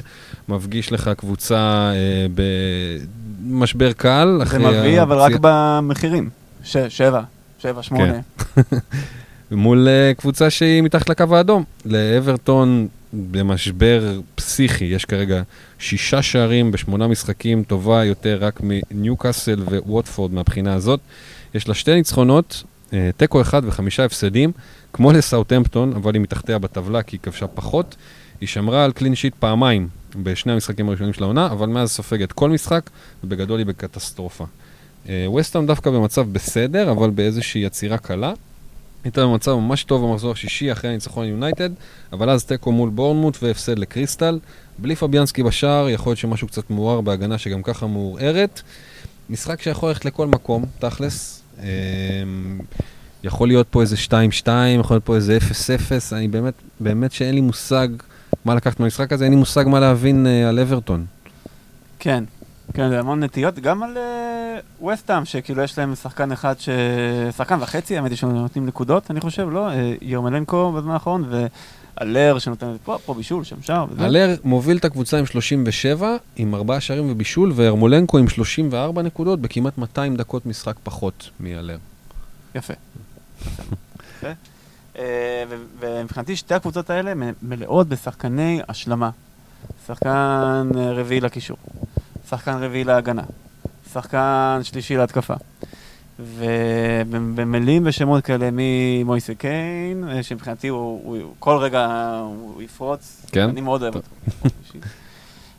מפגיש 0.48 0.92
לך 0.92 1.10
קבוצה 1.16 1.90
אה, 1.94 2.26
במשבר 3.44 3.92
קל. 3.92 4.40
זה 4.46 4.58
מביא, 4.58 5.02
אבל 5.02 5.16
רק 5.18 5.32
במחירים. 5.40 6.30
ש- 6.64 6.76
שבע, 6.76 7.20
שבע, 7.58 7.82
שמונה. 7.82 8.18
מול 9.50 9.88
אה, 9.88 10.12
קבוצה 10.16 10.50
שהיא 10.50 10.82
מתחת 10.82 11.10
לקו 11.10 11.36
האדום. 11.36 11.64
לאברטון 11.86 12.88
במשבר 13.12 14.20
פסיכי, 14.34 14.84
יש 14.84 15.04
כרגע 15.04 15.42
שישה 15.78 16.22
שערים 16.22 16.72
בשמונה 16.72 17.08
משחקים, 17.08 17.64
טובה 17.64 18.04
יותר 18.04 18.38
רק 18.40 18.60
מניוקאסל 18.62 19.62
וווטפורד 19.62 20.32
מהבחינה 20.32 20.74
הזאת. 20.74 21.00
יש 21.54 21.68
לה 21.68 21.74
שתי 21.74 21.94
ניצחונות, 21.94 22.62
אה, 22.92 23.10
תיקו 23.16 23.40
אחד 23.40 23.62
וחמישה 23.64 24.04
הפסדים, 24.04 24.52
כמו 24.92 25.12
לסאוטהמפטון, 25.12 25.92
אבל 25.92 26.14
היא 26.14 26.22
מתחתיה 26.22 26.58
בטבלה 26.58 27.02
כי 27.02 27.16
היא 27.16 27.20
כבשה 27.22 27.46
פחות. 27.46 27.96
היא 28.40 28.48
שמרה 28.48 28.84
על 28.84 28.92
קלין 28.92 29.14
שיט 29.14 29.34
פעמיים 29.34 29.88
בשני 30.22 30.52
המשחקים 30.52 30.88
הראשונים 30.88 31.12
של 31.12 31.22
העונה, 31.22 31.46
אבל 31.46 31.68
מאז 31.68 31.90
סופגת 31.90 32.32
כל 32.32 32.50
משחק, 32.50 32.90
ובגדול 33.24 33.58
היא 33.58 33.66
בקטסטרופה. 33.66 34.44
אה, 35.08 35.30
וסטהאם 35.30 35.66
דווקא 35.66 35.90
במצב 35.90 36.26
בסדר, 36.32 36.90
אבל 36.90 37.10
באיזושהי 37.10 37.60
יצירה 37.60 37.98
קלה. 37.98 38.32
הייתה 39.04 39.22
במצב 39.26 39.54
ממש 39.54 39.84
טוב 39.84 40.06
במחזור 40.10 40.32
השישי 40.32 40.72
אחרי 40.72 40.90
הניצחון 40.90 41.26
יונייטד, 41.26 41.70
אבל 42.12 42.30
אז 42.30 42.44
תיקו 42.44 42.72
מול 42.72 42.90
בורנמוט 42.90 43.38
והפסד 43.42 43.78
לקריסטל. 43.78 44.38
בלי 44.78 44.96
פביאנסקי 44.96 45.42
בשער, 45.42 45.88
יכול 45.88 46.10
להיות 46.10 46.18
שמשהו 46.18 46.48
קצת 46.48 46.70
מעורער 46.70 47.00
בהגנה 47.00 47.38
שגם 47.38 47.62
ככה 47.62 47.86
מעורערת. 47.86 48.60
משחק 49.30 49.62
שיכול 49.62 49.88
ללכת 49.88 50.04
לכל 50.04 50.26
מקום, 50.26 50.64
תכלס. 50.78 51.42
אמ, 51.58 51.64
יכול 53.24 53.48
להיות 53.48 53.66
פה 53.70 53.80
איזה 53.80 53.96
2-2, 53.96 54.48
יכול 54.80 54.94
להיות 54.94 55.04
פה 55.04 55.16
איזה 55.16 55.38
0-0, 55.38 56.12
אני 56.12 56.28
באמת, 56.28 56.54
באמת 56.80 57.12
שאין 57.12 57.34
לי 57.34 57.40
מושג 57.40 57.88
מה 58.44 58.54
לקחת 58.54 58.80
מהמשחק 58.80 59.12
הזה, 59.12 59.24
אין 59.24 59.32
לי 59.32 59.38
מושג 59.38 59.64
מה 59.68 59.80
להבין 59.80 60.26
אה, 60.26 60.48
על 60.48 60.58
אברטון. 60.58 61.06
כן, 61.98 62.24
כן, 62.74 62.88
זה 62.88 62.98
המון 62.98 63.22
נטיות, 63.22 63.58
גם 63.58 63.82
על 63.82 63.96
ווסטהאם, 64.80 65.24
שכאילו 65.24 65.62
יש 65.62 65.78
להם 65.78 65.94
שחקן 65.94 66.32
אחד, 66.32 66.54
ש... 66.58 66.68
שחקן 67.36 67.56
וחצי, 67.60 67.96
האמת 67.96 68.10
היא 68.10 68.18
שנותנים 68.18 68.66
נקודות, 68.66 69.10
אני 69.10 69.20
חושב, 69.20 69.48
לא? 69.50 69.70
אה, 69.70 69.94
ירמלנקו 70.00 70.72
בזמן 70.72 70.92
האחרון, 70.92 71.24
ואלר 71.30 72.38
שנותן 72.38 72.76
פה, 72.84 72.98
פה 73.06 73.14
בישול, 73.14 73.44
שם 73.44 73.62
שער. 73.62 73.86
אלר 74.00 74.34
מוביל 74.44 74.76
את 74.76 74.84
הקבוצה 74.84 75.18
עם 75.18 75.26
37, 75.26 76.16
עם 76.36 76.54
4 76.54 76.80
שערים 76.80 77.10
ובישול, 77.10 77.52
וירמולנקו 77.54 78.18
עם 78.18 78.28
34 78.28 79.02
נקודות 79.02 79.40
בכמעט 79.40 79.78
200 79.78 80.16
דקות 80.16 80.46
משחק 80.46 80.74
פחות 80.82 81.30
מאלר. 81.40 81.78
יפה. 82.54 82.74
אה, 84.98 85.44
ומבחינתי 85.80 86.36
שתי 86.36 86.54
הקבוצות 86.54 86.90
האלה 86.90 87.12
מלאות 87.42 87.88
בשחקני 87.88 88.60
השלמה. 88.68 89.10
שחקן 89.86 90.68
אה, 90.76 90.92
רביעי 90.92 91.20
לקישור, 91.20 91.56
שחקן 92.30 92.62
רביעי 92.62 92.84
להגנה, 92.84 93.22
שחקן 93.92 94.60
שלישי 94.62 94.96
להתקפה. 94.96 95.34
ומלאים 96.18 97.84
בשמות 97.84 98.24
כאלה 98.24 98.48
ממויסה 98.52 99.34
קיין, 99.34 100.08
אה, 100.08 100.22
שמבחינתי 100.22 100.68
הוא, 100.68 101.00
הוא, 101.04 101.16
הוא 101.22 101.34
כל 101.38 101.56
רגע 101.56 101.86
הוא 102.26 102.62
יפרוץ. 102.62 103.26
כן? 103.32 103.48
אני 103.48 103.60
מאוד 103.60 103.82
אוהב 103.82 103.94
אותו. 103.94 104.08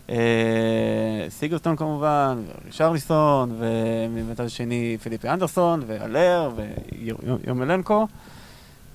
אה, 0.09 1.25
סיגרסטון 1.29 1.75
כמובן, 1.75 2.43
רישרליסון, 2.65 3.59
ומבצד 3.59 4.45
השני 4.45 4.97
פיליפי 5.03 5.29
אנדרסון, 5.29 5.83
ואלר, 5.87 6.51
ויומלנקו. 6.55 8.07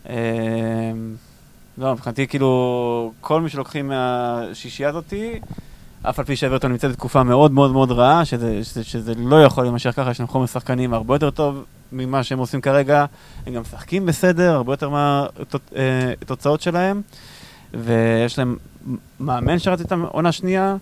אה, 0.08 0.14
לא, 1.78 1.92
מבחינתי 1.92 2.26
כאילו, 2.26 3.12
כל 3.20 3.40
מי 3.40 3.48
שלוקחים 3.48 3.88
מהשישייה 3.88 4.88
הזאתי, 4.88 5.40
אף 6.02 6.18
על 6.18 6.24
פי 6.24 6.36
שאברטון 6.36 6.72
נמצאת 6.72 6.90
בתקופה 6.90 7.22
מאוד 7.22 7.52
מאוד 7.52 7.72
מאוד 7.72 7.90
רעה, 7.90 8.24
שזה, 8.24 8.64
שזה, 8.64 8.84
שזה 8.84 9.14
לא 9.14 9.44
יכול 9.44 9.64
להימשך 9.64 9.92
ככה, 9.96 10.10
יש 10.10 10.20
להם 10.20 10.28
חומר 10.28 10.46
שחקנים 10.46 10.94
הרבה 10.94 11.14
יותר 11.14 11.30
טוב 11.30 11.64
ממה 11.92 12.22
שהם 12.22 12.38
עושים 12.38 12.60
כרגע, 12.60 13.04
הם 13.46 13.54
גם 13.54 13.62
משחקים 13.62 14.06
בסדר, 14.06 14.54
הרבה 14.54 14.72
יותר 14.72 14.90
מהתוצאות 14.90 16.60
שלהם, 16.60 17.02
ויש 17.74 18.38
להם 18.38 18.56
מאמן 19.20 19.58
שרץ 19.58 19.80
איתם 19.80 20.02
עונה 20.02 20.32
שנייה, 20.32 20.76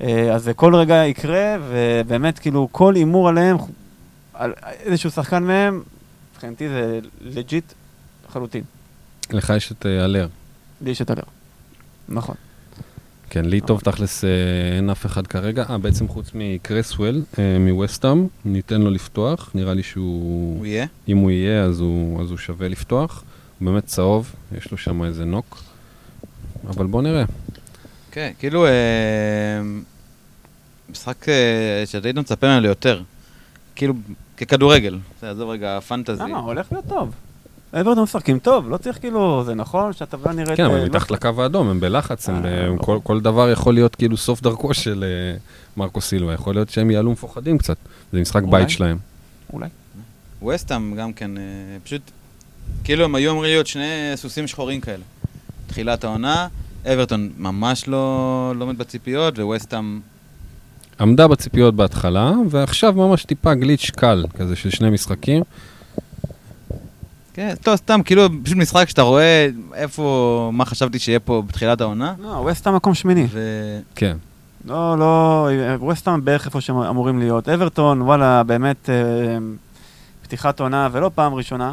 אה, 0.00 0.34
אז 0.34 0.42
זה 0.42 0.54
כל 0.54 0.74
רגע 0.74 1.06
יקרה, 1.06 1.56
ובאמת 1.68 2.38
כאילו 2.38 2.68
כל 2.72 2.94
הימור 2.94 3.28
עליהם, 3.28 3.56
על 4.34 4.52
איזשהו 4.62 5.10
שחקן 5.10 5.42
מהם, 5.42 5.82
מבחינתי 6.32 6.68
זה 6.68 6.98
לג'יט 7.20 7.72
לחלוטין, 8.28 8.62
לך 9.30 9.52
יש 9.56 9.72
את 9.72 9.86
אה, 9.86 10.04
אלר. 10.04 10.28
לי 10.80 10.90
יש 10.90 11.02
את 11.02 11.10
הלר. 11.10 11.22
נכון. 12.08 12.34
כן, 13.32 13.44
לי 13.44 13.60
טוב 13.60 13.80
תכלס 13.80 14.24
אה, 14.24 14.30
אין 14.76 14.90
אף 14.90 15.06
אחד 15.06 15.26
כרגע. 15.26 15.64
אה, 15.70 15.78
בעצם 15.78 16.08
חוץ 16.08 16.30
מקרסוול, 16.34 17.22
אה, 17.38 17.58
מווסטהאם, 17.58 18.26
ניתן 18.44 18.80
לו 18.80 18.90
לפתוח. 18.90 19.50
נראה 19.54 19.74
לי 19.74 19.82
שהוא... 19.82 20.58
הוא 20.58 20.66
יהיה? 20.66 20.86
אם 21.08 21.16
הוא 21.16 21.30
יהיה, 21.30 21.64
אז 21.64 21.80
הוא, 21.80 22.22
אז 22.22 22.30
הוא 22.30 22.38
שווה 22.38 22.68
לפתוח. 22.68 23.24
הוא 23.58 23.66
באמת 23.66 23.86
צהוב, 23.86 24.34
יש 24.58 24.70
לו 24.70 24.78
שם 24.78 25.04
איזה 25.04 25.24
נוק. 25.24 25.62
אבל 26.68 26.86
בוא 26.86 27.02
נראה. 27.02 27.24
כן, 28.10 28.32
כאילו, 28.38 28.66
אה, 28.66 28.70
משחק 30.90 31.28
אה, 31.28 31.82
שאתה 31.86 32.08
היית 32.08 32.16
מצפה 32.16 32.46
ממנו 32.46 32.60
ליותר. 32.60 33.02
כאילו, 33.74 33.94
ככדורגל. 34.36 34.98
בסדר, 35.16 35.30
עזוב 35.30 35.50
רגע, 35.50 35.80
פנטזי. 35.80 36.22
למה? 36.22 36.38
הולך 36.38 36.72
להיות 36.72 36.84
טוב. 36.88 37.14
אברטון 37.74 38.02
משחקים 38.02 38.38
טוב, 38.38 38.70
לא 38.70 38.76
צריך 38.76 38.98
כאילו, 39.00 39.42
זה 39.46 39.54
נכון 39.54 39.92
שהטבלה 39.92 40.32
נראית... 40.32 40.56
כן, 40.56 40.64
אבל 40.64 40.78
אה, 40.78 40.84
מתחת 40.84 41.10
לא- 41.10 41.16
לקו 41.16 41.42
האדום, 41.42 41.68
הם 41.68 41.80
בלחץ, 41.80 42.28
הם 42.28 42.46
אה, 42.46 42.66
הם 42.66 42.76
ברור. 42.76 43.00
כל, 43.04 43.20
דבר 43.20 43.50
יכול 43.50 43.74
להיות 43.74 43.96
כאילו 43.96 44.16
סוף 44.16 44.42
דרכו 44.42 44.74
של 44.74 45.04
אה, 45.04 45.38
מרקו 45.76 46.00
סילבה. 46.00 46.34
יכול 46.34 46.54
להיות 46.54 46.70
שהם 46.70 46.90
יעלו 46.90 47.12
מפוחדים 47.12 47.58
קצת. 47.58 47.76
זה 48.12 48.20
משחק. 48.20 48.42
בית 48.42 48.70
שלהם. 48.70 48.98
אולי. 49.52 49.68
ווסטהאם 50.42 50.94
גם 50.94 51.12
כן, 51.12 51.38
אה, 51.38 51.42
פשוט, 51.84 52.02
כאילו 52.84 53.04
הם 53.04 53.14
היו 53.14 53.30
אמורים 53.30 53.50
להיות 53.50 53.66
שני 53.66 54.12
סוסים 54.14 54.46
שחורים 54.46 54.80
כאלה. 54.80 55.04
תחילת 55.66 56.04
העונה, 56.04 56.48
אברטון 56.86 57.30
ממש 57.38 57.88
לא 57.88 58.52
לא 58.56 58.64
עומד 58.64 58.78
בציפיות, 58.78 59.38
וווסטהאם, 59.38 60.00
עמדה 61.00 61.28
בציפיות 61.28 61.74
בהתחלה, 61.74 62.32
ועכשיו 62.50 62.92
ממש 62.92 63.24
טיפה 63.24 63.54
גליץ' 63.54 63.90
קל 63.90 64.24
כזה 64.38 64.56
של 64.56 64.70
שני 64.70 64.90
משחקים. 64.90 65.42
כן, 67.34 67.54
טוב, 67.62 67.76
סתם, 67.76 68.00
כאילו, 68.04 68.22
פשוט 68.42 68.56
משחק 68.56 68.88
שאתה 68.88 69.02
רואה 69.02 69.48
איפה, 69.74 70.50
מה 70.52 70.64
חשבתי 70.64 70.98
שיהיה 70.98 71.20
פה 71.20 71.42
בתחילת 71.46 71.80
העונה, 71.80 72.14
לא, 72.18 72.28
ווסטהאם 72.28 72.74
מקום 72.74 72.94
שמיני. 72.94 73.26
ו... 73.30 73.40
כן. 73.94 74.16
לא, 74.64 74.98
לא, 74.98 75.48
ווסטהאם 75.80 76.24
בערך 76.24 76.46
איפה 76.46 76.60
שהם 76.60 76.76
אמורים 76.76 77.18
להיות. 77.18 77.48
אברטון, 77.48 78.02
וואלה, 78.02 78.42
באמת 78.42 78.90
אה, 78.90 78.94
פתיחת 80.22 80.60
עונה, 80.60 80.88
ולא 80.92 81.10
פעם 81.14 81.34
ראשונה, 81.34 81.72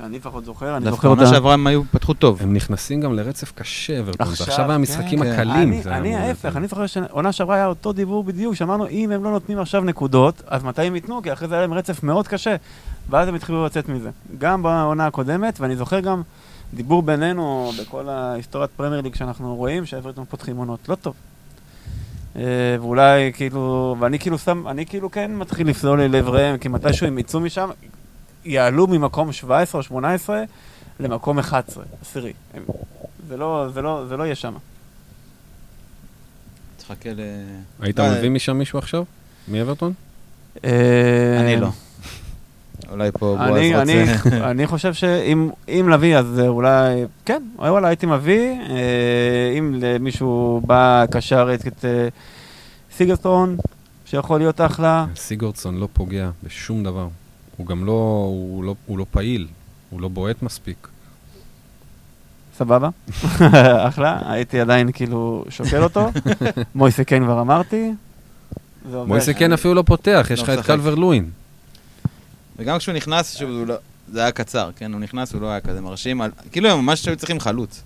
שאני 0.00 0.16
לפחות 0.16 0.44
זוכר, 0.44 0.76
אני 0.76 0.84
דווקא 0.84 0.96
זוכר 0.96 1.08
אותה. 1.08 1.22
עונה 1.22 1.34
שעברה 1.34 1.54
הם 1.54 1.66
היו, 1.66 1.82
פתחו 1.90 2.14
טוב. 2.14 2.42
הם 2.42 2.54
נכנסים 2.54 3.00
גם 3.00 3.14
לרצף 3.16 3.52
קשה, 3.54 4.00
אברטון. 4.00 4.26
זה 4.26 4.32
עכשיו, 4.32 4.46
עכשיו 4.46 4.72
המשחקים 4.72 5.22
כן. 5.22 5.32
הקלים. 5.32 5.80
אני, 5.86 6.16
ההפך. 6.16 6.56
אני 6.56 6.66
זוכר 6.66 6.86
שעונה 6.86 7.32
שעברה 7.32 7.56
היה 7.56 7.66
אותו 7.66 7.92
דיבור 7.92 8.24
בדיוק, 8.24 8.54
שאמרנו, 8.54 8.88
אם 8.88 9.10
הם 9.10 9.24
לא 9.24 9.30
נותנים 9.30 9.58
עכשיו 9.58 9.84
נקודות, 9.84 10.42
אז 10.46 10.64
מתי 10.64 10.82
הם 10.82 10.94
ייתנו? 10.94 11.22
כי 11.22 11.32
אחרי 11.32 11.48
זה 11.48 11.54
היה 11.54 11.60
להם 11.60 11.74
רצף 11.74 12.02
מאוד 12.02 12.28
קשה, 12.28 12.56
ואז 13.10 13.28
הם 13.28 13.34
התחילו 13.34 13.66
לצאת 13.66 13.88
מזה. 13.88 14.10
גם 14.38 14.62
בעונה 14.62 15.06
הקודמת, 15.06 15.60
ואני 15.60 15.76
זוכר 15.76 16.00
גם 16.00 16.22
דיבור 16.74 17.02
בינינו, 17.02 17.72
בכל 17.80 18.08
ההיסטוריית 18.08 18.70
פרמייר 18.76 19.00
ליג 19.00 19.14
שאנחנו 19.14 19.56
רואים, 19.56 19.86
שאברטון 19.86 20.24
פותחים 20.28 20.56
עונות 20.56 20.88
לא 20.88 20.94
טוב. 20.94 21.14
אה, 22.36 22.42
ואולי 22.80 23.32
כאילו, 23.32 23.96
ואני 23.98 24.18
כאילו 24.18 24.38
שם, 24.38 24.68
אני 24.68 24.86
כאילו 24.86 25.10
כן 25.10 25.30
מתחיל 25.34 25.68
לפסול 25.68 26.06
לעבריהם, 26.06 26.58
כי 26.58 26.68
מתישהו 26.68 27.06
הם 27.06 27.18
יצאו 27.18 27.40
משם, 27.40 27.70
יעלו 28.44 28.86
ממקום 28.86 29.32
17 29.32 29.78
או 29.78 29.82
18 29.82 30.42
למקום 31.00 31.38
11, 31.38 31.84
עשירי. 32.02 32.32
הם- 32.54 32.62
זה 33.28 33.36
לא, 33.36 33.68
זה 33.74 33.82
לא, 33.82 34.04
זה 34.08 34.16
לא 34.16 34.22
יהיה 34.24 34.34
שם. 34.34 34.54
תחכה 36.76 37.10
ל... 37.10 37.20
היית 37.80 37.98
לא, 37.98 38.10
מביא 38.18 38.30
משם 38.30 38.56
מישהו 38.58 38.78
עכשיו? 38.78 39.04
מאברטון? 39.48 39.92
אני 40.64 41.56
לא. 41.60 41.68
אולי 42.90 43.10
פה 43.12 43.36
בועז 43.38 43.50
אני, 43.56 43.76
אני, 43.76 44.12
רוצה... 44.12 44.50
אני 44.50 44.66
חושב 44.66 44.94
שאם 44.94 45.50
אם 45.68 45.88
להביא, 45.88 46.16
אז 46.16 46.38
אה, 46.40 46.48
אולי, 46.48 47.04
כן, 47.24 47.42
וואלה, 47.56 47.88
הייתי 47.88 48.06
מביא. 48.06 48.50
אה, 48.70 49.54
אם 49.58 49.74
למישהו 49.80 50.60
בא 50.66 51.04
קשר 51.10 51.54
את 51.54 51.66
את, 51.66 51.84
אה, 51.84 52.08
סיגלסטון, 52.96 53.56
שיכול 54.04 54.38
להיות 54.38 54.60
אחלה. 54.60 55.06
סיגורדסון 55.16 55.76
לא 55.76 55.88
פוגע 55.92 56.30
בשום 56.42 56.84
דבר. 56.84 57.08
הוא 57.60 57.66
גם 57.66 57.84
לא, 57.84 57.92
הוא 58.28 58.64
לא, 58.64 58.74
הוא 58.86 58.98
לא 58.98 59.06
פעיל, 59.10 59.46
הוא 59.90 60.00
לא 60.00 60.08
בועט 60.08 60.42
מספיק. 60.42 60.88
סבבה, 62.56 62.88
אחלה, 63.88 64.20
הייתי 64.32 64.60
עדיין 64.60 64.92
כאילו 64.92 65.44
שוקל 65.48 65.82
אותו. 65.82 66.10
מויסה 66.74 67.04
קיין 67.04 67.24
כבר 67.24 67.40
אמרתי. 67.40 67.90
מויסה 68.92 69.34
כן 69.34 69.52
אפילו 69.52 69.74
לא 69.74 69.82
פותח, 69.86 70.26
יש 70.30 70.38
לא 70.40 70.44
לך 70.54 70.60
את. 70.60 70.66
קלבר 70.66 70.94
לואין. 70.94 71.30
וגם 72.56 72.78
כשהוא 72.78 72.94
נכנס, 72.94 73.40
לא... 73.42 73.74
זה 74.12 74.20
היה 74.20 74.30
קצר, 74.32 74.70
כן? 74.76 74.92
הוא 74.92 75.00
נכנס, 75.00 75.32
הוא 75.32 75.40
לא 75.42 75.50
היה 75.50 75.60
כזה 75.60 75.80
מרשים. 75.80 76.20
על- 76.20 76.30
כאילו, 76.52 76.68
הם 76.70 76.78
ממש 76.78 77.08
היו 77.08 77.16
צריכים 77.16 77.40
חלוץ. 77.40 77.82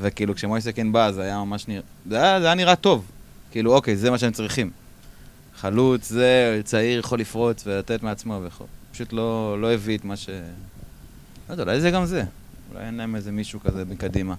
וכאילו, 0.00 0.34
כשמויסקין 0.34 0.92
בא, 0.92 1.10
זה 1.12 1.22
היה 1.22 1.38
ממש 1.38 1.68
נראה... 1.68 1.80
זה 2.08 2.16
היה, 2.22 2.40
זה 2.40 2.46
היה 2.46 2.54
נראה 2.54 2.76
טוב. 2.76 3.04
כאילו, 3.50 3.74
אוקיי, 3.74 3.96
זה 3.96 4.10
מה 4.10 4.18
שהם 4.18 4.32
צריכים. 4.32 4.70
חלוץ, 5.60 6.08
זה, 6.08 6.60
צעיר, 6.64 7.00
יכול 7.00 7.20
לפרוץ 7.20 7.62
ולתת 7.66 8.02
מעצמו 8.02 8.40
ויכול. 8.42 8.66
פשוט 8.96 9.12
לא, 9.12 9.56
לא 9.60 9.72
הביא 9.72 9.98
את 9.98 10.04
מה 10.04 10.16
ש... 10.16 10.28
לא 11.48 11.54
יודע, 11.54 11.62
אולי 11.62 11.80
זה 11.80 11.90
גם 11.90 12.06
זה. 12.06 12.24
אולי 12.72 12.84
אין 12.86 12.94
להם 12.94 13.16
איזה 13.16 13.32
מישהו 13.32 13.60
כזה 13.60 13.84
מקדימה. 13.84 14.34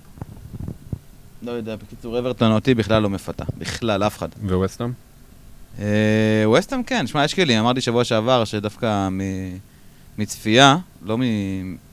לא 1.41 1.51
יודע, 1.51 1.75
בקיצור, 1.75 2.19
אברטון 2.19 2.51
אותי 2.51 2.73
בכלל 2.73 3.01
לא 3.01 3.09
מפתה. 3.09 3.43
בכלל, 3.57 4.03
אף 4.03 4.17
אחד. 4.17 4.27
וווסטהאם? 4.43 4.91
אה, 5.79 5.85
ווסטהאם 6.45 6.83
כן, 6.83 7.07
שמע, 7.07 7.23
יש 7.23 7.33
כלים, 7.33 7.59
אמרתי 7.59 7.81
שבוע 7.81 8.03
שעבר 8.03 8.45
שדווקא 8.45 9.09
מ- 9.09 9.57
מצפייה, 10.17 10.77
לא 11.05 11.17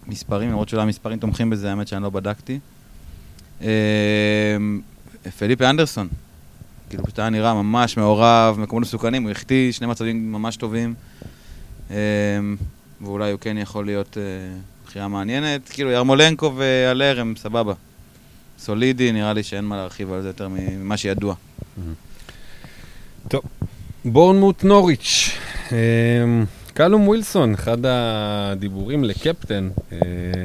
ממספרים, 0.07 0.51
למרות 0.51 0.69
שאולי 0.69 0.83
המספרים 0.83 1.19
תומכים 1.19 1.51
בזה, 1.51 1.71
האמת 1.71 1.89
שאני 1.89 2.03
לא 2.03 2.11
בדקתי. 2.11 2.59
אה, 3.62 3.69
פליפה 5.39 5.71
אנדרסון, 5.71 6.09
כאילו 6.89 7.05
פשוט 7.05 7.19
היה 7.19 7.31
נראה 7.31 7.55
ממש 7.55 7.97
מעורב, 7.97 8.57
מקומות 8.59 8.83
מסוכנים, 8.83 9.23
הוא 9.23 9.31
החטיא 9.31 9.73
שני 9.73 9.87
מצבים 9.87 10.33
ממש 10.33 10.57
טובים, 10.57 10.95
ואולי 13.01 13.30
הוא 13.30 13.41
כן 13.41 13.59
יכול 13.59 13.85
להיות 13.85 14.18
אה, 14.18 14.22
בחירה 14.87 15.09
מעניינת. 15.09 15.68
כאילו 15.68 15.91
ירמולנקו 15.91 16.53
ואלר 16.57 17.20
הם 17.20 17.35
סבבה. 17.37 17.74
סולידי, 18.59 19.12
נראה 19.12 19.32
לי 19.32 19.43
שאין 19.43 19.64
מה 19.64 19.76
להרחיב 19.76 20.12
על 20.12 20.22
זה 20.22 20.28
יותר 20.28 20.49
ממה 20.49 20.97
שידוע. 20.97 21.35
בורנמוט 24.05 24.64
נוריץ'. 24.64 25.30
אמ, 25.72 26.45
קלום 26.74 27.09
ווילסון, 27.09 27.55
אחד 27.55 27.78
הדיבורים 27.85 29.05
לקפטן 29.05 29.68
אה, 29.93 29.99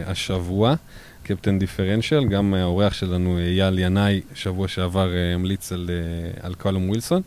השבוע, 0.05 0.75
קפטן 1.23 1.59
דיפרנציאל, 1.59 2.25
גם 2.25 2.53
האורח 2.53 2.93
שלנו 2.93 3.39
אייל 3.39 3.79
ינאי 3.79 4.21
שבוע 4.33 4.67
שעבר 4.67 5.13
אה, 5.13 5.33
המליץ 5.33 5.71
על, 5.71 5.89
אה, 5.89 6.47
על 6.47 6.53
קלום 6.53 6.89
ווילסון. 6.89 7.21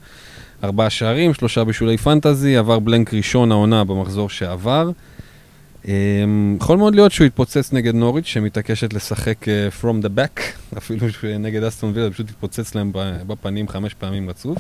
ארבעה 0.64 0.90
שערים, 0.90 1.34
שלושה 1.34 1.64
בישולי 1.64 1.96
פנטזי, 1.96 2.56
עבר 2.56 2.78
בלנק 2.78 3.14
ראשון 3.14 3.52
העונה 3.52 3.84
במחזור 3.84 4.30
שעבר. 4.30 4.90
אמ, 5.88 6.56
יכול 6.60 6.78
מאוד 6.78 6.94
להיות 6.94 7.12
שהוא 7.12 7.26
יתפוצץ 7.26 7.72
נגד 7.72 7.94
נוריץ' 7.94 8.26
שמתעקשת 8.26 8.92
לשחק 8.92 9.48
אה, 9.48 9.68
from 9.80 10.04
the 10.04 10.08
back, 10.18 10.40
אפילו 10.78 11.10
שנגד 11.10 11.62
אסטון 11.62 11.92
וילה, 11.94 12.10
פשוט 12.10 12.30
יתפוצץ 12.30 12.74
להם 12.74 12.90
בפנים 13.26 13.68
חמש 13.68 13.94
פעמים 13.94 14.30
רצוף. 14.30 14.58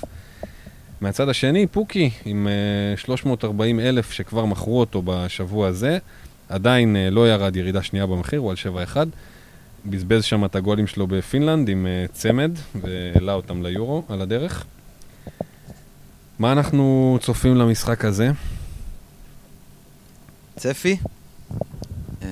מהצד 1.00 1.28
השני, 1.28 1.66
פוקי 1.66 2.10
עם 2.24 2.48
uh, 2.96 3.00
340 3.00 3.80
אלף 3.80 4.12
שכבר 4.12 4.44
מכרו 4.44 4.80
אותו 4.80 5.02
בשבוע 5.04 5.68
הזה, 5.68 5.98
עדיין 6.48 6.96
uh, 6.96 7.14
לא 7.14 7.28
ירד 7.28 7.56
ירידה 7.56 7.82
שנייה 7.82 8.06
במחיר, 8.06 8.40
הוא 8.40 8.50
על 8.50 8.56
7-1. 8.94 8.96
בזבז 9.86 10.24
שם 10.24 10.44
את 10.44 10.56
הגולים 10.56 10.86
שלו 10.86 11.06
בפינלנד 11.06 11.68
עם 11.68 11.86
צמד, 12.12 12.50
והעלה 12.74 13.32
אותם 13.32 13.62
ליורו 13.62 14.02
על 14.08 14.22
הדרך. 14.22 14.64
מה 16.42 16.52
אנחנו 16.52 17.18
צופים 17.20 17.56
למשחק 17.56 18.04
הזה? 18.04 18.30
צפי? 20.56 20.96
אה, 22.22 22.28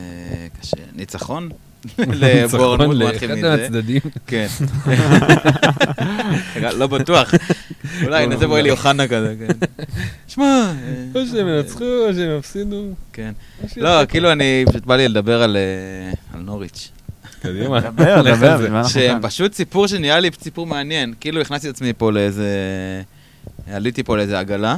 קשה. 0.61 0.77
ניצחון? 0.95 1.49
לבורנמוט, 1.99 2.97
בוא 2.97 3.11
נתחיל 3.11 3.31
לאחד 3.31 3.39
מזה. 3.39 3.65
הצדדים. 3.67 4.01
כן. 4.27 4.47
לא 6.81 6.87
בטוח. 6.87 7.35
אולי 8.03 8.27
נעשה 8.27 8.47
בו 8.47 8.57
אלי 8.57 8.71
אוחנה 8.71 9.09
כזה, 9.09 9.35
כן. 9.39 9.67
שמע... 10.29 10.45
אה, 10.45 11.21
או 11.21 11.27
שהם 11.27 11.49
ינצחו 11.49 11.85
או 11.85 12.15
שהם 12.15 12.39
יפסידו. 12.39 12.85
כן. 13.13 13.33
לא. 13.77 14.07
כאילו 14.07 14.33
אני, 14.33 14.65
פשוט 14.69 14.87
בא 14.87 14.97
לי 14.97 15.09
לדבר 15.09 15.43
על 15.43 15.57
אה, 15.57 16.13
על 16.35 16.41
נוריץ'. 16.41 16.91
קדימה. 17.43 17.81
דבר, 17.81 18.23
דבר, 18.23 18.31
על 18.31 18.39
זה. 18.39 18.69
במה 18.69 18.79
אנחנו 18.79 18.93
שהם 18.93 19.21
כאן? 19.21 19.29
פשוט 19.31 19.55
סיפור 19.55 19.87
שנראה 19.87 20.21
לי 20.21 20.31
סיפור 20.43 20.67
מעניין. 20.67 21.15
כאילו 21.21 21.41
הכנסתי 21.41 21.69
את 21.69 21.75
עצמי 21.75 21.93
פה 21.93 22.13
לאיזה... 22.13 22.47
עליתי 23.73 24.03
פה 24.03 24.17
לאיזה 24.17 24.39
עגלה. 24.39 24.77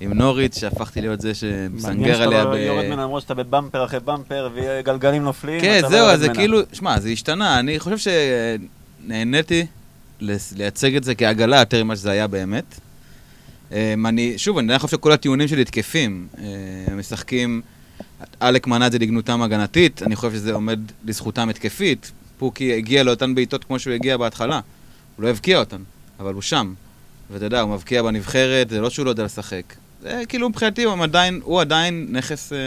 עם 0.00 0.12
נוריץ', 0.12 0.58
שהפכתי 0.58 1.00
להיות 1.00 1.20
זה 1.20 1.34
שמסנגר 1.34 2.22
עליה 2.22 2.46
ב... 2.46 2.54
יורד 2.54 2.84
ממנה 2.84 3.02
למרות 3.02 3.22
שאתה 3.22 3.34
בבמפר 3.34 3.84
אחרי 3.84 4.00
במפר 4.00 4.48
וגלגלים 4.54 5.22
נופלים. 5.22 5.60
כן, 5.60 5.80
לא 5.82 5.88
זהו, 5.88 6.06
אז 6.06 6.20
זה. 6.20 6.28
כאילו, 6.28 6.60
שמע, 6.72 7.00
זה 7.00 7.08
השתנה. 7.08 7.58
אני 7.58 7.78
חושב 7.78 8.10
שנהניתי 9.04 9.66
לייצג 10.56 10.96
את 10.96 11.04
זה 11.04 11.14
כעגלה 11.14 11.58
יותר 11.58 11.84
ממה 11.84 11.96
שזה 11.96 12.10
היה 12.10 12.26
באמת. 12.26 12.80
אמ, 13.72 14.06
אני, 14.06 14.38
שוב, 14.38 14.58
אני 14.58 14.78
חושב 14.78 14.96
שכל 14.96 15.12
הטיעונים 15.12 15.48
שלי 15.48 15.64
תקפים. 15.64 16.26
אמ, 16.38 16.98
משחקים, 16.98 17.62
עלק 18.40 18.66
מנה 18.66 18.86
את 18.86 18.92
זה 18.92 18.98
לגנותם 18.98 19.42
הגנתית, 19.42 20.02
אני 20.02 20.16
חושב 20.16 20.32
שזה 20.32 20.52
עומד 20.52 20.80
לזכותם 21.04 21.48
התקפית. 21.48 22.12
פוקי 22.38 22.74
הגיע 22.76 23.02
לאותן 23.02 23.34
בעיטות 23.34 23.64
כמו 23.64 23.78
שהוא 23.78 23.94
הגיע 23.94 24.16
בהתחלה. 24.16 24.60
הוא 25.16 25.24
לא 25.24 25.28
הבקיע 25.28 25.58
אותן, 25.58 25.82
אבל 26.20 26.34
הוא 26.34 26.42
שם. 26.42 26.74
ואתה 27.30 27.44
יודע, 27.44 27.60
הוא 27.60 27.74
מבקיע 27.74 28.02
בנבחרת, 28.02 28.70
זה 28.70 28.80
לא 28.80 28.90
שהוא 28.90 29.04
לא 29.04 29.10
יודע 29.10 29.24
לשחק. 29.24 29.74
זה 30.02 30.22
כאילו 30.28 30.48
מבחינתי 30.48 30.84
הוא 30.84 31.02
עדיין, 31.02 31.40
הוא 31.44 31.60
עדיין 31.60 32.06
נכס 32.10 32.52
אה, 32.52 32.58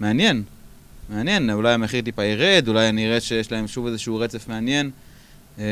מעניין. 0.00 0.42
מעניין, 1.08 1.50
אולי 1.50 1.72
המחיר 1.72 2.00
טיפה 2.00 2.24
ירד, 2.24 2.68
אולי 2.68 2.88
אני 2.88 3.06
אראה 3.06 3.20
שיש 3.20 3.52
להם 3.52 3.68
שוב 3.68 3.86
איזשהו 3.86 4.16
רצף 4.16 4.48
מעניין. 4.48 4.90
אמ, 5.58 5.62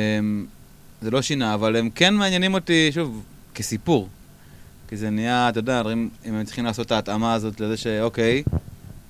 זה 1.03 1.11
לא 1.11 1.23
שינה, 1.23 1.55
אבל 1.55 1.77
הם 1.77 1.91
כן 1.91 2.15
מעניינים 2.15 2.55
אותי, 2.55 2.91
שוב, 2.95 3.25
כסיפור. 3.55 4.09
כי 4.89 4.97
זה 4.97 5.11
נהיה, 5.11 5.49
אתה 5.49 5.59
יודע, 5.59 5.83
אם, 5.93 6.09
אם 6.27 6.35
הם 6.35 6.45
צריכים 6.45 6.65
לעשות 6.65 6.87
את 6.87 6.93
ההתאמה 6.93 7.35
הזאת 7.35 7.61
לזה 7.61 7.77
שאוקיי, 7.77 8.43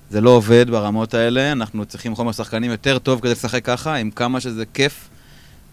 זה 0.09 0.21
לא 0.21 0.29
עובד 0.29 0.69
ברמות 0.69 1.13
האלה, 1.13 1.51
אנחנו 1.51 1.85
צריכים 1.85 2.15
חומר 2.15 2.31
שחקנים 2.31 2.71
יותר 2.71 2.99
טוב 2.99 3.19
כדי 3.19 3.31
לשחק 3.31 3.65
ככה, 3.65 3.95
עם 3.95 4.11
כמה 4.11 4.39
שזה 4.39 4.63
כיף, 4.73 5.09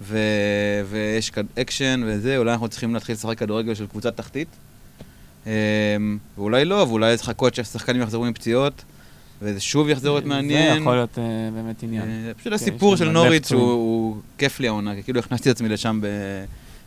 ו... 0.00 0.18
ויש 0.90 1.32
אקשן 1.58 2.02
וזה, 2.06 2.36
אולי 2.36 2.52
אנחנו 2.52 2.68
צריכים 2.68 2.94
להתחיל 2.94 3.14
לשחק 3.14 3.38
כדורגל 3.38 3.74
של 3.74 3.86
קבוצת 3.86 4.16
תחתית. 4.16 4.48
אמ, 5.46 6.18
ואולי 6.38 6.64
לא, 6.64 6.74
ואולי 6.88 7.14
לחכות 7.14 7.54
שהשחקנים 7.54 8.02
יחזרו 8.02 8.24
מפציעות, 8.24 8.84
וזה 9.42 9.60
שוב 9.60 9.88
יחזור 9.88 10.14
להיות 10.14 10.26
מעניין. 10.26 10.74
זה 10.74 10.80
יכול 10.80 10.94
להיות 10.94 11.18
אה, 11.18 11.24
באמת 11.54 11.82
עניין. 11.82 12.08
אה, 12.08 12.34
פשוט 12.34 12.48
כן, 12.48 12.52
הסיפור 12.52 12.96
של 12.96 13.10
נוריץ' 13.10 13.52
הוא 13.52 14.16
כיף 14.38 14.60
לי 14.60 14.68
העונה, 14.68 15.02
כאילו 15.02 15.20
הכנסתי 15.20 15.50
את 15.50 15.54
עצמי 15.54 15.68
לשם 15.68 16.00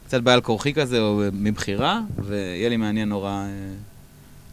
קצת 0.08 0.22
בעל 0.22 0.42
כורחי 0.42 0.74
כזה, 0.74 1.00
או 1.00 1.22
מבחירה, 1.34 2.02
ויהיה 2.20 2.70
לי 2.70 2.78
מעניין 2.78 3.10
נורא 3.10 3.32
אה, 3.32 3.48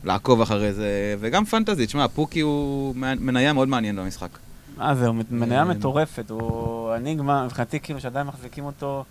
לעקוב 0.04 0.40
אחרי 0.40 0.72
זה, 0.72 1.16
וגם 1.20 1.44
פנטזי, 1.44 1.86
תשמע, 1.86 2.08
פוקי 2.08 2.40
הוא 2.40 2.94
מניה 2.96 3.52
מאוד 3.52 3.68
מעניין 3.68 3.96
במשחק. 3.96 4.38
מה 4.81 4.95
זה, 4.95 5.07
הוא 5.07 5.14
מניה 5.31 5.59
אה, 5.59 5.64
מטורפת, 5.64 6.31
הוא 6.31 6.95
אניגמה, 6.95 7.45
מבחינתי 7.45 7.81
כאילו 7.81 8.01
שעדיין 8.01 8.26
מחזיקים 8.26 8.64
אותו 8.64 9.05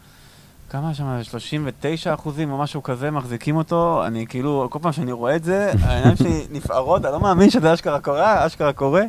כמה 0.70 0.94
שם, 0.94 1.24
39 1.24 2.14
אחוזים 2.14 2.52
או 2.52 2.58
משהו 2.58 2.84
כזה 2.84 3.12
מחזיקים 3.12 3.56
אותו, 3.56 4.04
אני 4.06 4.28
כאילו, 4.28 4.68
כל 4.72 4.80
פעם 4.82 4.92
שאני 4.92 5.12
רואה 5.12 5.36
את 5.36 5.44
זה, 5.44 5.72
העיניים 5.82 6.16
שלי 6.16 6.46
נפערות, 6.58 7.06
אני 7.06 7.14
לא 7.14 7.20
מאמין 7.20 7.50
שזה 7.50 7.74
אשכרה 7.74 8.00
קורה, 8.00 8.46
אשכרה 8.46 8.74
קורה. 8.74 9.04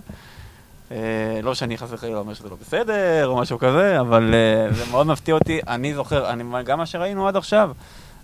אה, 0.90 1.40
לא 1.42 1.54
שאני 1.54 1.78
חס 1.78 1.88
וחלילה 1.90 2.18
אומר 2.18 2.34
שזה 2.34 2.48
לא 2.48 2.56
בסדר 2.60 3.26
או 3.26 3.36
משהו 3.36 3.58
כזה, 3.58 4.00
אבל 4.00 4.34
אה, 4.34 4.74
זה 4.74 4.84
מאוד 4.90 5.06
מפתיע 5.06 5.34
אותי. 5.34 5.60
אני 5.68 5.94
זוכר, 5.94 6.30
גם 6.64 6.78
מה 6.78 6.86
שראינו 6.86 7.28
עד 7.28 7.36
עכשיו, 7.36 7.70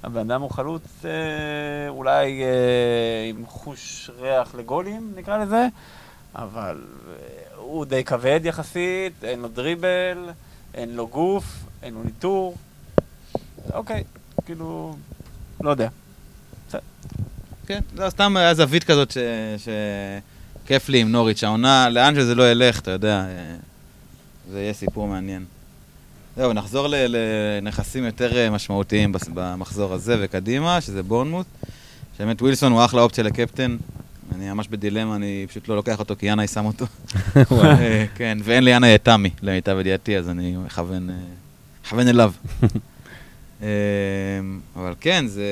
הבן 0.02 0.30
אדם 0.30 0.42
הוא 0.42 0.50
חלוץ 0.50 1.04
אה, 1.04 1.88
אולי 1.88 2.42
אה, 2.42 2.48
עם 3.28 3.46
חוש 3.46 4.10
ריח 4.18 4.54
לגולים, 4.54 5.12
נקרא 5.16 5.38
לזה, 5.38 5.66
אבל 6.34 6.84
אה, 7.08 7.45
הוא 7.66 7.84
די 7.84 8.04
כבד 8.04 8.40
יחסית, 8.44 9.24
אין 9.24 9.40
לו 9.40 9.48
דריבל, 9.48 10.30
אין 10.74 10.96
לו 10.96 11.08
גוף, 11.08 11.44
אין 11.82 11.94
לו 11.94 12.02
ניטור. 12.04 12.56
אוקיי, 13.72 14.04
כאילו, 14.46 14.96
לא 15.60 15.70
יודע. 15.70 15.88
כן, 17.66 17.80
זה 17.96 18.10
סתם 18.10 18.36
היה 18.36 18.54
זווית 18.54 18.84
כזאת 18.84 19.10
ש... 19.10 19.18
ש... 19.58 19.68
לי 20.88 21.00
עם 21.00 21.12
נוריץ', 21.12 21.44
העונה, 21.44 21.88
לאן 21.88 22.14
שזה 22.14 22.34
לא 22.34 22.50
ילך, 22.50 22.80
אתה 22.80 22.90
יודע, 22.90 23.24
אה, 23.28 23.56
זה 24.50 24.60
יהיה 24.60 24.72
סיפור 24.72 25.08
מעניין. 25.08 25.44
זהו, 26.36 26.52
נחזור 26.52 26.88
לנכסים 26.90 28.04
יותר 28.04 28.36
אה, 28.36 28.50
משמעותיים 28.50 29.12
במחזור 29.34 29.92
הזה 29.92 30.16
וקדימה, 30.20 30.80
שזה 30.80 31.02
בורנמוט. 31.02 31.46
שבאמת 32.16 32.42
ווילסון 32.42 32.72
הוא 32.72 32.84
אחלה 32.84 33.02
אופציה 33.02 33.24
לקפטן. 33.24 33.76
אני 34.34 34.50
ממש 34.50 34.68
בדילמה, 34.68 35.16
אני 35.16 35.46
פשוט 35.48 35.68
לא 35.68 35.76
לוקח 35.76 35.98
אותו 35.98 36.14
כי 36.18 36.26
ינאי 36.26 36.46
שם 36.46 36.64
אותו. 36.64 36.86
אה, 37.36 38.04
כן, 38.14 38.38
ואין 38.44 38.64
לי 38.64 38.70
ינאי 38.70 38.94
את 38.94 39.04
תמי, 39.04 39.30
למיטב 39.42 39.76
ידיעתי, 39.80 40.18
אז 40.18 40.28
אני 40.28 40.56
מכוון, 40.56 41.10
אה, 41.10 42.00
אליו. 42.10 42.32
אה, 43.62 43.68
אבל 44.76 44.94
כן, 45.00 45.26
זה, 45.26 45.44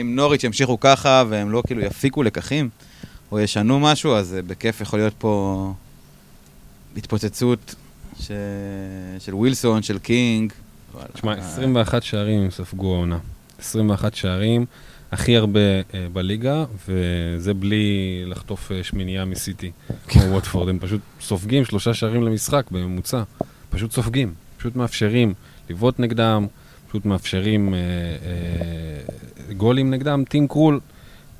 אם 0.00 0.16
נוריץ' 0.16 0.44
ימשיכו 0.44 0.80
ככה 0.80 1.24
והם 1.28 1.50
לא 1.50 1.62
כאילו 1.66 1.80
יפיקו 1.80 2.22
לקחים, 2.22 2.68
או 3.32 3.40
ישנו 3.40 3.80
משהו, 3.80 4.14
אז 4.14 4.36
בכיף 4.46 4.80
יכול 4.80 4.98
להיות 4.98 5.14
פה 5.18 5.72
התפוצצות 6.96 7.74
ש... 8.20 8.30
של 9.18 9.34
ווילסון, 9.34 9.82
של 9.82 9.98
קינג. 9.98 10.52
תשמע, 11.12 11.32
אה, 11.32 11.38
21 11.38 12.02
שערים 12.02 12.40
הם 12.40 12.50
ספגו 12.50 12.94
העונה. 12.94 13.18
21 13.58 14.14
שערים, 14.14 14.66
הכי 15.16 15.36
הרבה 15.36 15.60
אה, 15.60 16.06
בליגה, 16.12 16.64
וזה 16.88 17.54
בלי 17.54 18.22
לחטוף 18.26 18.72
אה, 18.72 18.84
שמינייה 18.84 19.24
מסיטי, 19.24 19.70
כמו 20.08 20.22
ווטפורד. 20.22 20.68
הם 20.68 20.78
פשוט 20.78 21.00
סופגים 21.20 21.64
שלושה 21.64 21.94
שערים 21.94 22.22
למשחק 22.22 22.64
בממוצע. 22.70 23.22
פשוט 23.70 23.92
סופגים, 23.92 24.34
פשוט 24.58 24.76
מאפשרים 24.76 25.34
לבעוט 25.70 26.00
נגדם, 26.00 26.46
פשוט 26.88 27.04
מאפשרים 27.04 27.74
אה, 27.74 27.78
אה, 27.78 29.54
גולים 29.54 29.90
נגדם. 29.90 30.24
טים 30.28 30.48
קרול 30.48 30.80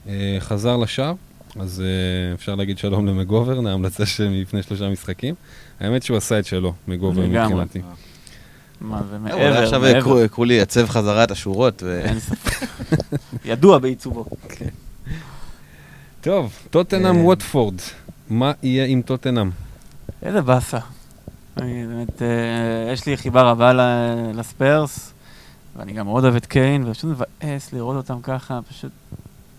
אה, 0.08 0.36
חזר 0.38 0.76
לשער, 0.76 1.14
אז 1.60 1.82
אה, 1.86 2.34
אפשר 2.34 2.54
להגיד 2.54 2.78
שלום 2.78 3.06
למגוברן, 3.06 3.66
ההמלצה 3.66 4.06
שמלפני 4.06 4.62
שלושה 4.62 4.88
משחקים. 4.88 5.34
האמת 5.80 6.02
שהוא 6.02 6.16
עשה 6.16 6.38
את 6.38 6.46
שלו, 6.46 6.72
לגמרי. 6.88 7.28
מבחינתי. 7.28 7.80
מה 8.80 9.00
זה 9.10 9.14
אה, 9.14 9.18
מעבר, 9.18 9.62
עכשיו. 9.62 9.86
יקרו- 9.86 10.20
יקרו 10.20 10.44
לי 10.44 10.54
יצב 10.54 10.88
חזרה 10.88 11.24
את 11.24 11.30
השורות. 11.30 11.82
אין 11.82 12.20
ספק. 12.20 12.66
ידוע 13.44 13.78
בעיצובו. 13.78 14.24
טוב, 16.20 16.52
טוטנאם 16.70 17.16
אה. 17.16 17.22
ווטפורד, 17.22 17.74
מה 18.30 18.52
יהיה 18.62 18.84
עם 18.86 19.02
טוטנאם? 19.02 19.50
איזה 20.22 20.42
באסה. 20.42 20.78
באמת, 21.56 22.22
אה, 22.22 22.28
יש 22.92 23.06
לי 23.06 23.16
חיבה 23.16 23.42
רבה 23.42 23.72
ל- 23.72 23.80
לספיירס, 24.34 25.12
ואני 25.76 25.92
גם 25.92 26.06
מאוד 26.06 26.24
אוהב 26.24 26.36
את 26.36 26.46
קיין, 26.46 26.84
ופשוט 26.88 27.10
מבאס 27.10 27.72
לראות 27.72 27.96
אותם 27.96 28.20
ככה, 28.22 28.60
פשוט, 28.68 28.90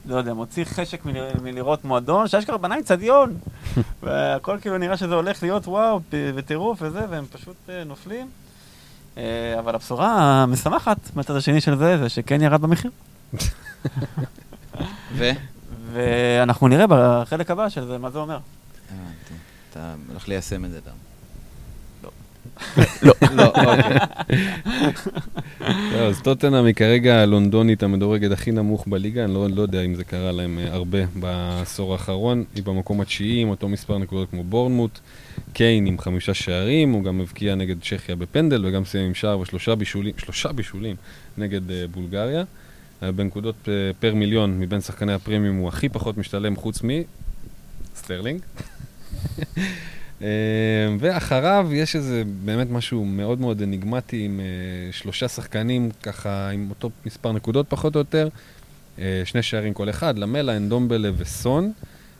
לא 0.05 0.15
יודע, 0.15 0.33
מוציא 0.33 0.63
חשק 0.65 1.05
מל- 1.05 1.13
מלראות 1.43 1.85
מועדון, 1.85 2.27
שאשכרה 2.27 2.57
בנה 2.57 2.79
אצטדיון, 2.79 3.37
והכל 4.03 4.57
כאילו 4.61 4.77
נראה 4.77 4.97
שזה 4.97 5.15
הולך 5.15 5.43
להיות 5.43 5.67
וואו, 5.67 5.99
בטירוף 6.35 6.77
וזה, 6.81 7.01
והם 7.09 7.25
פשוט 7.31 7.55
אה, 7.69 7.83
נופלים. 7.83 8.27
אה, 9.17 9.59
אבל 9.59 9.75
הבשורה 9.75 10.43
המשמחת 10.43 10.97
מהצד 11.15 11.35
השני 11.35 11.61
של 11.61 11.75
זה, 11.77 11.97
זה 11.97 12.09
שקיין 12.09 12.41
ירד 12.41 12.61
במחיר. 12.61 12.91
ו? 15.17 15.31
ואנחנו 15.91 16.67
נראה 16.67 16.85
בחלק 16.89 17.51
הבא 17.51 17.69
של 17.69 17.85
זה, 17.85 17.97
מה 17.97 18.09
זה 18.09 18.19
אומר. 18.19 18.39
הבנתי. 18.89 19.33
אתה 19.71 19.93
הולך 20.09 20.27
ליישם 20.27 20.65
את 20.65 20.71
זה, 20.71 20.79
דם. 20.85 20.91
לא. 23.03 23.13
לא, 23.37 23.45
אוקיי. 23.45 23.97
לא, 25.91 26.07
אז 26.07 26.21
טוטנאם 26.21 26.65
היא 26.65 26.75
כרגע 26.75 27.21
הלונדונית 27.21 27.83
המדורגת 27.83 28.31
הכי 28.31 28.51
נמוך 28.51 28.87
בליגה, 28.87 29.23
אני 29.23 29.33
לא, 29.33 29.47
לא 29.49 29.61
יודע 29.61 29.81
אם 29.81 29.95
זה 29.95 30.03
קרה 30.03 30.31
להם 30.31 30.59
אה, 30.59 30.73
הרבה 30.73 30.97
בעשור 31.15 31.93
האחרון. 31.93 32.43
היא 32.55 32.63
במקום 32.63 33.01
התשיעי 33.01 33.41
עם 33.41 33.49
אותו 33.49 33.69
מספר 33.69 33.97
נקודות 33.97 34.29
כמו 34.29 34.43
בורנמוט. 34.43 34.99
קיין 35.53 35.85
עם 35.85 35.99
חמישה 35.99 36.33
שערים, 36.33 36.91
הוא 36.91 37.03
גם 37.03 37.21
הבקיע 37.21 37.55
נגד 37.55 37.75
צ'כיה 37.81 38.15
בפנדל 38.15 38.65
וגם 38.65 38.85
סיים 38.85 39.05
עם 39.05 39.13
שער 39.13 39.39
ושלושה 39.39 39.75
בישולים, 39.75 40.13
שלושה 40.17 40.51
בישולים 40.51 40.95
נגד 41.37 41.71
אה, 41.71 41.85
בולגריה. 41.91 42.43
אה, 43.03 43.11
בנקודות 43.11 43.69
per 43.99 44.15
מיליון 44.15 44.59
מבין 44.59 44.81
שחקני 44.81 45.13
הפרמיום 45.13 45.57
הוא 45.57 45.67
הכי 45.67 45.89
פחות 45.89 46.17
משתלם 46.17 46.55
חוץ 46.55 46.81
מסטרלינג. 47.95 48.41
אה, 50.21 50.27
ואחריו 50.99 51.69
יש 51.73 51.95
איזה 51.95 52.23
באמת 52.45 52.67
משהו 52.69 53.05
מאוד 53.05 53.41
מאוד 53.41 53.61
אניגמטי 53.61 54.25
עם 54.25 54.39
אה, 54.39 54.91
שלושה 54.91 55.27
שחקנים 55.27 55.89
ככה 56.03 56.49
עם 56.49 56.69
אותו 56.69 56.89
מספר 57.05 57.31
נקודות 57.31 57.65
פחות 57.69 57.95
או 57.95 57.99
יותר, 57.99 58.29
אה, 58.99 59.21
שני 59.25 59.43
שערים 59.43 59.73
כל 59.73 59.89
אחד, 59.89 60.17
למלה, 60.17 60.57
אנדומבלה 60.57 61.09
וסון. 61.17 61.71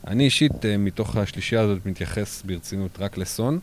אני 0.07 0.23
אישית 0.23 0.65
אה, 0.65 0.77
מתוך 0.77 1.15
השלישייה 1.15 1.61
הזאת 1.61 1.85
מתייחס 1.85 2.43
ברצינות 2.45 2.91
רק 2.99 3.17
לסון, 3.17 3.59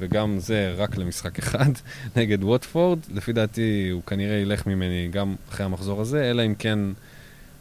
וגם 0.00 0.38
זה 0.38 0.74
רק 0.76 0.96
למשחק 0.96 1.38
אחד 1.42 1.70
נגד 2.16 2.44
ווטפורד. 2.44 2.98
לפי 3.14 3.32
דעתי 3.32 3.88
הוא 3.92 4.02
כנראה 4.02 4.36
ילך 4.36 4.66
ממני 4.66 5.08
גם 5.10 5.34
אחרי 5.48 5.66
המחזור 5.66 6.00
הזה, 6.00 6.30
אלא 6.30 6.46
אם 6.46 6.54
כן 6.54 6.78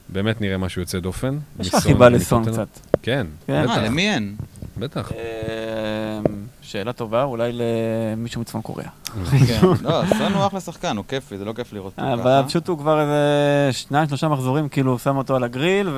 באמת 0.10 0.41
נראה 0.41 0.58
משהו 0.58 0.82
יוצא 0.82 0.99
דופן. 0.99 1.38
יש 1.60 1.74
לך 1.74 1.84
חיבה. 1.84 2.10
לסון 2.10 2.45
קצת. 2.51 2.68
כן, 3.01 3.28
כן. 3.47 3.64
בטח, 3.64 3.78
אה, 3.78 3.86
למי 3.86 4.10
אין? 4.10 4.36
בטח. 4.78 5.12
אה, 5.12 5.18
שאלה 6.62 6.93
טובה, 6.93 7.24
אולי 7.24 7.51
למישהו 7.53 8.41
מצפון 8.41 8.62
קוריאה. 8.62 8.89
כן. 9.47 9.60
לא, 9.82 10.01
סון 10.18 10.34
הוא 10.34 10.47
אחלה 10.47 10.60
שחקן, 10.60 10.97
הוא 10.97 11.05
כיפי, 11.08 11.38
זה 11.38 11.45
לא 11.45 11.53
כיף 11.53 11.74
לראות 11.74 11.93
אותו 11.97 12.14
אבל 12.14 12.22
ככה. 12.24 12.43
פשוט 12.47 12.68
הוא 12.68 12.78
כבר 12.78 13.01
איזה 13.01 13.20
שניים, 13.72 14.08
שלושה 14.08 14.28
מחזורים, 14.28 14.70
כאילו 14.70 14.99
שם 14.99 15.18
אותו 15.18 15.36
על 15.36 15.43
הגריל 15.43 15.89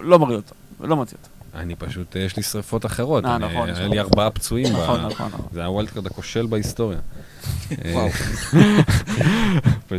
ולא 0.00 0.18
מוריד 0.18 0.36
אותו, 0.36 0.54
ולא 0.80 0.96
מוציא 0.96 1.16
אותו. 1.22 1.28
אני 1.62 1.74
פשוט, 1.76 2.16
יש 2.16 2.36
לי 2.36 2.42
שרפות 2.42 2.86
אחרות. 2.86 3.24
אה, 3.24 3.36
אני- 3.36 3.46
נכון, 3.54 3.68
היה. 3.70 3.88
לי 3.88 4.00
ארבעה 4.00 4.30
פצועים. 4.30 4.72
נכון, 4.72 5.00
נכון. 5.06 5.26
נכון. 5.26 5.46
זה 5.52 5.64
ה 5.64 5.69
wildcard 5.69 6.06
הכושל 6.06 6.46
בהיסטוריה. 6.46 6.98
וואו. 7.92 8.08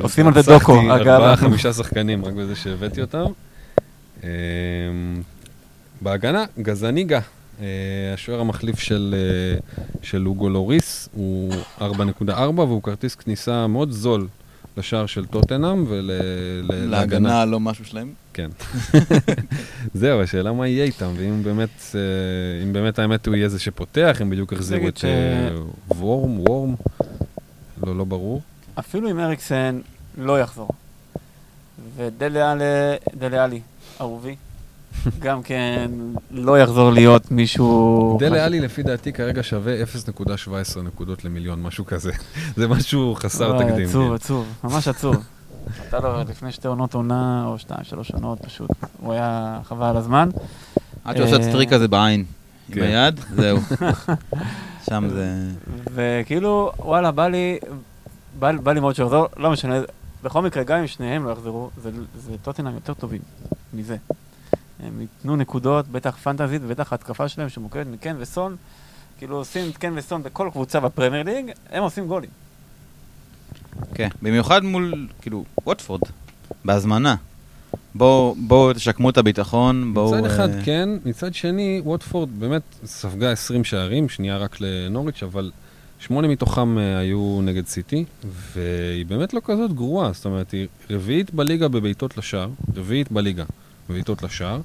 עושים 0.01 0.27
על 0.27 0.33
זה 0.33 0.51
דוקו, 0.51 0.81
אגב. 0.81 1.07
ארבעה, 1.07 1.35
חמישה 1.35 1.73
שחקנים, 1.73 2.25
רק 2.25 2.33
בזה 2.33 2.55
שהבאתי 2.55 3.01
אותם. 3.01 3.25
אמ, 4.23 4.29
בהגנה, 6.01 6.45
גזניגה, 6.59 7.19
אה, 7.61 7.65
השוער 8.13 8.39
המחליף 8.39 8.79
של 8.79 9.15
אה, 9.17 9.59
של 10.01 10.27
אוגו 10.27 10.49
לוריס, 10.49 11.09
הוא 11.13 11.53
4.4 11.79 12.31
והוא 12.59 12.83
כרטיס 12.83 13.15
כניסה 13.15 13.67
מאוד 13.67 13.91
זול 13.91 14.27
לשער 14.77 15.05
של 15.05 15.25
טוטנאם 15.25 15.85
ולהגנה. 15.87 16.85
להגנה 16.85 17.45
לא 17.45 17.59
משהו 17.59 17.85
שלהם? 17.85 18.13
כן. 18.33 18.49
זהו, 19.93 20.21
השאלה 20.21 20.53
מה 20.53 20.67
יהיה 20.67 20.85
איתם, 20.85 21.11
ואם 21.17 21.43
באמת, 21.43 21.69
אה, 21.95 22.63
אם 22.63 22.73
באמת 22.73 22.99
האמת 22.99 23.27
הוא 23.27 23.35
יהיה 23.35 23.49
זה 23.49 23.59
שפותח, 23.59 24.21
אם 24.21 24.29
בדיוק 24.29 24.53
החזירו 24.53 24.87
את 24.87 24.99
וורם, 25.89 26.39
וורם, 26.39 26.75
לא, 27.85 27.97
לא 27.97 28.03
ברור. 28.03 28.41
אפילו 28.79 29.11
אם 29.11 29.19
אריקסן 29.19 29.79
לא 30.17 30.39
יחזור, 30.39 30.69
ודלה-עלי, 31.95 33.61
אהובי, 34.01 34.35
גם 35.19 35.43
כן 35.43 35.91
לא 36.31 36.59
יחזור 36.59 36.91
להיות 36.91 37.31
מישהו... 37.31 38.17
דלה 38.19 38.45
עלי 38.45 38.59
לפי 38.59 38.83
דעתי 38.83 39.13
כרגע 39.13 39.43
שווה 39.43 39.73
0.17 39.83 40.81
נקודות 40.83 41.25
למיליון, 41.25 41.61
משהו 41.63 41.85
כזה. 41.85 42.11
זה 42.57 42.67
משהו 42.67 43.15
חסר 43.15 43.63
תקדים. 43.63 43.87
עצוב. 43.87 44.13
עצוב, 44.13 44.47
ממש 44.63 44.87
עצוב. 44.87 45.15
הייתה 45.81 45.99
לו 45.99 46.23
לפני 46.29 46.51
שתי 46.51 46.67
עונות 46.67 46.93
עונה, 46.93 47.43
או 47.45 47.59
שתיים, 47.59 47.83
שלוש 47.83 48.11
עונות, 48.11 48.39
פשוט, 48.41 48.69
הוא 48.99 49.13
היה 49.13 49.59
חבל 49.63 49.85
על 49.85 49.97
הזמן. 49.97 50.29
עד 51.05 51.15
שהוא 51.15 51.25
עושה 51.25 51.35
את 51.35 51.41
אה, 51.41 51.47
הסטריק 51.47 51.73
הזה 51.73 51.87
בעין. 51.87 52.25
עם 52.69 52.75
כן. 52.75 52.81
היד, 52.81 53.19
זהו. 53.35 53.57
שם 54.89 55.09
זה... 55.09 55.33
וכאילו, 55.93 56.71
וואלה, 56.79 57.11
בא 57.11 57.27
לי, 57.27 57.57
בא, 58.39 58.51
בא 58.51 58.71
לי 58.71 58.79
מאוד 58.79 58.95
שיחזור, 58.95 59.27
לא 59.37 59.51
משנה, 59.51 59.75
בכל 60.23 60.41
מקרה, 60.41 60.63
גם 60.63 60.79
אם 60.79 60.87
שניהם 60.87 61.25
לא 61.25 61.31
יחזרו, 61.31 61.69
זה, 61.81 61.91
זה 62.15 62.37
טוטנאם 62.41 62.73
יותר 62.73 62.93
טובים 62.93 63.21
מזה. 63.73 63.97
הם 64.79 65.01
ייתנו 65.01 65.35
נקודות, 65.35 65.87
בטח 65.87 66.17
פנטזית 66.17 66.61
ובטח 66.65 66.91
ההתקפה 66.91 67.27
שלהם 67.27 67.49
שמוקמת 67.49 67.87
מקן 67.87 68.15
וסון, 68.19 68.55
כאילו 69.17 69.37
עושים 69.37 69.69
את 69.69 69.77
קן 69.77 69.93
וסון 69.95 70.23
בכל 70.23 70.49
קבוצה 70.51 70.79
בפרמייר 70.79 71.23
ליג, 71.23 71.51
הם 71.71 71.83
עושים 71.83 72.07
גולים. 72.07 72.29
כן, 73.93 74.09
במיוחד 74.21 74.63
מול, 74.63 75.07
כאילו, 75.21 75.43
ווטפורד, 75.65 76.01
בהזמנה. 76.65 77.15
בואו 77.97 78.35
בואו 78.39 78.73
תשקמו 78.73 79.09
את 79.09 79.17
הביטחון, 79.17 79.93
בואו... 79.93 80.15
מצד 80.15 80.25
אחד 80.25 80.49
אה, 80.49 80.63
כן, 80.63 80.89
מצד 81.05 81.33
שני, 81.33 81.81
ווטפורד 81.85 82.29
באמת 82.39 82.61
ספגה 82.85 83.31
20 83.31 83.63
שערים, 83.63 84.09
שנייה 84.09 84.37
רק 84.37 84.57
לנוריץ', 84.61 85.23
אבל 85.23 85.51
שמונה 85.99 86.27
מתוכם 86.27 86.77
אה, 86.77 86.97
היו 86.97 87.39
נגד 87.43 87.67
סיטי, 87.67 88.05
והיא 88.53 89.05
באמת 89.05 89.33
לא 89.33 89.41
כזאת 89.45 89.73
גרועה, 89.73 90.11
זאת 90.13 90.25
אומרת, 90.25 90.51
היא 90.51 90.67
רביעית 90.89 91.33
בליגה 91.33 91.67
בבעיטות 91.67 92.17
לשער, 92.17 92.49
רביעית 92.75 93.11
בליגה 93.11 93.43
בבעיטות 93.89 94.23
לשער, 94.23 94.61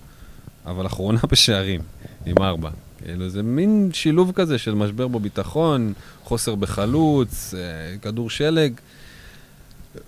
אבל 0.67 0.87
אחרונה 0.87 1.19
בשערים, 1.33 1.81
עם 2.27 2.37
ארבע. 2.41 2.71
כאילו, 3.05 3.29
זה 3.29 3.43
מין 3.43 3.91
שילוב 3.93 4.33
כזה 4.35 4.59
של 4.59 4.75
משבר 4.75 5.09
בביטחון, 5.09 5.93
חוסר 6.25 6.55
בחלוץ, 6.55 7.55
אה, 7.55 7.99
כדור 8.03 8.31
שלג. 8.31 8.73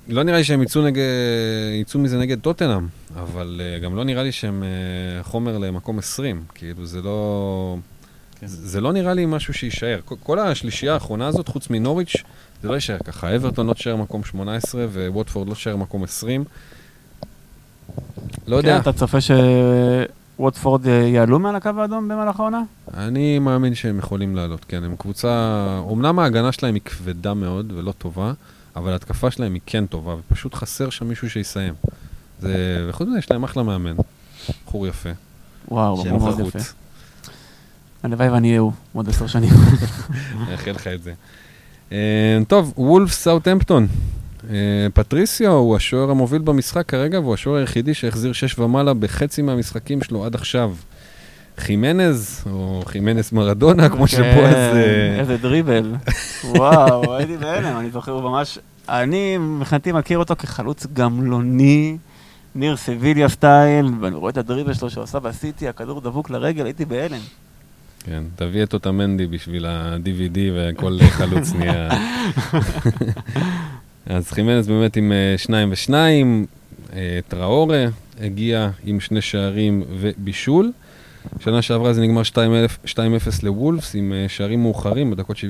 לא 0.09 0.23
נראה 0.23 0.39
לי 0.39 0.45
שהם 0.45 0.63
יצאו, 0.63 0.83
נגד, 0.83 1.03
יצאו 1.81 2.01
מזה 2.01 2.19
נגד 2.19 2.41
טוטנאם, 2.41 2.87
אבל 3.17 3.61
uh, 3.61 3.83
גם 3.83 3.97
לא 3.97 4.05
נראה 4.05 4.23
לי 4.23 4.33
שהם 4.33 4.63
uh, 4.63 5.27
חומר 5.27 5.59
למקום 5.59 5.99
20. 5.99 6.45
כאילו, 6.55 6.87
זה 6.87 7.03
לא... 7.03 7.77
כן. 8.41 8.47
זה, 8.47 8.69
זה 8.69 8.81
לא 8.81 8.93
נראה 8.93 9.15
לי 9.15 9.27
משהו 9.27 9.55
שיישאר. 9.55 10.01
כל, 10.05 10.15
כל 10.23 10.39
השלישייה 10.39 10.95
האחרונה 10.95 11.27
הזאת, 11.27 11.49
חוץ 11.49 11.71
מנוריץ', 11.71 12.17
זה 12.63 12.69
לא 12.69 12.75
יישאר 12.75 12.99
ככה. 12.99 13.37
אברטון 13.37 13.67
לא 13.67 13.75
תישאר 13.75 13.97
מקום 13.97 14.25
18 14.25 14.85
וווטפורד 14.85 15.49
לא 15.49 15.55
תישאר 15.55 15.77
מקום 15.77 16.05
20. 16.05 16.45
לא 18.47 18.57
יודע, 18.57 18.75
כן, 18.75 18.81
אתה 18.81 18.93
צופה 18.93 19.19
שווטפורד 19.21 20.89
אה, 20.89 20.93
יעלו 20.93 21.39
מעל 21.39 21.57
הקו 21.57 21.71
האדום 21.79 22.09
במהלך 22.09 22.41
העונה? 22.41 22.63
אני 22.95 23.39
מאמין 23.39 23.75
שהם 23.75 23.99
יכולים 23.99 24.37
לעלות, 24.37 24.65
כן. 24.65 24.85
הם 24.85 24.97
קבוצה... 24.97 25.81
אמנם 25.93 26.19
ההגנה 26.19 26.53
שלהם 26.53 26.75
היא 26.75 26.83
כבדה 26.85 27.35
מאוד 27.35 27.73
ולא 27.77 27.93
טובה, 27.93 28.33
אבל 28.77 28.93
ההתקפה 28.93 29.31
שלהם 29.31 29.55
היא 29.55 29.63
כן 29.67 29.87
טובה, 29.87 30.15
ופשוט 30.15 30.55
חסר 30.55 30.91
שם 30.91 31.09
מישהו 31.09 31.31
שיסיים. 31.31 31.75
זה... 32.41 32.87
וחוץ 32.89 33.09
מזה, 33.09 33.19
יש 33.19 33.31
להם 33.31 33.45
אחלה 33.45 33.63
מאמן. 33.63 33.97
בחור 34.67 34.87
יפה. 34.87 35.11
וואו, 35.69 35.97
בחור 35.97 36.19
מאוד. 36.19 36.41
יפה. 36.41 36.59
הלוואי 38.03 38.29
ואני 38.29 38.49
אהיה 38.49 38.61
הוא, 38.61 38.73
עוד 38.93 39.09
עשר 39.09 39.27
שנים. 39.27 39.51
נאחל 40.51 40.71
לך 40.71 40.87
את 40.87 41.03
זה. 41.03 41.13
אה, 41.93 42.39
טוב, 42.49 42.73
וולף 42.77 43.13
סאוטהמפטון. 43.13 43.87
אה, 44.51 44.87
פטריסיו 44.95 45.53
הוא 45.53 45.77
השוער 45.77 46.11
המוביל 46.11 46.43
במשחק 46.43 46.89
כרגע, 46.89 47.21
והוא 47.21 47.35
השוער 47.35 47.57
היחידי 47.57 47.95
שהחזיר 47.95 48.33
שש 48.33 48.59
ומעלה 48.59 48.95
בחצי 48.95 49.43
מהמשחקים 49.43 50.03
שלו 50.03 50.25
עד 50.25 50.35
עכשיו. 50.35 50.75
חימנז, 51.59 52.45
או 52.51 52.83
חימנס 52.87 53.33
מרדונה, 53.33 53.89
כמו 53.89 54.07
שבועז... 54.07 54.55
כן, 54.55 54.77
אה, 54.77 55.21
איזה 55.21 55.37
דריבל. 55.37 55.95
וואו, 56.45 57.15
הייתי 57.15 57.37
בהלם, 57.37 57.79
אני 57.79 57.91
זוכר, 57.91 58.13
הוא 58.13 58.23
ממש... 58.23 58.59
אני, 58.89 59.39
מבחינתי, 59.39 59.93
מכיר 59.93 60.19
אותו 60.19 60.37
כחלוץ 60.37 60.87
גמלוני, 60.93 61.97
ניר 62.55 62.77
סביליה 62.77 63.29
סטייל, 63.29 63.91
ואני 64.01 64.17
רואה 64.17 64.31
את 64.31 64.37
הדריבל 64.37 64.75
שלו 64.75 64.91
שעושה 64.91 65.19
בסיטי, 65.19 65.69
הכדור 65.69 66.01
דבוק 66.01 66.31
לרגל, 66.31 66.65
הייתי 66.65 66.85
בהלם. 66.85 67.21
כן, 68.05 68.23
תביא 68.37 68.63
את 68.63 68.75
אותמנדי 68.75 69.27
בשביל 69.27 69.67
ה-DVD 69.67 70.39
וכל 70.55 70.99
חלוץ 71.11 71.53
נהיה... 71.59 71.89
אז 74.07 74.31
חימנס 74.31 74.67
באמת 74.67 74.97
עם 74.97 75.13
אה, 75.13 75.35
שניים 75.39 75.69
ושניים, 75.73 76.47
אה, 76.93 77.19
טראורה 77.29 77.87
הגיע 78.21 78.71
עם 78.85 79.01
שני 79.01 79.21
שערים 79.21 79.83
ובישול. 79.99 80.73
שנה 81.41 81.63
שעברה 81.63 81.93
זה 81.93 82.01
נגמר 82.01 82.23
2-0 82.85 82.97
לוולפס 83.43 83.95
עם 83.95 84.13
אה, 84.13 84.27
שערים 84.29 84.63
מאוחרים 84.63 85.11
בדקות 85.11 85.37
79-87. 85.37 85.41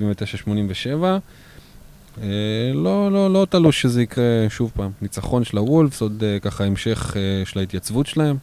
אה, 2.23 2.29
לא, 2.75 3.13
לא, 3.13 3.33
לא 3.33 3.47
תלוש 3.51 3.83
שזה 3.83 4.03
יקרה 4.03 4.47
שוב 4.49 4.71
פעם. 4.75 4.91
ניצחון 5.03 5.45
של 5.45 5.59
הוולפס, 5.59 6.01
עוד 6.01 6.25
אה, 6.27 6.39
ככה 6.41 6.65
המשך 6.65 7.17
של 7.45 7.59
ההתייצבות 7.59 8.07
שלהם. 8.07 8.37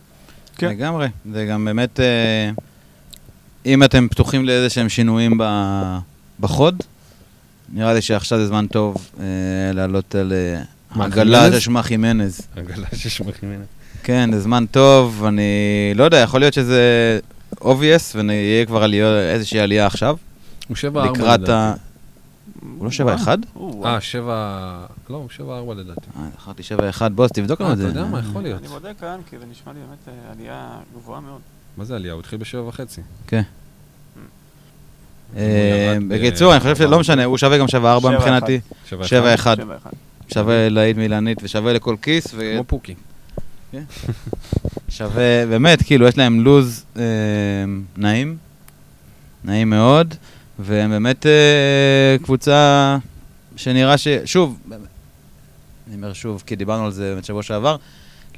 כן. 0.58 0.70
לגמרי. 0.70 1.08
זה 1.32 1.46
גם 1.46 1.66
באמת, 1.66 2.00
אם 3.66 3.84
אתם 3.84 4.08
פתוחים 4.08 4.46
לאיזה 4.46 4.70
שהם 4.70 4.90
שינויים 4.90 5.38
ב- 5.40 5.98
בחוד, 6.40 6.84
נראה 7.74 7.94
לי 7.94 8.02
שעכשיו 8.02 8.40
זה 8.40 8.48
זמן 8.48 8.68
טוב 8.68 9.12
לעלות 9.74 10.16
על 10.16 10.34
עגלה 11.00 11.40
חימנז? 11.42 11.62
ששמה 11.62 11.84
חימנז. 11.84 12.42
עגלה 12.56 12.88
ששמה 12.96 13.32
חימנס. 13.32 13.66
כן, 14.04 14.30
זה 14.34 14.40
זמן 14.40 14.66
טוב, 14.72 15.24
אני 15.28 15.44
לא 15.96 16.04
יודע, 16.04 16.18
יכול 16.18 16.40
להיות 16.40 16.54
שזה 16.54 17.20
obvious 17.62 18.16
ויהיה 18.16 18.66
כבר 18.66 18.84
עלייה, 18.84 19.20
איזושהי 19.34 19.60
עלייה 19.60 19.86
עכשיו. 19.86 20.16
הוא 20.68 20.78
7-4 20.78 21.00
לקראת 21.00 21.50
ה... 21.50 21.74
לדעתי. 21.74 21.80
הוא 22.78 22.86
לא 22.86 22.92
שבע 22.92 23.16
אחד? 23.16 23.38
אה, 23.86 24.02
7... 24.02 24.86
לא, 25.10 25.16
הוא 25.16 25.28
7-4 25.70 25.74
לדעתי. 25.76 26.08
אה, 26.20 26.24
זכרתי 26.42 26.64
שבע 26.64 26.90
אחד, 26.90 27.16
בוס, 27.16 27.32
תבדוק 27.32 27.62
לנו 27.62 27.70
אה, 27.70 27.74
את 27.74 27.80
אתה 27.80 27.88
זה. 27.92 27.98
יודע 28.00 28.10
מה, 28.10 28.20
יכול 28.20 28.42
להיות. 28.44 28.60
אני 28.60 28.68
בודק 28.68 28.94
כאן, 29.00 29.18
כי 29.30 29.38
זה 29.40 29.46
נשמע 29.52 29.74
לי 29.74 29.80
באמת 29.80 29.98
אה, 30.08 30.32
עלייה 30.32 30.70
גבוהה 30.96 31.20
מאוד. 31.22 31.40
מה 31.78 31.86
זה 31.86 31.96
עלייה? 31.96 32.14
הוא 32.14 32.20
התחיל 32.20 32.40
בשבע 32.40 32.62
וחצי. 32.68 33.02
כן. 33.28 33.42
אה, 35.38 35.98
בקיצור, 36.08 36.52
אני 36.54 36.60
חושב 36.60 36.76
שלא 36.76 37.00
משנה, 37.00 37.24
הוא 37.24 37.38
שווה 37.38 37.58
גם 37.58 37.68
שבע 37.68 37.92
ארבע 37.92 38.10
שבע 38.10 38.18
מבחינתי. 38.18 38.60
שבע 38.86 39.08
שבע 39.08 39.34
אחד. 39.34 39.60
אחד. 39.60 39.64
שבע 39.66 39.76
אחד. 39.78 39.90
שווה 40.34 40.70
להיט 40.70 40.98
מילנית 40.98 41.38
ושווה 41.44 41.74
לכל 41.74 41.96
כיס, 42.02 42.28
כמו 42.28 42.64
פוקי. 42.68 42.96
ושווה, 44.90 45.46
באמת, 45.50 45.82
כאילו, 45.84 46.08
יש 46.08 46.18
להם 46.18 46.40
לוז 46.40 46.86
אה, 46.98 47.04
נעים, 47.98 48.38
נעים 49.44 49.70
מאוד, 49.70 50.16
והם 50.60 50.90
באמת 50.90 51.26
אה, 51.26 52.18
קבוצה 52.24 52.98
שנראה 53.56 53.98
ש... 53.98 54.08
שוב, 54.26 54.60
אני 55.88 55.96
אומר 55.96 56.14
שוב, 56.14 56.44
כי 56.46 56.56
דיברנו 56.56 56.86
על 56.86 56.92
זה 56.92 57.12
באמת 57.14 57.26
שבוע 57.26 57.44
שעבר, 57.44 57.76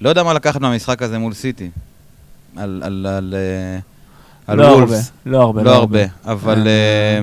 לא 0.01 0.09
יודע 0.09 0.23
מה 0.23 0.34
לקחת 0.34 0.61
מהמשחק 0.61 1.01
הזה 1.01 1.17
מול 1.17 1.34
סיטי. 1.34 1.69
על, 2.55 2.81
על, 2.84 3.05
על, 3.05 3.36
אה, 3.38 3.79
על 4.47 4.57
לא 4.57 4.63
הרבה, 4.63 4.84
וולפס. 4.84 5.11
לא 5.25 5.41
הרבה. 5.41 5.63
לא 5.63 5.75
הרבה, 5.75 6.03
אבל 6.25 6.67
אה, 6.67 6.73
אה, 7.17 7.21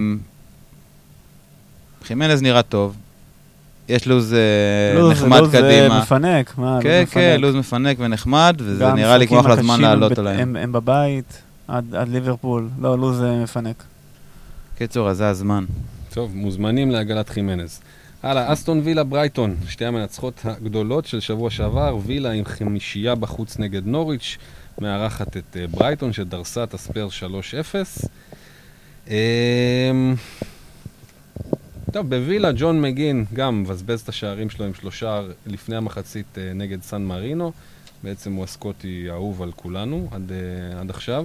חימנז 2.02 2.42
נראה 2.42 2.62
טוב. 2.62 2.96
יש 3.90 4.06
לוז 4.06 4.34
אה, 4.34 4.38
לוז- 5.00 5.12
נחמד 5.12 5.38
לוז, 5.40 5.54
אה, 5.54 5.60
קדימה. 5.62 6.00
מפנק, 6.00 6.58
מה, 6.58 6.74
לוז 6.74 6.82
כן, 6.82 7.04
כן. 7.10 7.40
לוז 7.40 7.54
מפנק 7.54 7.96
ונחמד, 8.00 8.56
וזה 8.58 8.92
נראה 8.92 9.18
לי 9.18 9.26
כמו 9.28 9.40
אחלה 9.40 9.56
זמן 9.56 9.80
לעלות 9.80 10.18
עליהם. 10.18 10.38
הם- 10.40 10.56
הם 10.56 10.72
בבית, 10.72 11.42
עד 11.68 11.94
עד 11.94 12.08
ליברפול. 12.08 12.68
לא, 12.80 12.98
לוז 12.98 13.22
אה, 13.22 13.42
מפנק. 13.42 13.82
קיצור, 14.78 15.08
אז 15.10 15.16
זה 15.16 15.28
הזמן. 15.28 15.64
טוב, 16.14 16.36
מוזמנים 16.36 16.90
לעגלת 16.90 17.28
חימנז. 17.28 17.80
הלאה, 18.22 18.52
אסטון 18.52 18.80
וילה 18.84 19.04
ברייטון, 19.04 19.56
שתי 19.68 19.84
המנצחות 19.84 20.40
הגדולות 20.44 21.06
של 21.06 21.20
שבוע 21.20 21.50
שעבר, 21.50 21.96
וילה 22.06 22.30
עם 22.30 22.44
חמישייה 22.44 23.14
בחוץ 23.14 23.58
נגד 23.58 23.86
נוריץ', 23.86 24.36
מארחת 24.80 25.36
את 25.36 25.56
ברייטון 25.70 26.12
שדרסה 26.12 26.64
את 26.64 26.74
הספיירס 26.74 27.12
3-0. 27.12 28.08
טוב, 31.92 32.10
בווילה 32.10 32.50
ג'ון 32.56 32.80
מגין 32.82 33.24
גם 33.34 33.62
מבזבז 33.62 34.00
את 34.00 34.08
השערים 34.08 34.50
שלו 34.50 34.64
עם 34.66 34.74
שלושה 34.74 35.20
לפני 35.46 35.76
המחצית 35.76 36.38
אה, 36.38 36.52
נגד 36.54 36.82
סן 36.82 37.02
מרינו. 37.02 37.52
בעצם 38.02 38.32
הוא 38.32 38.44
הסקוטי 38.44 39.06
האהוב 39.10 39.42
על 39.42 39.52
כולנו 39.56 40.08
עד, 40.12 40.32
אה, 40.32 40.80
עד 40.80 40.90
עכשיו. 40.90 41.24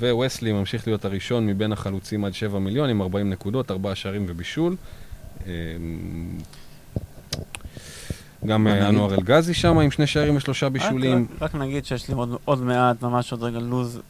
וווסלי 0.00 0.52
ממשיך 0.52 0.86
להיות 0.88 1.04
הראשון 1.04 1.46
מבין 1.46 1.72
החלוצים 1.72 2.24
עד 2.24 2.34
7 2.34 2.58
מיליון 2.58 2.90
עם 2.90 3.02
40 3.02 3.30
נקודות, 3.30 3.70
4 3.70 3.94
שערים 3.94 4.24
ובישול. 4.28 4.76
גם 8.46 8.66
אה, 8.66 8.72
נגיד- 8.72 8.82
אנואר 8.88 9.14
אלגזי 9.14 9.54
שם 9.54 9.78
עם 9.78 9.90
שני 9.90 10.06
שערים 10.06 10.36
ושלושה 10.36 10.68
בישולים. 10.68 11.26
רק- 11.34 11.42
רק 11.42 11.54
נגיד 11.54 11.84
שיש 11.84 12.08
לי 12.08 12.14
עוד- 12.14 12.36
עוד 12.44 12.62
מעט, 12.62 13.02
ממש 13.02 13.32
עוד 13.32 13.42
רגע 13.42 13.58
לוז 13.58 14.00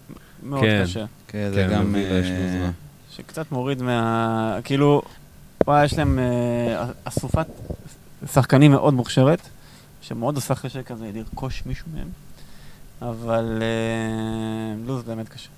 מאוד 0.42 0.60
כן. 0.62 0.82
קשה. 0.84 1.04
כן, 1.28 1.50
זה 1.54 1.66
כן, 1.70 1.74
גם... 1.74 1.94
אה. 1.96 2.70
שקצת 3.10 3.52
מוריד 3.52 3.82
מה... 3.82 4.58
כאילו, 4.64 5.02
וואי, 5.66 5.84
יש 5.84 5.98
להם 5.98 6.18
אה, 6.18 6.86
אסופת 7.04 7.46
שחקנים 8.32 8.70
מאוד 8.70 8.94
מוכשרת, 8.94 9.40
שמאוד 10.02 10.34
עושה 10.36 10.54
קשה 10.54 10.82
כזה 10.82 11.10
לרכוש 11.14 11.62
מישהו 11.66 11.86
מהם, 11.94 12.08
אבל 13.02 13.62
אה, 13.62 14.76
לוז 14.86 15.02
באמת 15.02 15.28
קשה, 15.28 15.48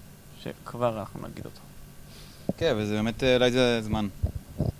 שכבר 0.42 0.98
אנחנו 1.00 1.20
נגיד 1.28 1.44
אותו. 1.44 1.60
כן, 2.58 2.74
וזה 2.78 2.94
באמת, 2.94 3.22
אה, 3.24 3.34
אולי 3.36 3.50
זה 3.50 3.80
זמן. 3.82 4.08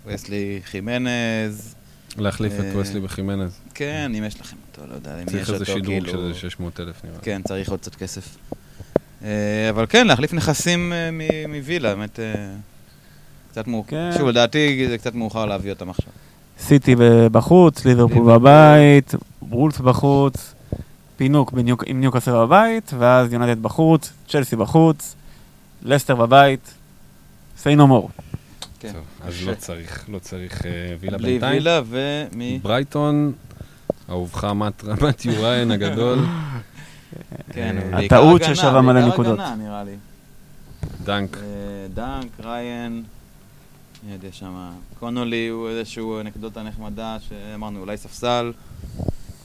וסלי 0.05 0.59
חימנז, 0.63 1.75
להחליף 2.17 2.53
את 2.53 2.65
אה, 2.65 2.71
ווסלי 2.77 2.99
וחימנז. 3.03 3.59
כן, 3.73 4.11
אם 4.17 4.23
יש 4.23 4.41
לכם 4.41 4.57
אותו, 4.71 4.87
לא 4.89 4.95
יודע, 4.95 5.15
אם 5.15 5.21
יש 5.21 5.29
צריך 5.29 5.43
אותו, 5.49 5.53
איזה 5.53 5.65
שדרוג 5.65 5.85
כאילו... 5.85 6.09
של 6.11 6.27
איזה 6.27 6.39
600 6.39 6.79
אלף 6.79 7.03
נראה. 7.05 7.19
כן, 7.21 7.41
צריך 7.47 7.69
עוד 7.69 7.79
קצת 7.79 7.95
כסף. 7.95 8.37
אבל 9.69 9.85
כן, 9.89 10.07
להחליף 10.07 10.33
נכסים 10.33 10.93
מ- 11.11 11.51
מווילה, 11.55 11.95
באמת... 11.95 12.19
קצת 13.51 13.67
מאוחר. 13.67 13.87
כן. 13.89 14.11
שוב, 14.17 14.27
לדעתי 14.27 14.85
זה 14.89 14.97
קצת 14.97 15.15
מאוחר 15.15 15.45
להביא 15.45 15.71
אותם 15.71 15.89
עכשיו. 15.89 16.09
סיטי 16.59 16.95
בחוץ, 17.31 17.85
ליברפול. 17.85 18.33
בבית, 18.33 19.15
וולף 19.49 19.79
בחוץ, 19.81 20.53
פינוק 21.17 21.51
בניוק, 21.51 21.83
עם 21.87 21.99
ניוקאסל 22.01 22.31
בבית, 22.33 22.91
ואז 22.97 23.33
יונתד 23.33 23.63
בחוץ, 23.63 24.11
צ'לסי 24.29 24.55
בחוץ, 24.55 25.15
לסטר 25.83 26.15
בבית, 26.15 26.73
say 27.63 27.77
no 27.77 27.81
more. 27.89 28.21
כן. 28.79 28.91
טוב, 28.93 29.01
אז 29.27 29.33
קשה. 29.33 29.45
לא 29.51 29.55
צריך, 29.55 30.05
לא 30.09 30.19
צריך 30.19 30.65
אה, 30.65 30.71
וילה 30.99 31.17
בלי 31.17 31.31
בינתיים. 31.31 31.53
וילה 31.53 31.81
ומי? 31.89 32.59
ברייטון, 32.63 33.31
אהובך 34.09 34.43
מת- 34.43 34.83
מתיו 35.07 35.33
ריין 35.43 35.71
הגדול, 35.71 36.19
כן, 37.53 37.77
אה, 37.77 37.97
בעיקר 37.97 38.15
הטעות 38.15 38.43
ששווה 38.43 38.81
מלא 38.81 38.93
בעיקר 38.93 39.07
נקודות. 39.13 39.39
הגנה, 39.39 39.55
נראה 39.55 39.83
לי. 39.83 39.91
דנק. 41.03 41.37
אה, 41.37 41.41
דנק, 41.93 42.27
ריין, 42.45 43.03
יודע 44.03 44.27
שם, 44.31 44.69
קונולי 44.99 45.47
הוא 45.47 45.69
איזשהו 45.69 46.19
אנקדוטה 46.19 46.63
נחמדה 46.63 47.17
שאמרנו 47.19 47.79
אולי 47.79 47.97
ספסל. 47.97 48.51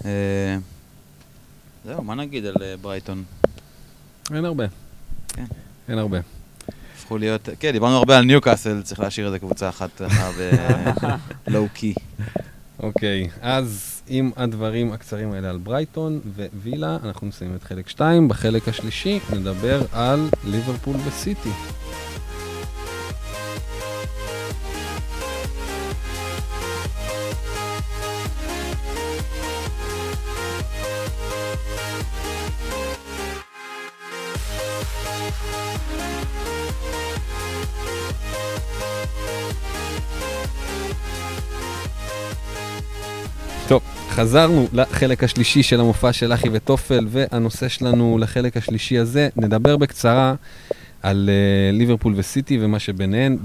אה, 0.04 0.56
זהו, 1.84 2.04
מה 2.04 2.14
נגיד 2.14 2.46
על 2.46 2.54
אה, 2.60 2.74
ברייטון? 2.80 3.24
אין 4.34 4.44
הרבה. 4.44 4.64
כן. 5.28 5.44
אין 5.88 5.98
הרבה. 5.98 6.18
הפכו 6.96 7.18
להיות, 7.18 7.48
כן, 7.60 7.72
דיברנו 7.72 7.96
הרבה 7.96 8.18
על 8.18 8.24
ניוקאסל, 8.24 8.82
צריך 8.82 9.00
להשאיר 9.00 9.26
איזה 9.26 9.38
קבוצה 9.38 9.68
אחת 9.68 9.90
ככה 10.02 11.16
ב 11.46 11.52
low 11.52 11.68
key. 11.74 11.94
אוקיי, 12.80 13.28
אז 13.40 14.02
עם 14.08 14.30
הדברים 14.36 14.92
הקצרים 14.92 15.32
האלה 15.32 15.50
על 15.50 15.58
ברייטון 15.58 16.20
ווילה, 16.54 16.96
אנחנו 17.04 17.26
נסיים 17.26 17.54
את 17.54 17.62
חלק 17.62 17.88
2. 17.88 18.28
בחלק 18.28 18.68
השלישי 18.68 19.20
נדבר 19.32 19.82
על 19.92 20.28
ליברפול 20.44 20.96
וסיטי. 21.06 21.50
טוב, 43.72 43.82
חזרנו 44.10 44.68
לחלק 44.72 45.24
השלישי 45.24 45.62
של 45.62 45.80
המופע 45.80 46.12
של 46.12 46.32
אחי 46.32 46.48
וטופל, 46.52 47.06
והנושא 47.10 47.68
שלנו 47.68 48.18
לחלק 48.20 48.56
השלישי 48.56 48.98
הזה, 48.98 49.28
נדבר 49.36 49.76
בקצרה 49.76 50.34
על 51.02 51.30
uh, 51.30 51.76
ליברפול 51.76 52.14
וסיטי 52.16 52.58
ומה 52.60 52.78
שביניהן. 52.78 53.38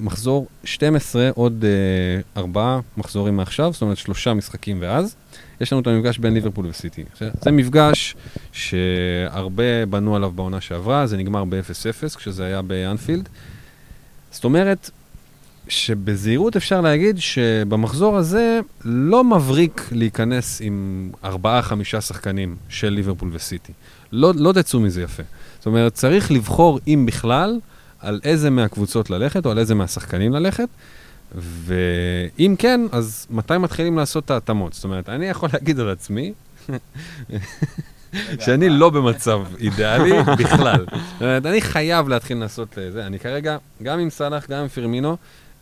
במחזור 0.00 0.46
12, 0.64 1.30
עוד 1.34 1.64
uh, 1.64 2.38
ארבעה 2.38 2.80
מחזורים 2.96 3.36
מעכשיו, 3.36 3.72
זאת 3.72 3.82
אומרת 3.82 3.96
שלושה 3.96 4.34
משחקים 4.34 4.78
ואז, 4.80 5.16
יש 5.60 5.72
לנו 5.72 5.82
את 5.82 5.86
המפגש 5.86 6.18
בין 6.18 6.34
ליברפול 6.34 6.66
וסיטי. 6.66 7.04
זה 7.40 7.50
מפגש 7.50 8.16
שהרבה 8.52 9.86
בנו 9.86 10.16
עליו 10.16 10.30
בעונה 10.30 10.60
שעברה, 10.60 11.06
זה 11.06 11.16
נגמר 11.16 11.44
ב-0-0 11.44 12.16
כשזה 12.16 12.44
היה 12.44 12.62
באנפילד. 12.62 13.28
זאת 14.30 14.44
אומרת, 14.44 14.90
שבזהירות 15.68 16.56
אפשר 16.56 16.80
להגיד 16.80 17.18
שבמחזור 17.18 18.16
הזה 18.16 18.60
לא 18.84 19.24
מבריק 19.24 19.88
להיכנס 19.92 20.60
עם 20.60 21.10
ארבעה-חמישה 21.24 22.00
שחקנים 22.00 22.56
של 22.68 22.88
ליברפול 22.88 23.30
וסיטי. 23.32 23.72
לא, 24.12 24.32
לא 24.36 24.52
תצאו 24.52 24.80
מזה 24.80 25.02
יפה. 25.02 25.22
זאת 25.58 25.66
אומרת, 25.66 25.94
צריך 25.94 26.30
לבחור, 26.30 26.80
אם 26.86 27.06
בכלל, 27.06 27.58
על 28.00 28.20
איזה 28.24 28.50
מהקבוצות 28.50 29.10
ללכת 29.10 29.46
או 29.46 29.50
על 29.50 29.58
איזה 29.58 29.74
מהשחקנים 29.74 30.32
ללכת, 30.32 30.68
ואם 31.34 32.54
כן, 32.58 32.80
אז 32.92 33.26
מתי 33.30 33.58
מתחילים 33.58 33.98
לעשות 33.98 34.24
את 34.24 34.30
ההתאמות? 34.30 34.72
זאת 34.72 34.84
אומרת, 34.84 35.08
אני 35.08 35.26
יכול 35.26 35.48
להגיד 35.52 35.80
על 35.80 35.90
עצמי, 35.90 36.32
שאני 38.40 38.68
לא 38.68 38.90
במצב 38.90 39.40
אידיאלי 39.60 40.22
בכלל. 40.38 40.84
זאת 40.90 41.20
אומרת, 41.20 41.46
אני 41.46 41.60
חייב 41.60 42.08
להתחיל 42.08 42.36
לעשות 42.36 42.78
זה. 42.92 43.06
אני 43.06 43.18
כרגע, 43.18 43.56
גם 43.82 43.98
עם 43.98 44.10
סאלח, 44.10 44.50
גם 44.50 44.58
עם 44.58 44.68
פרמינו, 44.68 45.16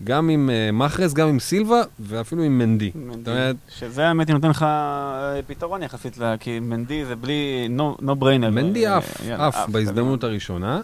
גם 0.05 0.29
עם 0.29 0.51
uh, 0.51 0.73
מחרז, 0.73 1.15
גם 1.15 1.29
עם 1.29 1.41
סילבה, 1.41 1.83
ואפילו 2.01 2.43
עם 2.43 2.59
מנדי. 2.59 2.91
זאת 3.19 3.29
אומרת, 3.29 3.57
שזה 3.79 4.09
האמת 4.09 4.31
נותן 4.31 4.51
לך 4.51 4.63
אה, 4.63 5.41
פתרון 5.47 5.83
יחסית, 5.83 6.19
לה- 6.19 6.37
כי 6.41 6.61
מנדי 6.61 7.05
זה 7.05 7.17
בלי 7.17 7.69
no 7.79 8.03
brainer. 8.23 8.51
מנדי 8.51 8.87
אה, 8.87 8.97
עף, 8.97 9.17
עף 9.39 9.69
בהזדמנות 9.69 10.25
הראשונה. 10.25 10.81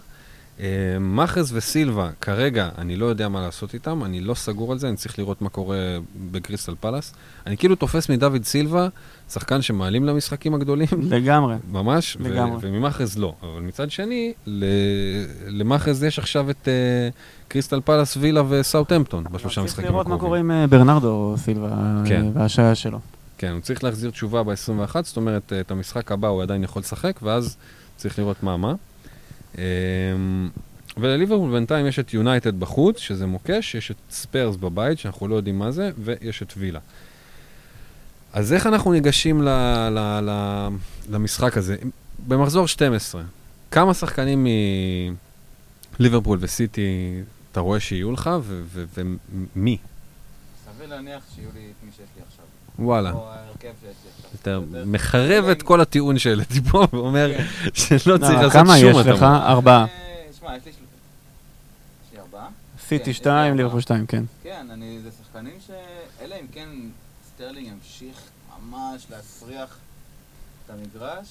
Uh, 0.59 0.61
מחרז 0.99 1.53
וסילבה, 1.53 2.09
כרגע, 2.21 2.69
אני 2.77 2.95
לא 2.95 3.05
יודע 3.05 3.29
מה 3.29 3.41
לעשות 3.41 3.73
איתם, 3.73 4.03
אני 4.03 4.21
לא 4.21 4.33
סגור 4.33 4.71
על 4.71 4.79
זה, 4.79 4.87
אני 4.89 4.95
צריך 4.95 5.19
לראות 5.19 5.41
מה 5.41 5.49
קורה 5.49 5.77
בקריסטל 6.31 6.75
פלאס. 6.79 7.13
אני 7.47 7.57
כאילו 7.57 7.75
תופס 7.75 8.09
מדוד 8.09 8.43
סילבה, 8.43 8.87
שחקן 9.29 9.61
שמעלים 9.61 10.05
למשחקים 10.05 10.53
הגדולים, 10.53 10.87
לגמרי. 11.01 11.55
ממש, 11.71 12.17
לגמרי. 12.19 12.57
וממחרז 12.61 13.17
לא. 13.17 13.33
אבל 13.41 13.61
מצד 13.61 13.91
שני, 13.91 14.33
ל- 14.47 14.65
למחרז 15.47 16.03
יש 16.03 16.19
עכשיו 16.19 16.49
את 16.49 16.67
אה, 16.67 17.47
קריסטל 17.47 17.81
פלאס, 17.85 18.17
וילה 18.17 18.41
וסאוטהמפטון 18.49 19.23
בשלושה 19.31 19.61
משחקים 19.61 19.83
צריך 19.83 19.93
לראות 19.93 20.07
מה 20.07 20.15
הקרובים. 20.15 20.27
קורה 20.27 20.39
עם 20.39 20.51
אה, 20.51 20.67
ברנרדו 20.67 21.35
סילבה 21.37 21.69
כן. 22.05 22.25
אה, 22.25 22.29
וההשעיה 22.33 22.75
שלו. 22.75 22.99
כן, 23.37 23.51
הוא 23.51 23.59
צריך 23.59 23.83
להחזיר 23.83 24.11
תשובה 24.11 24.43
ב-21, 24.43 24.95
זאת 25.03 25.17
אומרת, 25.17 25.53
אה, 25.53 25.59
את 25.59 25.71
המשחק 25.71 26.11
הבא 26.11 26.27
הוא 26.27 26.41
עדיין 26.41 26.63
יכול 26.63 26.79
לשחק, 26.79 27.19
ואז 27.23 27.57
צריך 27.97 28.19
לראות 28.19 28.43
מה 28.43 28.57
מה. 28.57 28.73
אמ, 29.57 29.61
ולליברפול 30.97 31.51
בינתיים 31.51 31.85
יש 31.87 31.99
את 31.99 32.13
יונייטד 32.13 32.59
בחוץ, 32.59 32.97
שזה 32.99 33.25
מוקש, 33.25 33.75
יש 33.75 33.91
את 33.91 33.95
ספרס 34.11 34.55
בבית, 34.55 34.99
שאנחנו 34.99 35.27
לא 35.27 35.35
יודעים 35.35 35.59
מה 35.59 35.71
זה, 35.71 35.91
ויש 36.03 36.41
את 36.43 36.53
וילה. 36.57 36.79
אז 38.33 38.53
איך 38.53 38.67
אנחנו 38.67 38.91
ניגשים 38.91 39.41
ל- 39.41 39.49
ל- 39.89 40.19
ל- 40.29 40.69
למשחק 41.09 41.57
הזה? 41.57 41.75
במחזור 42.27 42.67
12, 42.67 43.23
כמה 43.71 43.93
שחקנים 43.93 44.47
מליברפול 45.99 46.37
וסיטי 46.41 47.21
אתה 47.51 47.59
רואה 47.59 47.79
שיהיו 47.79 48.11
לך, 48.11 48.29
ומי? 49.55 49.77
סביר 50.75 50.87
להניח 50.89 51.23
שיהיו 51.35 51.49
לי 51.53 51.59
את 51.59 51.85
מי 51.85 51.91
שיש 51.91 52.05
לי 52.17 52.21
עכשיו. 52.27 52.45
וואלה. 52.79 53.11
או 53.11 53.29
ההרכב 53.29 53.57
שיש 53.81 53.95
לי. 54.05 54.08
אתה 54.41 54.59
מחרב 54.85 55.45
את 55.45 55.61
כל 55.63 55.81
הטיעון 55.81 56.19
שהעליתי 56.19 56.61
פה, 56.61 56.87
ואומר 56.93 57.31
שלא 57.73 57.97
צריך 57.97 58.07
לא, 58.07 58.17
לעשות 58.17 58.51
כמה 58.51 58.77
שום 58.79 58.89
יש 58.89 58.97
לך? 58.97 59.15
התאמה. 59.15 59.47
ארבעה. 59.49 59.81
אה, 59.85 59.87
שמע, 60.39 60.55
יש 60.57 60.65
לי 60.65 60.71
של- 60.71 60.77
יש 62.07 62.13
לי 62.13 62.19
ארבעה. 62.19 62.47
סיטי 62.87 63.03
כן, 63.05 63.13
2, 63.13 63.45
יש 63.45 63.51
לי 63.51 63.57
ליברפול 63.57 63.81
2, 63.81 64.05
כן. 64.05 64.23
כן, 64.43 64.65
אני, 64.73 64.99
זה 65.03 65.09
שחקנים 65.23 65.53
ש... 65.67 65.71
אלא 66.21 66.35
אם 66.41 66.45
כן 66.51 66.69
סטרלינג 67.35 67.67
ימשיך 67.67 68.17
ממש 68.71 69.05
להסריח 69.11 69.77
את 70.65 70.71
המגרש. 70.71 71.27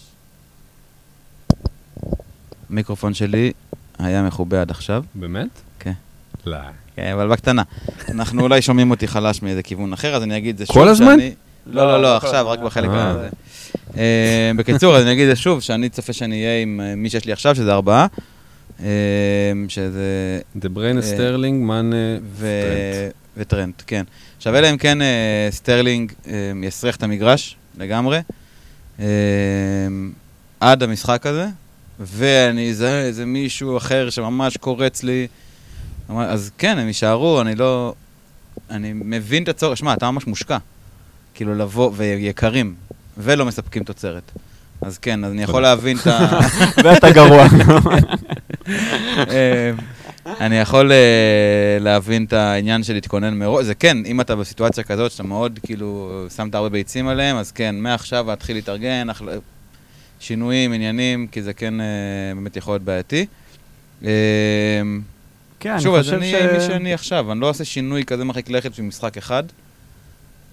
המיקרופון 2.71 3.15
שלי 3.15 3.53
היה 3.99 4.23
מכובה 4.23 4.61
עד 4.61 4.71
עכשיו. 4.71 5.05
באמת? 5.15 5.49
כן. 5.79 5.93
לא. 6.47 6.57
כן, 6.97 7.13
אבל 7.13 7.29
בקטנה. 7.29 7.63
אנחנו 8.09 8.43
אולי 8.43 8.63
שומעים 8.63 8.91
אותי 8.91 9.09
חלש 9.09 9.43
מאיזה 9.43 9.63
כיוון 9.63 9.93
אחר, 9.93 10.15
אז 10.17 10.23
אני 10.23 10.37
אגיד 10.37 10.53
את 10.55 10.59
זה 10.59 10.67
שוב. 10.67 10.75
כל 10.77 10.89
הזמן? 10.89 11.17
שאני- 11.69 11.77
לא, 11.77 11.87
לא, 11.87 12.03
לא, 12.03 12.17
עכשיו, 12.17 12.49
רק 12.49 12.59
בחלק 12.59 12.91
אה. 12.91 13.09
הזה. 13.11 13.29
אה, 13.97 14.51
בקיצור, 14.57 14.97
אז 14.97 15.03
אני 15.03 15.13
אגיד 15.13 15.35
שוב, 15.35 15.61
שאני 15.61 15.89
צופה 15.89 16.13
שאני 16.13 16.45
אהיה 16.45 16.63
עם 16.63 16.81
אה, 16.85 16.95
מי 16.95 17.11
שיש 17.11 17.25
לי 17.25 17.33
עכשיו, 17.33 17.55
שזה 17.55 17.73
ארבעה. 17.73 18.07
שזה... 19.69 20.41
דה 20.57 20.69
בריינה, 20.69 21.01
אה, 21.01 21.07
סטרלינג, 21.07 21.65
מאנה, 21.65 21.97
ו... 22.33 22.47
טרנט. 22.47 23.15
וטרנט, 23.37 23.83
כן. 23.87 24.05
עכשיו, 24.37 24.57
אלא 24.57 24.71
אם 24.71 24.77
כן 24.77 24.99
סטרלינג 25.51 26.13
יסריח 26.63 26.97
את 26.97 27.03
המגרש 27.03 27.57
לגמרי, 27.79 28.21
עד 30.61 30.83
המשחק 30.83 31.27
הזה, 31.27 31.47
ואני 32.01 32.71
אזהה 32.71 33.03
איזה 33.03 33.27
מישהו 33.27 33.77
אחר 33.77 34.11
שממש 34.11 34.57
קורץ 34.57 35.03
לי, 35.03 35.27
אז 36.19 36.51
כן, 36.59 36.79
הם 36.79 36.87
יישארו, 36.87 37.41
אני 37.41 37.55
לא... 37.55 37.95
אני 38.71 38.93
מבין 38.93 39.43
את 39.43 39.49
הצורך, 39.49 39.79
שמע, 39.79 39.93
אתה 39.95 40.11
ממש 40.11 40.27
מושקע. 40.27 40.59
כאילו 41.39 41.55
לבוא, 41.55 41.91
ויקרים, 41.97 42.75
ולא 43.19 43.47
מספקים 43.47 43.85
תוצרת. 43.85 44.33
אז 44.83 44.99
כן, 44.99 45.25
אז 45.25 45.33
אני 45.33 45.43
יכול 45.43 45.63
להבין 45.63 45.97
את 45.97 46.07
ה... 46.07 46.41
ואתה 46.85 47.11
גרוע. 47.11 47.47
אה, 49.31 49.71
אני 50.41 50.59
יכול 50.59 50.93
אה, 50.93 51.79
להבין 51.81 52.25
את 52.25 52.33
העניין 52.33 52.83
של 52.83 52.95
להתכונן 52.95 53.39
מראש. 53.39 53.65
זה 53.65 53.75
כן, 53.75 53.97
אם 54.07 54.21
אתה 54.21 54.37
בסיטואציה 54.37 54.85
כזאת 54.85 55.11
שאתה 55.11 55.23
מאוד 55.23 55.59
כאילו 55.63 56.13
שמת 56.37 56.55
הרבה 56.55 56.69
ביצים 56.69 57.09
עליהם, 57.09 57.37
אז 57.37 57.53
כן, 57.53 57.75
מעכשיו 57.79 58.27
להתחיל 58.29 58.57
להתארגן, 58.57 59.07
שינויים, 60.21 60.73
עניינים, 60.73 61.27
כי 61.27 61.43
זה 61.43 61.53
כן 61.53 61.81
אה, 61.81 61.87
באמת 62.35 62.57
יכול 62.57 62.75
להיות 62.75 62.83
בעייתי. 62.83 63.27
כן, 65.61 65.71
אני 65.73 65.81
שוב, 65.81 65.95
אז 65.95 66.05
חושב 66.05 66.17
אני 66.17 66.31
ש... 66.31 66.35
אהיה 66.35 66.51
עם 66.51 66.57
מי 66.57 66.61
שאני 66.61 66.95
עכשיו, 66.95 67.33
אני 67.33 67.41
לא 67.41 67.49
אעשה 67.49 67.65
שינוי 67.65 68.05
כזה 68.05 68.25
מרחיק 68.25 68.51
לכת 68.51 68.71
בשביל 68.71 68.87
משחק 68.87 69.17
אחד. 69.17 69.43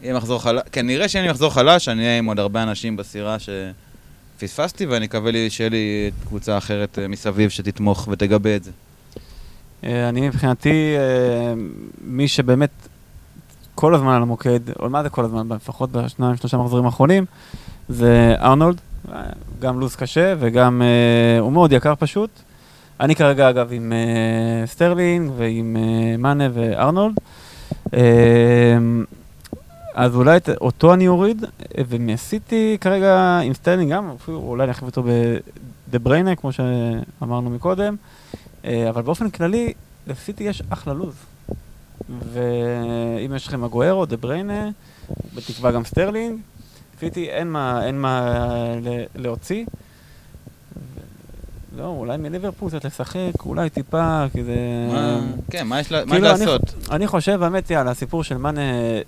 יהיה 0.02 0.14
מחזור 0.14 0.42
חלש, 0.42 0.62
כנראה 0.72 1.08
שיהיה 1.08 1.26
לי 1.26 1.32
מחזור 1.32 1.54
חלש, 1.54 1.90
אני 1.90 2.04
אהיה 2.04 2.18
עם 2.18 2.26
עוד 2.26 2.40
הרבה 2.40 2.64
אנשים 2.64 2.98
בסירה 2.98 3.38
שפספסתי, 3.40 4.86
ואני 4.86 5.06
אקווה 5.06 5.32
לי 5.32 5.50
שיהיה 5.50 5.70
לי 5.70 6.12
קבוצה 6.28 6.58
אחרת 6.58 7.00
אה, 7.00 7.08
מסביב 7.08 7.50
שתתמוך 7.50 8.08
ותגבה 8.12 8.56
את 8.56 8.64
זה. 8.64 8.72
אה, 9.84 10.10
אני 10.10 10.28
מבחינתי, 10.28 10.96
אה, 10.98 11.54
מי 12.02 12.28
שבאמת 12.28 12.70
כל 13.76 13.96
הזמן 13.96 14.14
על 14.14 14.22
המוקד, 14.22 14.60
או 14.80 14.90
מה 14.90 15.04
זה 15.04 15.10
כל 15.10 15.26
הזמן, 15.26 15.48
לפחות 15.50 15.92
בשניים, 15.92 16.36
שלושה 16.36 16.58
מחזורים 16.58 16.86
האחרונים, 16.86 17.26
זה 17.90 18.36
ארנולד. 18.40 18.82
גם 19.60 19.80
לו"ז 19.80 19.96
קשה 19.96 20.34
וגם 20.40 20.82
הוא 21.40 21.52
מאוד 21.52 21.72
יקר 21.72 21.94
פשוט. 22.00 22.30
אני 23.00 23.16
כרגע, 23.16 23.50
אגב, 23.50 23.70
עם 23.72 23.94
סטרלינג 24.66 25.32
ועם 25.38 25.78
מאנה 26.18 26.48
וארנולד. 26.54 27.16
אז 29.96 30.16
אולי 30.16 30.38
את, 30.38 30.50
אותו 30.62 30.94
אני 30.94 31.08
אוריד, 31.08 31.46
ומסיטי 31.88 32.78
כרגע 32.82 33.40
עם 33.44 33.54
סטרלינג 33.54 33.92
גם, 33.92 34.10
אפילו 34.22 34.38
אולי 34.38 34.64
אני 34.64 34.72
אחליף 34.72 34.86
אותו 34.86 35.04
בדה 35.04 36.00
בריינה, 36.00 36.36
כמו 36.36 36.52
שאמרנו 36.52 37.50
מקודם, 37.50 37.96
אה, 38.34 38.68
אבל 38.90 39.02
באופן 39.02 39.30
כללי, 39.30 39.74
לסיטי 40.08 40.44
יש 40.44 40.64
אחלה 40.70 40.94
לוז. 40.94 41.16
ואם 42.10 43.36
יש 43.36 43.48
לכם 43.48 43.64
אגוארו, 43.64 44.06
דה 44.06 44.18
בריינה, 44.18 44.70
בתקווה 45.36 45.72
גם 45.72 45.86
סטרלינג, 45.86 46.40
סיטי 47.00 47.30
אין 47.30 47.48
מה, 47.48 47.86
אין 47.86 48.02
מה 48.02 48.36
להוציא. 49.16 49.66
לא, 51.78 51.86
אולי 51.86 52.18
מליברפול 52.18 52.70
קצת 52.70 52.86
לשחק, 52.86 53.32
אולי 53.46 53.70
טיפה, 53.70 54.26
כי 54.34 54.44
זה... 54.44 54.56
כן, 55.52 55.68
מה 55.68 55.80
יש 55.80 55.88
כאילו, 55.88 56.20
לעשות? 56.20 56.62
אני 56.92 57.08
חושב, 57.08 57.36
באמת, 57.40 57.72
יאללה, 57.72 57.92
הסיפור 57.92 58.24
של 58.24 58.38
מאנה 58.38 58.62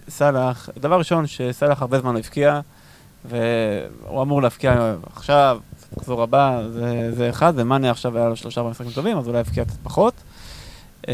סאלח, 0.10 0.70
דבר 0.78 0.98
ראשון, 0.98 1.28
שסאלח 1.28 1.82
הרבה 1.82 2.00
זמן 2.00 2.14
לא 2.14 2.20
הבקיע, 2.20 2.60
והוא 3.26 4.22
אמור 4.22 4.42
להבקיע 4.42 4.96
עכשיו, 5.16 5.60
מחזור 5.98 6.24
הבא, 6.24 6.62
זה, 7.12 7.30
אחד, 7.30 7.54
ומאנה 7.56 7.92
עכשיו 7.92 8.18
היה 8.18 8.30
לו 8.30 8.36
שלושה 8.36 8.64
במשחקים 8.64 8.92
טובים, 8.92 9.18
אז 9.18 9.28
אולי 9.28 9.40
יבקיע 9.40 9.66
קצת 9.66 9.78
פחות. 9.84 10.14
אה, 11.08 11.14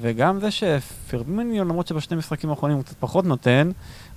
וגם 0.00 0.40
זה 0.40 0.50
שפירמיניו, 0.50 1.64
למרות 1.64 1.86
שבשני 1.86 2.16
משחקים 2.16 2.50
האחרונים 2.50 2.76
הוא 2.76 2.84
קצת 2.84 2.96
פחות 3.00 3.24
נותן, 3.24 3.70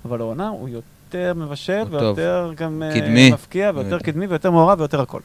אבל 0.04 0.20
העונה 0.20 0.48
הוא 0.48 0.68
יותר 0.68 1.32
מבשל, 1.36 1.82
ויותר 1.90 2.52
גם 2.56 2.82
קדמי. 2.94 3.30
מפקיע, 3.30 3.70
ויותר 3.74 3.98
קדמי, 3.98 4.26
ויותר 4.26 4.50
מעורב, 4.50 4.80
ויותר 4.80 5.00
הכל. 5.00 5.20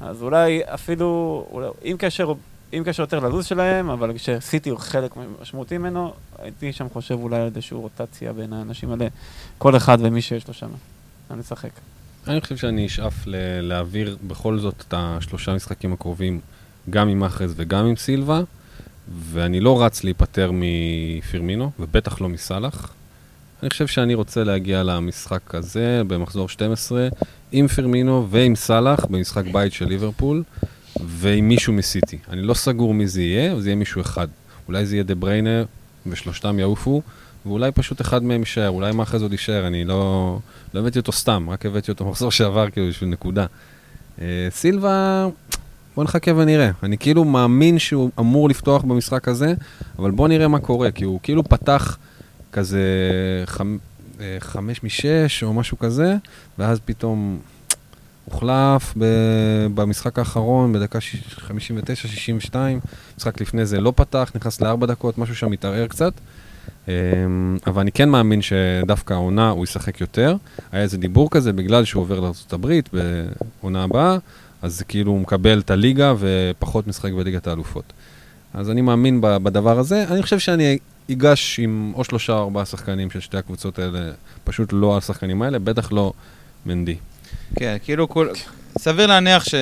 אז 0.00 0.22
אולי 0.22 0.60
אפילו, 0.64 1.46
אולי, 1.50 1.68
עם 1.82 1.96
קשר, 1.96 2.32
עם 2.72 2.84
קשר 2.84 3.02
יותר 3.02 3.18
ללו"ז 3.18 3.46
שלהם, 3.46 3.90
אבל 3.90 4.12
כשסיטי 4.16 4.70
הוא 4.70 4.78
חלק 4.78 5.10
משמעותי 5.42 5.78
ממנו, 5.78 6.12
הייתי 6.38 6.72
שם 6.72 6.86
חושב 6.92 7.14
אולי 7.14 7.36
על 7.36 7.46
איזושהי 7.46 7.76
רוטציה 7.76 8.32
בין 8.32 8.52
האנשים 8.52 8.90
האלה, 8.90 9.06
כל 9.58 9.76
אחד 9.76 9.98
ומי 10.00 10.22
שיש 10.22 10.48
לו 10.48 10.54
שם. 10.54 10.68
אני 11.30 11.40
אשחק. 11.40 11.70
אני 12.26 12.40
חושב 12.40 12.56
שאני 12.56 12.86
אשאף 12.86 13.26
ל- 13.26 13.60
להעביר 13.60 14.16
בכל 14.26 14.58
זאת 14.58 14.84
את 14.88 14.94
השלושה 14.96 15.54
משחקים 15.54 15.92
הקרובים, 15.92 16.40
גם 16.90 17.08
עם 17.08 17.18
מאחז 17.18 17.52
וגם 17.56 17.86
עם 17.86 17.96
סילבה, 17.96 18.40
ואני 19.32 19.60
לא 19.60 19.82
רץ 19.82 20.04
להיפטר 20.04 20.50
מפירמינו, 20.54 21.70
ובטח 21.80 22.20
לא 22.20 22.28
מסאלח. 22.28 22.92
אני 23.62 23.70
חושב 23.70 23.86
שאני 23.86 24.14
רוצה 24.14 24.44
להגיע 24.44 24.82
למשחק 24.82 25.54
הזה 25.54 26.02
במחזור 26.06 26.48
12 26.48 27.08
עם 27.52 27.68
פרמינו 27.68 28.26
ועם 28.30 28.56
סאלח 28.56 29.04
במשחק 29.04 29.44
בית 29.52 29.72
של 29.72 29.84
ליברפול 29.84 30.42
ועם 31.04 31.48
מישהו 31.48 31.72
מסיטי. 31.72 32.18
אני 32.28 32.42
לא 32.42 32.54
סגור 32.54 32.94
מי 32.94 33.06
זה 33.06 33.22
יהיה, 33.22 33.60
זה 33.60 33.68
יהיה 33.68 33.76
מישהו 33.76 34.00
אחד. 34.00 34.28
אולי 34.68 34.86
זה 34.86 34.94
יהיה 34.94 35.02
דה 35.02 35.14
בריינה 35.14 35.62
ושלושתם 36.06 36.58
יעופו, 36.58 37.02
ואולי 37.46 37.72
פשוט 37.72 38.00
אחד 38.00 38.22
מהם 38.22 38.40
יישאר, 38.40 38.68
אולי 38.68 38.92
מה 38.92 39.02
אחרי 39.02 39.18
זה 39.18 39.24
עוד 39.24 39.32
יישאר, 39.32 39.66
אני 39.66 39.84
לא, 39.84 40.38
לא 40.74 40.80
הבאתי 40.80 40.98
אותו 40.98 41.12
סתם, 41.12 41.46
רק 41.50 41.66
הבאתי 41.66 41.90
אותו 41.90 42.04
מחזור 42.04 42.30
שעבר 42.30 42.70
כאילו 42.70 42.88
בשביל 42.88 43.10
נקודה. 43.10 43.46
אה, 44.20 44.48
סילבה, 44.50 45.26
בוא 45.96 46.04
נחכה 46.04 46.30
ונראה. 46.36 46.70
אני 46.82 46.98
כאילו 46.98 47.24
מאמין 47.24 47.78
שהוא 47.78 48.10
אמור 48.18 48.48
לפתוח 48.48 48.82
במשחק 48.82 49.28
הזה, 49.28 49.54
אבל 49.98 50.10
בוא 50.10 50.28
נראה 50.28 50.48
מה 50.48 50.58
קורה, 50.58 50.90
כי 50.90 51.04
הוא 51.04 51.20
כאילו 51.22 51.44
פתח... 51.44 51.98
כזה 52.56 52.80
חמ... 53.46 53.76
אה, 54.20 54.36
חמש 54.40 54.84
משש 54.84 55.42
או 55.42 55.54
משהו 55.54 55.78
כזה, 55.78 56.16
ואז 56.58 56.80
פתאום 56.84 57.38
הוחלף. 58.24 58.94
במשחק 59.74 60.18
האחרון, 60.18 60.72
בדקה 60.72 60.98
59-62, 62.50 62.54
משחק 63.18 63.40
לפני 63.40 63.66
זה 63.66 63.80
לא 63.80 63.92
פתח, 63.96 64.32
נכנס 64.34 64.60
לארבע 64.60 64.86
דקות, 64.86 65.18
משהו 65.18 65.36
שם 65.36 65.50
מתערער 65.50 65.86
קצת. 65.86 66.12
אמ, 66.88 66.92
אבל 67.66 67.80
אני 67.80 67.92
כן 67.92 68.08
מאמין 68.08 68.40
שדווקא 68.42 69.14
העונה 69.14 69.50
הוא 69.50 69.64
ישחק 69.64 70.00
יותר. 70.00 70.36
היה 70.72 70.82
איזה 70.82 70.98
דיבור 70.98 71.30
כזה, 71.30 71.52
בגלל 71.52 71.84
שהוא 71.84 72.02
עובר 72.02 72.20
לארה"ב 72.20 72.80
בעונה 73.62 73.84
הבאה, 73.84 74.16
אז 74.62 74.82
כאילו 74.88 75.12
הוא 75.12 75.20
מקבל 75.20 75.58
את 75.58 75.70
הליגה 75.70 76.14
ופחות 76.18 76.86
משחק 76.86 77.12
בליגת 77.12 77.46
האלופות. 77.46 77.92
אז 78.54 78.70
אני 78.70 78.80
מאמין 78.80 79.20
בדבר 79.20 79.78
הזה. 79.78 80.04
אני 80.10 80.22
חושב 80.22 80.38
שאני 80.38 80.78
ייגש 81.08 81.58
עם 81.58 81.92
או 81.94 82.04
שלושה 82.04 82.32
או 82.32 82.42
ארבעה 82.42 82.64
שחקנים 82.64 83.10
של 83.10 83.20
שתי 83.20 83.36
הקבוצות 83.36 83.78
האלה, 83.78 84.10
פשוט 84.44 84.68
לא 84.72 84.96
השחקנים 84.96 85.42
האלה, 85.42 85.58
בטח 85.58 85.92
לא 85.92 86.12
מנדי. 86.66 86.96
כן, 87.56 87.76
כאילו, 87.84 88.08
כול... 88.08 88.30
סביר 88.78 89.06
להניח 89.06 89.44
ש... 89.44 89.54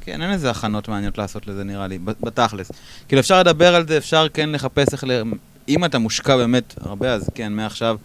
כן, 0.00 0.22
אין 0.22 0.30
איזה 0.30 0.50
הכנות 0.50 0.88
מעניינות 0.88 1.18
לעשות 1.18 1.46
לזה, 1.46 1.64
נראה 1.64 1.86
לי, 1.86 1.98
בתכלס. 1.98 2.70
כאילו, 3.08 3.20
אפשר 3.20 3.40
לדבר 3.40 3.74
על 3.74 3.88
זה, 3.88 3.96
אפשר 3.96 4.26
כן 4.34 4.50
לחפש 4.50 4.92
איך 4.92 5.04
ל... 5.04 5.22
אם 5.68 5.84
אתה 5.84 5.98
מושקע 5.98 6.36
באמת 6.36 6.74
הרבה, 6.80 7.12
אז 7.12 7.30
כן, 7.34 7.52
מעכשיו 7.52 7.96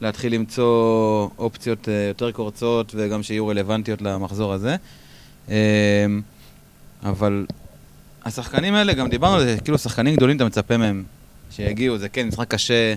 להתחיל 0.00 0.34
למצוא 0.34 1.28
אופציות 1.38 1.88
אה, 1.88 1.94
יותר 2.08 2.32
קורצות, 2.32 2.92
וגם 2.96 3.22
שיהיו 3.22 3.46
רלוונטיות 3.46 4.02
למחזור 4.02 4.52
הזה. 4.52 4.76
אמ, 5.48 5.54
אבל 7.02 7.46
השחקנים 8.24 8.74
האלה, 8.74 8.92
גם 8.92 9.08
דיברנו 9.08 9.34
על 9.34 9.44
זה, 9.44 9.56
כאילו, 9.64 9.78
שחקנים 9.78 10.16
גדולים, 10.16 10.36
אתה 10.36 10.44
מצפה 10.44 10.76
מהם 10.76 11.04
שיגיעו, 11.50 11.98
זה 11.98 12.08
כן, 12.08 12.28
משחק 12.28 12.48
קשה, 12.48 12.94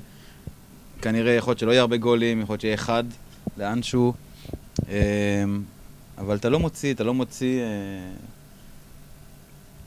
כנראה 1.01 1.33
יכול 1.33 1.51
להיות 1.51 1.59
שלא 1.59 1.71
יהיה 1.71 1.81
הרבה 1.81 1.97
גולים, 1.97 2.41
יכול 2.41 2.53
להיות 2.53 2.61
שיהיה 2.61 2.73
אחד 2.73 3.03
לאנשהו, 3.57 4.13
אמ, 4.89 4.93
אבל 6.17 6.35
אתה 6.35 6.49
לא 6.49 6.59
מוציא, 6.59 6.93
אתה 6.93 7.03
לא 7.03 7.13
מוציא... 7.13 7.61
אה, 7.61 7.65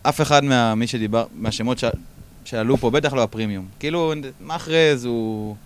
אף 0.02 0.20
אחד 0.20 0.44
מה, 0.44 0.74
מי 0.74 0.86
שדיבר, 0.86 1.26
מהשמות 1.34 1.78
ש... 1.78 1.84
שעלו 2.44 2.76
פה, 2.76 2.90
בטח 2.90 3.12
לא 3.12 3.22
הפרימיום. 3.22 3.66
כאילו, 3.80 4.12
מאחרז 4.40 5.04
הוא... 5.04 5.56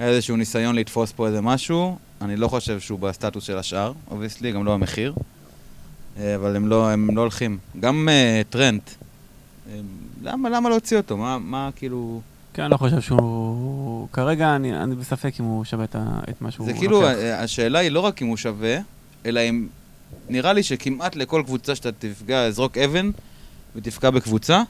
איזשהו 0.00 0.36
ניסיון 0.36 0.74
לתפוס 0.74 1.12
פה 1.12 1.26
איזה 1.26 1.40
משהו, 1.40 1.98
אני 2.20 2.36
לא 2.36 2.48
חושב 2.48 2.80
שהוא 2.80 2.98
בסטטוס 2.98 3.44
של 3.44 3.58
השאר, 3.58 3.92
obviously, 4.10 4.52
גם 4.52 4.64
לא 4.64 4.74
המחיר. 4.74 5.14
אה, 6.18 6.34
אבל 6.34 6.56
הם 6.56 6.68
לא, 6.68 6.90
הם 6.90 7.16
לא 7.16 7.20
הולכים. 7.20 7.58
גם 7.80 8.08
אה, 8.08 8.52
טרנט, 8.52 8.90
למה, 10.24 10.48
למה 10.48 10.68
להוציא 10.68 10.96
אותו? 10.96 11.16
מה, 11.16 11.38
מה 11.38 11.70
כאילו... 11.76 12.20
כן, 12.54 12.62
אני 12.62 12.70
לא 12.70 12.76
חושב 12.76 13.00
שהוא... 13.00 14.08
כרגע 14.12 14.56
אני, 14.56 14.76
אני 14.76 14.94
בספק 14.94 15.32
אם 15.40 15.44
הוא 15.44 15.64
שווה 15.64 15.84
את, 15.84 15.96
את 16.30 16.42
מה 16.42 16.50
שהוא 16.50 16.66
לוקח. 16.66 16.74
זה 16.74 16.80
כאילו, 16.80 17.00
לוקח. 17.00 17.14
השאלה 17.38 17.78
היא 17.78 17.90
לא 17.90 18.00
רק 18.00 18.22
אם 18.22 18.26
הוא 18.26 18.36
שווה, 18.36 18.76
אלא 19.26 19.40
אם... 19.40 19.66
נראה 20.28 20.52
לי 20.52 20.62
שכמעט 20.62 21.16
לכל 21.16 21.42
קבוצה 21.46 21.74
שאתה 21.74 21.92
תפגע, 21.92 22.50
זרוק 22.50 22.78
אבן 22.78 23.10
ותפגע 23.76 24.10
בקבוצה, 24.10 24.62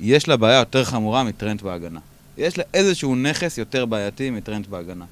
יש 0.00 0.28
לה 0.28 0.36
בעיה 0.36 0.58
יותר 0.58 0.84
חמורה 0.84 1.24
מטרנט 1.24 1.62
בהגנה. 1.62 2.00
יש 2.38 2.58
לה 2.58 2.64
איזשהו 2.74 3.16
נכס 3.16 3.58
יותר 3.58 3.86
בעייתי 3.86 4.30
מטרנט 4.30 4.66
בהגנה. 4.66 5.04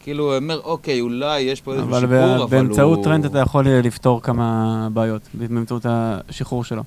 כאילו, 0.00 0.24
הוא 0.24 0.36
אומר, 0.36 0.60
אוקיי, 0.64 1.00
אולי 1.00 1.40
יש 1.40 1.60
פה 1.60 1.72
איזשהו 1.72 1.90
שיפור, 1.90 2.04
אבל 2.04 2.36
הוא... 2.36 2.44
אבל 2.44 2.46
באמצעות 2.46 3.04
טרנט 3.04 3.24
אתה 3.24 3.38
יכול 3.38 3.68
לפתור 3.68 4.22
כמה 4.22 4.88
בעיות, 4.92 5.22
באמצעות 5.34 5.86
השחרור 5.88 6.64
שלו. 6.64 6.82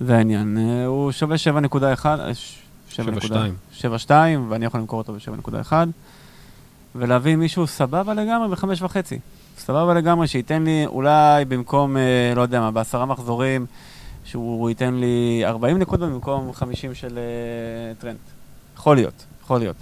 זה 0.00 0.16
העניין. 0.16 0.58
אה, 0.58 0.86
הוא 0.86 1.12
שווה 1.12 1.36
7.1, 1.36 2.06
7.2, 3.80 4.10
ואני 4.48 4.64
יכול 4.64 4.80
למכור 4.80 4.98
אותו 4.98 5.12
ב-7.1, 5.12 5.72
ולהביא 6.94 7.36
מישהו 7.36 7.66
סבבה 7.66 8.14
לגמרי 8.14 8.48
ב-5.5. 8.48 8.96
סבבה 9.58 9.94
לגמרי, 9.94 10.28
שייתן 10.28 10.62
לי 10.62 10.86
אולי 10.86 11.44
במקום, 11.44 11.96
אה, 11.96 12.32
לא 12.36 12.42
יודע 12.42 12.60
מה, 12.60 12.70
בעשרה 12.70 13.06
מחזורים, 13.06 13.66
שהוא 14.24 14.68
ייתן 14.68 14.94
לי 14.94 15.42
40 15.44 15.78
נקודות 15.78 16.10
במקום 16.10 16.52
50 16.52 16.94
של 16.94 17.18
אה, 17.18 17.94
טרנט. 17.98 18.16
יכול 18.76 18.96
להיות, 18.96 19.24
יכול 19.42 19.58
להיות. 19.58 19.76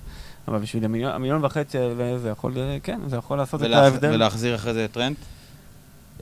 אבל 0.48 0.58
בשביל 0.58 0.84
המיליון, 0.84 1.12
המיליון 1.12 1.44
וחצי 1.44 1.78
זה 2.22 2.28
יכול, 2.28 2.52
כן, 2.82 3.00
זה 3.06 3.16
יכול 3.16 3.38
לעשות 3.38 3.60
ולהח, 3.60 3.78
את 3.78 3.92
ההבדל. 3.92 4.14
ולהחזיר 4.14 4.54
אחרי 4.54 4.74
זה 4.74 4.86
טרנט? 4.92 5.16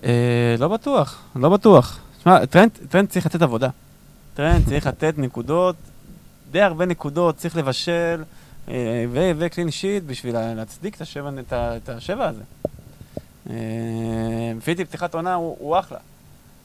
אה, 0.04 0.54
לא 0.58 0.68
בטוח, 0.68 1.18
לא 1.36 1.48
בטוח. 1.48 1.98
תשמע, 2.22 2.46
טרנט, 2.46 2.70
טרנט 2.88 3.08
צריך 3.08 3.26
לתת 3.26 3.42
עבודה. 3.42 3.68
טרנט 4.34 4.68
צריך 4.68 4.86
לתת 4.86 5.14
נקודות, 5.18 5.76
די 6.50 6.60
הרבה 6.60 6.86
נקודות, 6.86 7.36
צריך 7.36 7.56
לבשל, 7.56 8.24
אה, 8.68 9.04
ו 9.38 9.44
clean 9.44 9.70
sheet 9.70 10.04
בשביל 10.06 10.54
להצדיק 10.54 10.96
את 10.96 11.00
השבע, 11.00 11.30
את, 11.40 11.52
את 11.52 11.88
השבע 11.88 12.28
הזה. 12.28 12.42
אה, 13.50 13.54
פיטי 14.64 14.84
פתיחת 14.84 15.14
עונה 15.14 15.34
הוא, 15.34 15.56
הוא 15.58 15.78
אחלה, 15.78 15.98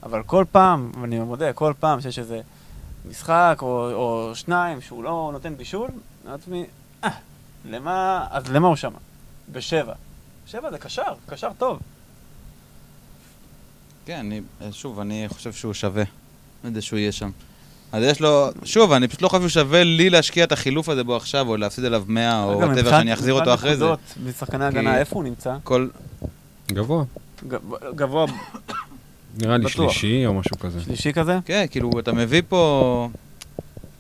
אבל 0.04 0.24
כל 0.24 0.46
פעם, 0.52 0.92
ואני 1.02 1.20
מודה, 1.20 1.54
כל 1.54 1.74
פעם 1.80 2.02
שיש 2.02 2.20
איזה 2.20 2.42
משחק 3.10 3.58
או, 3.62 3.92
או 3.92 4.36
שניים 4.36 4.82
שהוא 4.82 5.04
לא 5.04 5.30
נותן 5.34 5.58
בישול, 5.58 5.90
אני 5.90 6.32
לעצמי, 6.32 6.66
אה, 7.04 7.10
למה, 7.66 8.28
אז 8.32 8.52
למה 8.52 8.68
הוא 8.68 8.76
שם? 8.76 8.92
בשבע. 9.52 9.94
שבע 10.48 10.72
זה 10.72 10.78
קשר, 10.78 11.14
קשר 11.30 11.50
טוב. 11.58 11.80
כן, 14.08 14.20
אני, 14.20 14.42
שוב, 14.72 15.00
אני 15.00 15.26
חושב 15.28 15.54
שהוא 15.54 15.74
שווה. 15.74 16.04
לא 16.64 16.70
יודע 16.70 16.82
שהוא 16.82 17.00
יהיה 17.00 17.12
שם. 17.12 17.30
אז 17.92 18.04
יש 18.04 18.22
לו, 18.22 18.50
שוב, 18.64 18.92
אני 18.92 19.08
פשוט 19.08 19.22
לא 19.22 19.28
חושב 19.28 19.48
ששווה 19.48 19.84
לי 19.84 20.10
להשקיע 20.10 20.44
את 20.44 20.52
החילוף 20.52 20.90
הזה 20.90 21.04
בו 21.04 21.16
עכשיו, 21.16 21.48
או 21.50 21.58
להפסיד 21.58 21.86
עליו 21.86 22.04
100, 22.08 22.44
או 22.44 22.60
וואטאבר 22.60 22.90
שאני 22.90 23.14
אחזיר 23.14 23.34
אותו 23.34 23.54
אחרי 23.54 23.76
זה. 23.76 23.86
משחקני 24.26 24.66
הגנה, 24.66 24.98
איפה 24.98 25.16
הוא 25.16 25.24
נמצא? 25.24 25.56
כל... 25.64 25.88
גבוה. 26.72 27.04
גבוה. 27.96 28.26
נראה 29.38 29.58
לי. 29.58 29.70
שלישי 29.70 30.26
או 30.26 30.34
משהו 30.34 30.60
כזה. 30.60 30.82
שלישי 30.82 31.14
כזה? 31.14 31.40
כן, 31.46 31.66
כאילו, 31.70 31.92
אתה 32.00 32.12
מביא 32.12 32.42
פה... 32.50 33.10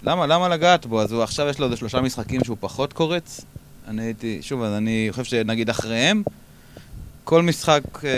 למה, 0.03 0.28
למה 0.28 0.49
לגעת 0.49 0.86
בו? 0.86 1.01
אז 1.01 1.12
הוא 1.12 1.24
עכשיו 1.24 1.47
יש 1.47 1.60
לו 1.60 1.66
איזה 1.66 1.78
שלושה 1.78 2.01
משחקים 2.01 2.43
שהוא 2.43 2.58
פחות 2.60 2.93
קורץ. 2.93 3.41
אני 3.88 4.01
הייתי, 4.01 4.39
שוב, 4.41 4.64
אז 4.64 4.74
אני 4.74 5.08
חושב 5.12 5.24
שנגיד 5.24 5.70
אחריהם, 5.70 6.24
כל 7.24 7.41
משחק 7.41 7.84
אה, 8.03 8.10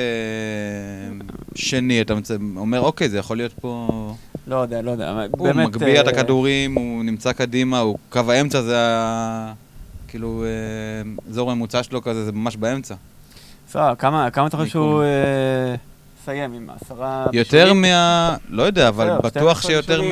שני, 1.60 2.01
אתה 2.01 2.14
אומר, 2.57 2.82
אוקיי, 2.82 3.10
זה 3.10 3.18
יכול 3.18 3.38
להיות 3.38 3.53
פה... 3.53 3.89
לא 4.47 4.55
יודע, 4.55 4.82
לא 4.82 4.91
יודע. 4.91 5.12
הוא 5.32 5.47
באמת, 5.47 5.68
מגביה 5.68 6.01
את 6.01 6.07
אה, 6.07 6.12
הכדורים, 6.14 6.76
הוא 6.76 7.03
נמצא 7.03 7.32
קדימה, 7.34 7.80
הוא 7.80 7.97
קו 8.10 8.20
האמצע 8.32 8.62
זה 8.62 8.76
ה... 8.80 9.53
כאילו, 10.07 10.43
אה, 10.43 11.30
אזור 11.30 11.51
הממוצע 11.51 11.84
שלו 11.84 12.01
כזה, 12.01 12.26
זה 12.26 12.32
ממש 12.32 12.55
באמצע. 12.55 12.95
בסדר, 13.70 13.95
כמה 13.95 14.30
כמה 14.32 14.47
אתה 14.47 14.57
חושב. 14.57 14.70
שהוא 14.70 15.01
אה, 15.03 15.76
יסיים 16.22 16.53
עם 16.53 16.70
עשרה... 16.82 17.26
יותר 17.34 17.57
בישולים? 17.64 17.82
מה... 17.82 18.36
לא 18.49 18.64
יודע, 18.64 18.88
אבל 18.88 19.05
בסדר, 19.05 19.20
בטוח 19.22 19.62
12 19.62 19.72
שיותר 19.72 20.01
מ... 20.01 20.12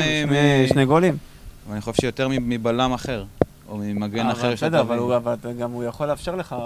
שני- 0.68 0.86
גולים. 0.86 1.18
אני 1.72 1.82
חושב 1.82 2.02
שיותר 2.02 2.28
מבלם 2.32 2.94
אחר, 2.94 3.24
או 3.70 3.78
ממגן 3.78 4.20
אבל 4.26 4.32
אחר 4.32 4.52
בסדר, 4.54 4.80
אבל 4.82 4.88
תביא. 4.96 5.06
הוא- 5.06 5.16
אבל 5.16 5.34
אתה- 5.34 5.54
גם 5.54 5.72
הוא 5.72 5.84
יכול 5.84 6.08
לאפשר 6.08 6.36
לך, 6.36 6.54
ה- 6.54 6.58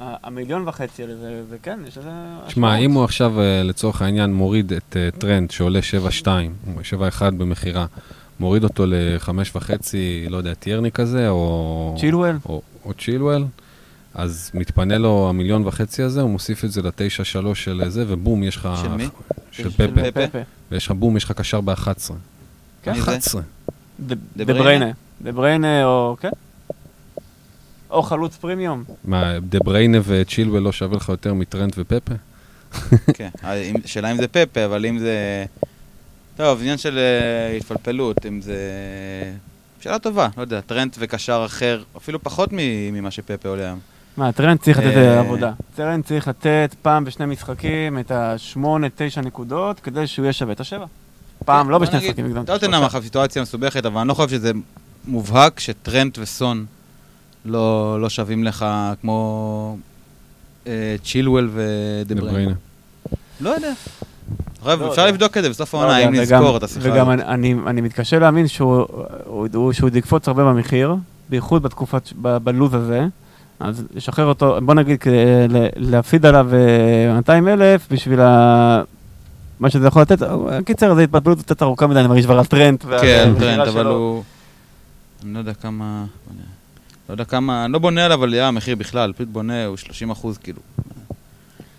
ה- 0.00 0.16
המיליון 0.22 0.68
וחצי 0.68 1.02
האלה, 1.02 1.16
זה- 1.16 1.42
זה 1.50 1.56
כן, 1.62 1.78
יש 1.88 1.98
לזה... 1.98 2.10
שמע. 2.48 2.76
אם 2.76 2.92
הוא 2.92 3.04
עכשיו, 3.04 3.40
אה, 3.40 3.62
לצורך 3.62 4.02
העניין, 4.02 4.34
מוריד 4.34 4.72
את 4.72 4.96
אה, 4.96 5.08
טרנט 5.18 5.50
שעולה 5.50 5.80
7.2, 5.82 6.26
7.1 6.82 7.34
במכירה, 7.38 7.86
מוריד 8.40 8.64
אותו 8.64 8.86
ל-5.5, 8.86 9.70
לא 10.30 10.36
יודע, 10.36 10.54
טיירני 10.54 10.92
כזה, 10.92 11.28
או... 11.28 11.96
צ'ילואל? 12.00 12.36
או, 12.46 12.62
או 12.84 12.94
צ'ילואל, 12.94 13.44
אז 14.14 14.50
מתפנה 14.54 14.98
לו 14.98 15.26
המיליון 15.28 15.66
וחצי 15.66 16.02
הזה, 16.02 16.20
הוא 16.22 16.30
מוסיף 16.30 16.64
את 16.64 16.72
זה 16.72 16.82
לתשע 16.82 17.24
שלוש 17.24 17.64
של 17.64 17.82
זה, 17.88 18.04
ובום, 18.08 18.42
יש 18.42 18.56
לך... 18.56 18.68
של 18.82 18.88
מי? 18.88 19.08
של 19.50 19.70
של 19.70 19.70
פפה. 20.10 20.38
ויש 20.70 20.86
לך 20.86 20.92
בום, 20.92 21.16
יש 21.16 21.24
לך 21.24 21.32
קשר 21.32 21.60
ב-11. 21.60 22.12
כן. 22.82 22.92
מי 22.92 22.96
זה? 22.96 23.02
11. 23.02 23.42
דה 24.00 24.14
דה 24.36 24.44
דה 24.44 24.54
בריינה? 24.54 24.90
דה 25.22 25.32
בריינה 25.32 25.84
או, 25.84 26.16
כן. 26.20 26.28
או 27.90 28.02
חלוץ 28.02 28.36
פרימיום. 28.36 28.84
מה, 29.04 29.38
דה 29.40 29.58
בריינה 29.64 29.98
וצ'ילואל 30.04 30.62
לא 30.62 30.72
שווה 30.72 30.96
לך 30.96 31.08
יותר 31.08 31.34
מטרנט 31.34 31.72
ופפה? 31.78 32.14
כן, 33.14 33.28
אה, 33.44 33.54
אם- 33.62 33.74
שאלה 33.84 34.10
אם 34.12 34.16
זה 34.16 34.28
פפה, 34.28 34.64
אבל 34.64 34.86
אם 34.86 34.98
זה... 34.98 35.44
טוב, 36.36 36.60
עניין 36.60 36.78
של 36.78 36.98
אה, 36.98 37.56
התפלפלות, 37.56 38.26
אם 38.26 38.40
זה... 38.40 38.56
שאלה 39.80 39.98
טובה, 39.98 40.28
לא 40.36 40.42
יודע, 40.42 40.60
טרנט 40.60 40.96
וקשר 40.98 41.42
אחר, 41.46 41.82
אפילו 41.96 42.22
פחות 42.22 42.48
מ- 42.52 42.56
ממה 42.94 43.10
שפפה 43.10 43.48
עולה 43.48 43.62
היום. 43.66 43.78
מה, 44.16 44.32
טרנט 44.32 44.58
צריך 44.58 44.78
לתת 44.78 44.96
אה, 44.96 45.18
עבודה. 45.20 45.52
טרנט 45.76 46.04
צריך 46.04 46.28
לתת 46.28 46.74
פעם 46.82 47.04
בשני 47.04 47.26
משחקים 47.26 47.98
את 47.98 48.10
השמונה, 48.10 48.86
תשע 48.96 49.20
נקודות, 49.20 49.80
כדי 49.80 50.06
שהוא 50.06 50.24
יהיה 50.24 50.32
שווה 50.32 50.52
את 50.52 50.60
השבע. 50.60 50.86
פעם, 51.44 51.70
לא 51.70 51.78
בוא 51.78 51.86
בשני 51.86 51.98
משחקים. 51.98 52.44
טוטנאם. 52.44 52.82
עכשיו 52.82 53.02
סיטואציה 53.02 53.42
מסובכת, 53.42 53.86
אבל 53.86 54.00
אני 54.00 54.08
לא 54.08 54.14
חושב 54.14 54.28
שזה 54.28 54.52
מובהק 55.08 55.60
שטרנט 55.60 56.18
וסון 56.22 56.64
לא, 57.44 57.98
לא 58.00 58.08
שווים 58.08 58.44
לך 58.44 58.66
כמו 59.00 59.76
אה, 60.66 60.72
צ'ילואל 61.04 61.48
ודה 61.52 61.64
דה 62.14 62.20
בריינה. 62.20 62.32
בריינה. 62.32 62.54
לא 63.40 63.50
יודע. 63.50 63.72
חייב, 64.64 64.80
לא 64.82 64.88
אפשר 64.90 65.00
יודע. 65.00 65.12
לבדוק 65.12 65.36
את 65.36 65.42
זה 65.42 65.48
בסוף 65.48 65.74
לא 65.74 65.78
העונה, 65.80 66.00
יודע, 66.00 66.08
אם 66.08 66.24
וגם- 66.26 66.42
נזכור 66.42 66.56
את 66.56 66.62
השיחה. 66.62 66.88
וגם. 66.92 67.10
אני, 67.10 67.22
אני, 67.22 67.54
אני 67.66 67.80
מתקשה 67.80 68.18
להאמין 68.18 68.48
שהוא, 68.48 68.86
יקפוץ 69.94 70.28
הרבה 70.28 70.44
במחיר, 70.44 70.94
בייחוד 71.30 71.62
בתקופת, 71.62 72.06
ש- 72.06 72.14
ב- 72.22 72.36
בלוז 72.38 72.74
הזה. 72.74 73.06
אז 73.60 73.84
לשחרר 73.94 74.26
אותו, 74.26 74.58
בוא 74.62 74.74
נגיד, 74.74 74.98
להפסיד 75.76 76.26
עליו 76.26 76.48
אה, 76.54 77.14
200 77.14 77.48
אלף 77.48 77.86
בשביל 77.92 78.20
ה... 78.20 78.82
מה 79.60 79.70
שזה 79.70 79.86
יכול 79.86 80.02
לתת, 80.02 80.18
קיצר, 80.66 80.94
זו 80.94 81.00
התבלבלות 81.00 81.42
קצת 81.42 81.62
ארוכה 81.62 81.86
מדי, 81.86 81.98
אני 82.00 82.08
מרגיש 82.08 82.24
כבר 82.24 82.38
על 82.38 82.44
טרנט. 82.44 82.84
כן, 83.00 83.32
טרנט, 83.38 83.68
אבל. 83.68 83.86
הוא... 83.86 84.22
אני 85.24 85.34
לא 85.34 85.38
יודע 85.38 85.54
כמה... 85.54 86.04
לא 87.08 87.14
יודע 87.14 87.24
כמה... 87.24 87.64
אני 87.64 87.72
לא 87.72 87.78
בונה 87.78 88.04
עליו 88.04 88.24
עלייה 88.24 88.48
המחיר 88.48 88.76
בכלל, 88.76 89.12
פשוט 89.12 89.28
בונה, 89.28 89.64
הוא 89.66 89.76
30 89.76 90.10
אחוז, 90.10 90.38
כאילו. 90.38 90.58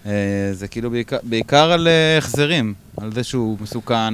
אה, 0.05 0.11
זה 0.53 0.67
כאילו 0.67 0.89
בעיקר- 0.91 1.17
בעיקר 1.23 1.71
על 1.71 1.87
אה, 1.87 2.17
החזרים, 2.17 2.73
על 3.01 3.11
זה 3.13 3.23
שהוא 3.23 3.57
מסוכן. 3.61 4.13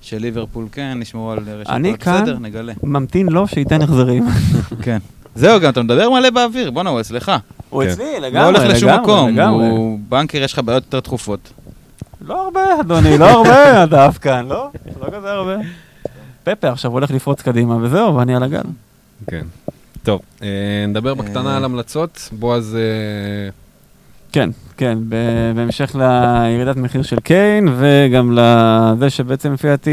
שליברפול 0.00 0.66
כן, 0.72 0.98
נשמרו 0.98 1.30
על 1.32 1.38
רשת. 1.46 1.70
אני 1.70 1.98
כאן- 1.98 2.22
בסדר, 2.22 2.38
נגלה. 2.38 2.72
ממתין 2.82 3.28
לו 3.28 3.48
שייתן 3.48 3.82
החזרים. 3.82 4.26
כן. 4.84 4.98
זהו, 5.34 5.60
גם 5.60 5.70
אתה 5.70 5.82
מדבר 5.82 6.10
מלא 6.10 6.30
באוויר, 6.30 6.70
בואנה, 6.70 6.90
הוא 6.90 7.00
אצלך. 7.00 7.32
הוא 7.70 7.84
כן. 7.84 7.90
אצלי, 7.90 8.04
לא 8.20 8.26
לגמרי, 8.28 8.44
הולך 8.46 8.62
לשום 8.74 8.88
לגמרי, 8.88 9.02
מקום, 9.02 9.28
לגמרי. 9.28 9.66
הוא 9.68 9.98
בנקר, 10.08 10.38
יש 10.42 10.52
לך 10.52 10.58
בעיות 10.58 10.84
יותר 10.84 11.00
דחופות. 11.00 11.52
לא 12.20 12.44
הרבה, 12.44 12.60
אדוני, 12.80 13.18
לא 13.18 13.24
הרבה, 13.30 13.84
אתה 13.84 14.04
עף 14.06 14.18
כאן, 14.18 14.46
לא? 14.48 14.70
לא 15.00 15.06
כזה 15.16 15.30
הרבה. 15.32 15.54
פפה 16.44 16.68
עכשיו 16.68 16.90
הולך 16.90 17.10
לפרוץ 17.10 17.42
קדימה, 17.42 17.76
וזהו, 17.76 18.16
ואני 18.16 18.36
על 18.36 18.42
הגל. 18.42 18.62
כן. 19.26 19.46
טוב, 20.02 20.20
אה, 20.42 20.48
נדבר 20.88 21.14
בקטנה 21.14 21.50
אה. 21.50 21.56
על 21.56 21.64
המלצות. 21.64 22.28
בועז, 22.32 22.76
אה, 22.76 23.50
כן, 24.32 24.50
כן, 24.76 24.98
בהמשך 25.54 25.94
לירידת 25.94 26.76
מחיר 26.76 27.02
של 27.02 27.20
קיין, 27.20 27.68
וגם 27.76 28.38
לזה 28.38 29.10
שבעצם 29.10 29.52
לפי 29.52 29.68
דעתי 29.68 29.90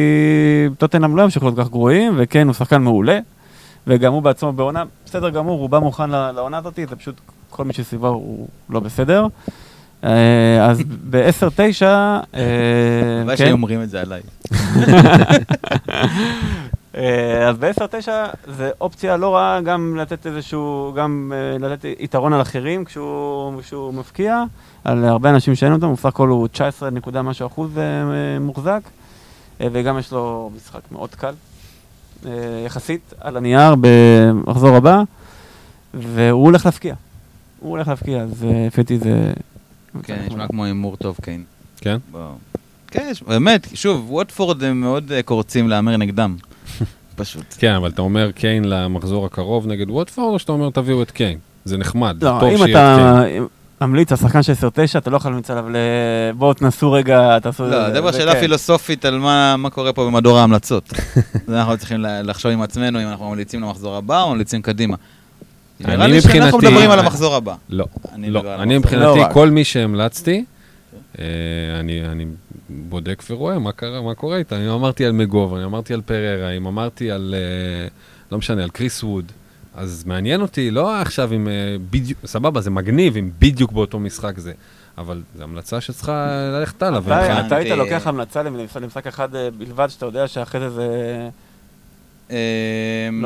טוטנאם 0.78 1.18
לא 1.18 1.22
ימשיכו 1.22 1.45
להיות 1.45 1.60
כך 1.60 1.70
גרועים, 1.70 2.14
וקיין 2.18 2.48
הוא 2.48 2.54
שחקן 2.54 2.82
מעולה, 2.82 3.20
וגם 3.88 4.14
הוא 4.14 4.22
בעצמו 4.22 4.54
בעונה, 4.54 4.84
בסדר 5.06 5.30
גמור, 5.30 5.60
הוא 5.60 5.70
בא 5.70 5.80
מוכן 5.80 6.10
לעונה 6.10 6.58
הזאת, 6.58 6.80
זה 6.89 6.95
פשוט 6.95 7.22
כל 7.50 7.66
מי 7.66 7.74
שסביבו 7.74 8.08
הוא 8.08 8.48
לא 8.70 8.80
בסדר. 8.80 9.28
אה, 10.04 10.66
אז 10.66 10.82
ב-10-9, 11.10 11.84
אה, 11.84 12.18
הלוואי 13.20 13.38
כן, 13.38 13.43
שהיו 13.43 13.52
אומרים 13.52 13.84
את 13.84 13.89
זה 13.89 14.02
עליי. 14.02 14.22
אה, 16.95 17.50
אז 17.50 17.58
ב-10-9 17.58 18.08
זה 18.48 18.70
אופציה 18.82 19.18
לא 19.18 19.36
רעה 19.36 19.62
גם 19.62 19.95
לתת 20.00 20.28
איזשהו, 20.28 20.93
גם 20.98 21.34
אה, 21.36 21.68
לתת 21.68 21.86
יתרון 22.00 22.34
על 22.34 22.41
אחרים 22.41 22.86
כשהוא, 22.86 23.62
כשהוא 23.62 23.93
מפקיע, 23.93 24.43
על 24.84 25.06
הרבה 25.06 25.30
אנשים 25.30 25.56
שאין 25.56 25.74
אותם, 25.74 25.86
הוא 25.86 25.95
בסך 25.95 26.06
הכל 26.06 26.28
הוא 26.28 26.48
19 26.48 26.89
נקודה 26.89 27.22
משהו 27.22 27.48
אחוז 27.48 27.78
אה, 27.78 27.84
אה, 27.84 28.39
מוחזק, 28.39 28.82
אה, 29.62 29.68
וגם 29.72 30.00
יש 30.00 30.12
לו 30.12 30.52
משחק 30.56 30.91
מאוד 30.91 31.16
קל, 31.16 31.34
אה, 32.26 32.32
יחסית 32.66 33.14
על 33.22 33.38
הנייר 33.38 33.76
במחזור 33.82 34.76
הבא, 34.76 35.02
והוא 35.93 36.43
הולך 36.43 36.66
להפקיע. 36.66 36.95
הוא 37.60 37.72
הולך 37.72 37.88
להפקיע, 37.88 38.22
אז 38.22 38.43
אה, 38.43 38.68
לפי 38.68 38.98
זה... 38.98 39.34
כן, 40.04 40.24
נשמע 40.28 40.48
כמו 40.48 40.66
הימור 40.66 40.98
טוב, 40.98 41.18
קיין. 41.22 41.43
כן? 41.82 41.98
בוא. 42.12 42.30
כן, 42.88 43.12
באמת, 43.28 43.68
שוב, 43.74 44.12
ווטפורד 44.12 44.64
הם 44.64 44.82
מאוד 44.82 45.12
אה, 45.12 45.24
קורצים 45.24 45.70
להמר 45.70 45.98
נגדם. 45.98 46.36
פשוט. 47.16 47.56
כן, 47.58 47.74
אבל 47.74 47.89
אתה 47.89 48.02
אומר 48.02 48.32
קיין 48.32 48.64
למחזור 48.64 49.26
הקרוב 49.26 49.68
נגד 49.68 49.89
ווטפורד, 49.89 50.34
או 50.34 50.39
שאתה 50.39 50.52
אומר 50.52 50.70
תביאו 50.70 51.02
את 51.02 51.12
קיין? 51.12 51.38
זה 51.66 51.78
נחמד, 51.78 52.18
זה 52.20 52.26
לא, 52.26 52.38
טוב 52.39 52.50
אם 52.50 52.58
שיהיה 52.58 52.93
את 52.93 53.00
אתה 53.00 53.24
קיין. 53.24 53.48
ממליץ 53.82 54.12
על 54.12 54.18
שחקן 54.18 54.43
של 54.43 54.54
10-9, 54.54 54.98
אתה 54.98 55.10
לא 55.10 55.18
יכול 55.18 55.32
להמליץ 55.32 55.50
עליו 55.50 55.70
ל... 55.70 55.76
בואו 56.38 56.54
תנסו 56.54 56.91
רגע, 56.91 57.39
תעשו... 57.39 57.66
לא, 57.68 57.91
זה 57.91 58.00
כבר 58.00 58.12
שאלה 58.12 58.34
כן. 58.34 58.39
פילוסופית 58.39 59.06
על 59.06 59.20
מה 59.58 59.70
קורה 59.72 59.93
פה 59.93 60.06
במדור 60.06 60.38
ההמלצות. 60.39 60.93
זה 61.48 61.58
אנחנו 61.60 61.78
צריכים 61.78 62.06
לחשוב 62.24 62.52
עם 62.52 62.62
עצמנו 62.62 63.02
אם 63.02 63.08
אנחנו 63.08 63.30
ממליצים 63.30 63.62
למחזור 63.62 63.95
הבא 63.95 64.22
או 64.22 64.30
ממליצים 64.30 64.62
קדימה. 64.62 64.95
אני 65.86 65.95
נראה 65.95 66.07
לי 66.07 66.21
שאנחנו 66.21 66.57
מדברים 66.57 66.89
על 66.91 66.99
המחזור 66.99 67.36
הבא. 67.36 67.55
לא, 67.69 67.86
אני 68.13 68.30
לא. 68.30 68.55
אני. 68.55 68.73
לא 68.73 68.80
מבחינתי, 68.80 69.19
רק. 69.19 69.32
כל 69.34 69.49
מי 69.49 69.63
שהמלצתי, 69.63 70.45
אה, 71.19 71.25
אני 71.80 72.05
אני 72.07 72.25
בודק 72.69 73.23
ורואה 73.30 73.59
מה 73.59 73.71
קרה- 73.71 74.01
מה 74.01 74.13
קורה 74.15 74.38
איתה. 74.38 74.57
אם 74.65 74.69
אמרתי 74.69 75.05
על 75.05 75.11
מגוב, 75.11 75.53
אני 75.55 75.63
אמרתי 75.63 75.93
על 75.93 76.01
פררה, 76.01 76.49
אם 76.51 76.67
אמרתי 76.67 77.12
על, 77.12 77.36
אה, 77.37 77.87
לא 78.32 78.37
משנה, 78.37 78.63
על 78.63 78.70
קריס 78.70 79.04
ווד, 79.04 79.32
אז 79.75 80.04
מעניין 80.05 80.41
אותי, 80.41 80.71
לא 80.71 81.01
עכשיו 81.01 81.33
אם 81.33 81.47
אה, 81.47 81.54
בדיוק, 81.89 82.20
סבבה, 82.25 82.62
זה 82.62 82.70
מגניב 82.70 83.17
אם 83.17 83.29
בדיוק 83.39 83.71
באותו 83.71 83.99
משחק 83.99 84.37
זה, 84.37 84.51
אבל 84.97 85.21
זו 85.37 85.43
המלצה 85.43 85.82
שצריכה 85.82 86.28
ללכת 86.59 86.83
הלאה. 86.83 86.99
אתה- 87.47 87.55
היית. 87.55 87.71
לוקח 87.78 88.08
המלצה 88.08 88.43
למ- 88.43 88.55
למשחק 88.82 89.08
אחד 89.08 89.29
בלבד, 89.58 89.87
שאתה 89.89 90.05
יודע 90.05 90.28
שאחרי 90.28 90.70
זה 90.70 90.70
זה 90.70 91.29
לא 92.29 92.36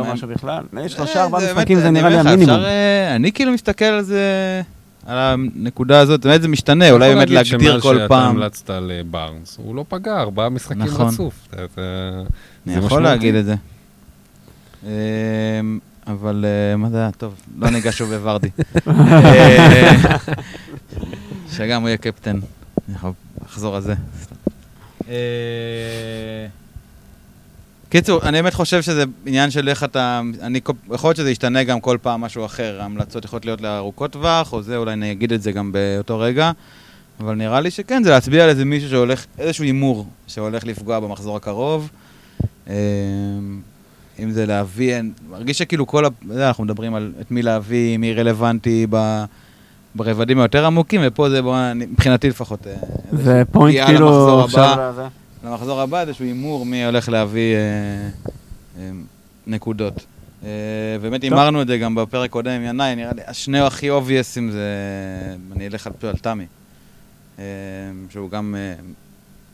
אני- 0.03 0.13
משהו 0.13 0.27
בכלל? 0.27 0.63
יש 0.73 0.79
אה, 0.83 0.89
שלושה, 0.89 1.23
ארבעה 1.23 1.41
משחקים, 1.53 1.79
זה 1.79 1.87
אני 1.87 1.99
נראה 1.99 2.09
לי 2.09 2.17
המינימום. 2.17 2.59
אה, 2.59 3.15
אני 3.15 3.31
כאילו 3.31 3.51
מסתכל 3.51 3.85
על 3.85 4.01
זה, 4.01 4.61
על 5.05 5.17
הנקודה 5.17 5.99
הזאת, 5.99 6.25
באמת 6.25 6.41
זה 6.41 6.47
משתנה, 6.47 6.91
אולי 6.91 7.05
יכול 7.05 7.15
באמת 7.17 7.29
להגיד 7.29 7.51
להגדיר 7.53 7.71
שמאז 7.71 7.81
כל 7.81 7.95
שאתה 7.95 8.07
פעם. 8.07 8.29
המלצת 8.29 8.69
על 8.69 8.91
אה, 8.95 9.01
בארנס, 9.11 9.57
הוא 9.57 9.75
לא 9.75 9.85
פגע, 9.89 10.19
ארבעה 10.19 10.49
משחקים 10.49 10.81
נכון. 10.81 11.07
רצוף. 11.07 11.47
אני 11.53 12.73
זה 12.73 12.85
יכול. 12.85 13.03
להגיד 13.03 13.35
את 13.35 13.45
זה. 13.45 13.55
אה, 14.85 14.91
אבל 16.07 16.45
מה 16.77 16.89
זה 16.89 16.97
היה? 16.97 17.11
טוב, 17.11 17.33
לא 17.59 17.69
ניגע 17.69 17.91
שוב 17.91 18.13
בוורדי. 18.15 18.49
שגם 21.55 21.81
הוא 21.81 21.89
יהיה 21.89 21.97
קפטן. 21.97 22.39
אני 22.87 22.95
יכול 22.95 23.11
לחזור 23.45 23.75
על 23.75 23.81
זה. 23.81 23.93
קיצור, 27.91 28.21
אני 28.23 28.41
באמת 28.41 28.53
חושב 28.53 28.81
שזה 28.81 29.03
עניין 29.25 29.51
של 29.51 29.69
איך 29.69 29.83
אתה... 29.83 30.21
אני, 30.41 30.59
יכול 30.91 31.07
להיות 31.07 31.17
שזה 31.17 31.31
ישתנה 31.31 31.63
גם 31.63 31.79
כל 31.79 31.97
פעם 32.01 32.21
משהו 32.21 32.45
אחר. 32.45 32.77
ההמלצות 32.81 33.25
יכולות 33.25 33.45
להיות 33.45 33.61
לארוכות 33.61 34.11
טווח, 34.11 34.53
או 34.53 34.61
זה, 34.61 34.77
אולי 34.77 34.93
אני 34.93 35.11
אגיד 35.11 35.33
את 35.33 35.41
זה 35.41 35.51
גם 35.51 35.71
באותו 35.71 36.19
רגע. 36.19 36.51
אבל 37.19 37.35
נראה 37.35 37.59
לי 37.61 37.71
שכן, 37.71 38.03
זה 38.03 38.09
להצביע 38.09 38.43
על 38.43 38.49
איזה 38.49 38.65
מישהו 38.65 38.89
שהולך, 38.89 39.25
איזשהו 39.39 39.63
הימור 39.63 40.05
שהולך 40.27 40.65
לפגוע 40.65 40.99
במחזור 40.99 41.35
הקרוב. 41.37 41.89
אה, 42.69 42.75
אם 44.19 44.31
זה 44.31 44.45
להביא, 44.45 44.95
אין- 44.95 45.11
מרגיש 45.29 45.57
שכאילו 45.57 45.87
כל 45.87 46.05
ה... 46.05 46.07
אתה 46.07 46.33
יודע, 46.33 46.47
אנחנו 46.47 46.63
מדברים 46.63 46.95
על 46.95 47.11
את 47.21 47.31
מי 47.31 47.41
להביא, 47.41 47.97
מי 47.97 48.13
רלוונטי 48.13 48.87
ב... 48.89 49.23
ברבדים 49.95 50.39
היותר 50.39 50.65
עמוקים, 50.65 51.01
ופה 51.03 51.29
זה, 51.29 51.41
בוא, 51.41 51.57
אני- 51.71 51.85
מבחינתי 51.85 52.29
לפחות, 52.29 52.67
אה, 52.67 52.73
זה 53.11 53.43
פוינט 53.51 53.85
כאילו 53.87 54.39
עכשיו... 54.43 54.79
הבא. 54.79 55.07
למחזור 55.43 55.81
הבא 55.81 56.01
איזשהו 56.01 56.25
הימור 56.25 56.65
מי 56.65 56.85
הולך 56.85 57.09
להביא 57.09 57.55
אה, 57.55 57.59
אה, 58.77 58.91
נקודות. 59.47 60.05
אה, 60.43 60.49
באמת. 61.01 61.23
הימרנו 61.23 61.61
את 61.61 61.67
זה 61.67 61.77
גם 61.77 61.95
בפרק 61.95 62.29
קודם 62.29 62.51
עם 62.51 62.61
ינאי, 62.63 62.95
נראה 62.95 63.11
לי 63.15 63.21
השני 63.27 63.59
הכי 63.59 63.89
אובייסים 63.89 64.51
זה, 64.51 64.69
אני 65.51 65.67
אלך 65.67 65.87
על, 65.87 65.93
על 66.03 66.17
תמי, 66.17 66.45
אה, 67.39 67.43
שהוא 68.09 68.29
גם 68.29 68.55
אה, 68.57 68.73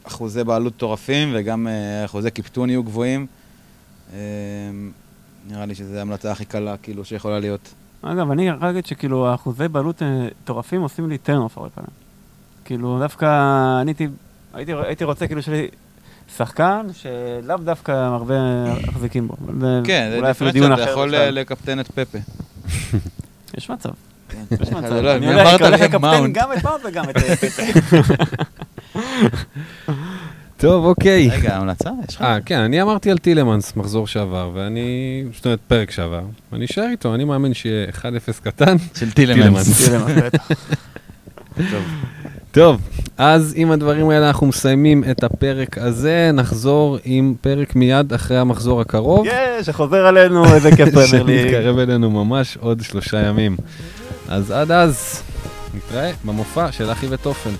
אחוזי 0.03 0.43
בעלות 0.43 0.73
מטורפים 0.75 1.29
וגם 1.33 1.67
אה, 1.67 2.05
אחוזי 2.05 2.31
קיפטון 2.31 2.69
יהיו 2.69 2.83
גבוהים. 2.83 3.25
אה, 4.13 4.19
נראה 5.49 5.65
לי 5.65 5.75
שזו 5.75 5.97
ההמלצה 5.97 6.31
הכי 6.31 6.45
קלה 6.45 6.77
כאילו 6.77 7.05
שיכולה 7.05 7.39
להיות. 7.39 7.73
אגב, 8.01 8.31
אני 8.31 8.51
רק 8.51 8.63
אגיד 8.63 8.85
שכאילו 8.85 9.27
האחוזי 9.27 9.67
בעלות 9.67 10.01
אה, 10.03 10.27
מטורפים 10.43 10.81
עושים 10.81 11.09
לי 11.09 11.17
off 11.27 11.31
הרבה 11.55 11.69
פעמים. 11.69 11.91
כאילו 12.65 12.99
דווקא 12.99 13.25
אני 13.81 13.91
הייתי, 13.91 14.07
הייתי, 14.57 14.73
הייתי 14.73 15.03
רוצה 15.03 15.27
כאילו 15.27 15.41
שיהיה 15.41 15.61
לי 15.61 15.67
שחקן 16.37 16.87
שלאו 16.93 17.57
דווקא 17.57 17.91
הרבה 17.91 18.35
מחזיקים 18.87 19.27
בו. 19.27 19.35
כן, 19.83 20.09
זה 20.11 20.15
דיפרנציאל, 20.15 20.51
דיון 20.51 20.73
אתה 20.73 20.83
אחר 20.83 20.91
יכול 20.91 21.15
לקפטן 21.15 21.79
את 21.79 21.87
פפה. 21.87 22.17
יש 23.57 23.69
מצב, 23.69 23.89
כן. 24.29 24.43
יש 24.61 24.69
מצב. 24.71 24.87
זה 24.89 25.01
לא, 25.01 25.15
אני 25.15 25.33
אם 25.33 25.39
הולך 25.61 25.81
לקפטן. 25.81 26.33
גם 26.33 26.53
את 26.53 26.63
מאונט 26.63 26.85
וגם 26.85 27.09
את 27.09 27.17
אה, 27.17 27.35
פטה. 27.41 27.63
טוב, 30.57 30.85
אוקיי. 30.85 31.29
רגע, 31.31 31.57
המלצה? 31.57 31.89
יש 32.09 32.15
לך? 32.15 32.21
אה, 32.21 32.37
כן, 32.45 32.59
אני 32.59 32.81
אמרתי 32.81 33.11
על 33.11 33.17
טילמנס 33.17 33.75
מחזור 33.75 34.07
שעבר, 34.07 34.51
ואני, 34.53 35.23
זאת 35.33 35.45
אומרת, 35.45 35.59
פרק 35.67 35.91
שעבר, 35.91 36.23
ואני 36.51 36.65
אשאר 36.65 36.87
איתו, 36.91 37.15
אני 37.15 37.23
מאמין 37.23 37.53
שיהיה 37.53 37.87
1-0 37.89 38.03
קטן. 38.43 38.75
של 38.95 39.11
טילמנס. 39.11 39.89
מה, 39.89 40.05
בטח. 40.15 40.51
טוב, 42.57 42.81
אז 43.17 43.53
עם 43.57 43.71
הדברים 43.71 44.09
האלה 44.09 44.27
אנחנו 44.27 44.47
מסיימים 44.47 45.03
את 45.11 45.23
הפרק 45.23 45.77
הזה, 45.77 46.29
נחזור 46.33 46.97
עם 47.05 47.33
פרק 47.41 47.75
מיד 47.75 48.13
אחרי 48.13 48.37
המחזור 48.37 48.81
הקרוב. 48.81 49.25
יש, 49.27 49.65
שחוזר 49.65 50.05
עלינו, 50.05 50.53
איזה 50.53 50.75
כיף 50.75 50.89
פרמייר 50.95 51.23
ליג. 51.23 51.41
שמתקרב 51.41 51.77
אלינו 51.77 52.09
ממש 52.09 52.57
עוד 52.61 52.81
שלושה 52.81 53.27
ימים. 53.27 53.57
אז 54.29 54.51
עד 54.51 54.71
אז, 54.71 55.21
נתראה 55.73 56.11
במופע 56.25 56.71
של 56.71 56.91
אחי 56.91 57.07
ותופן. 57.09 57.51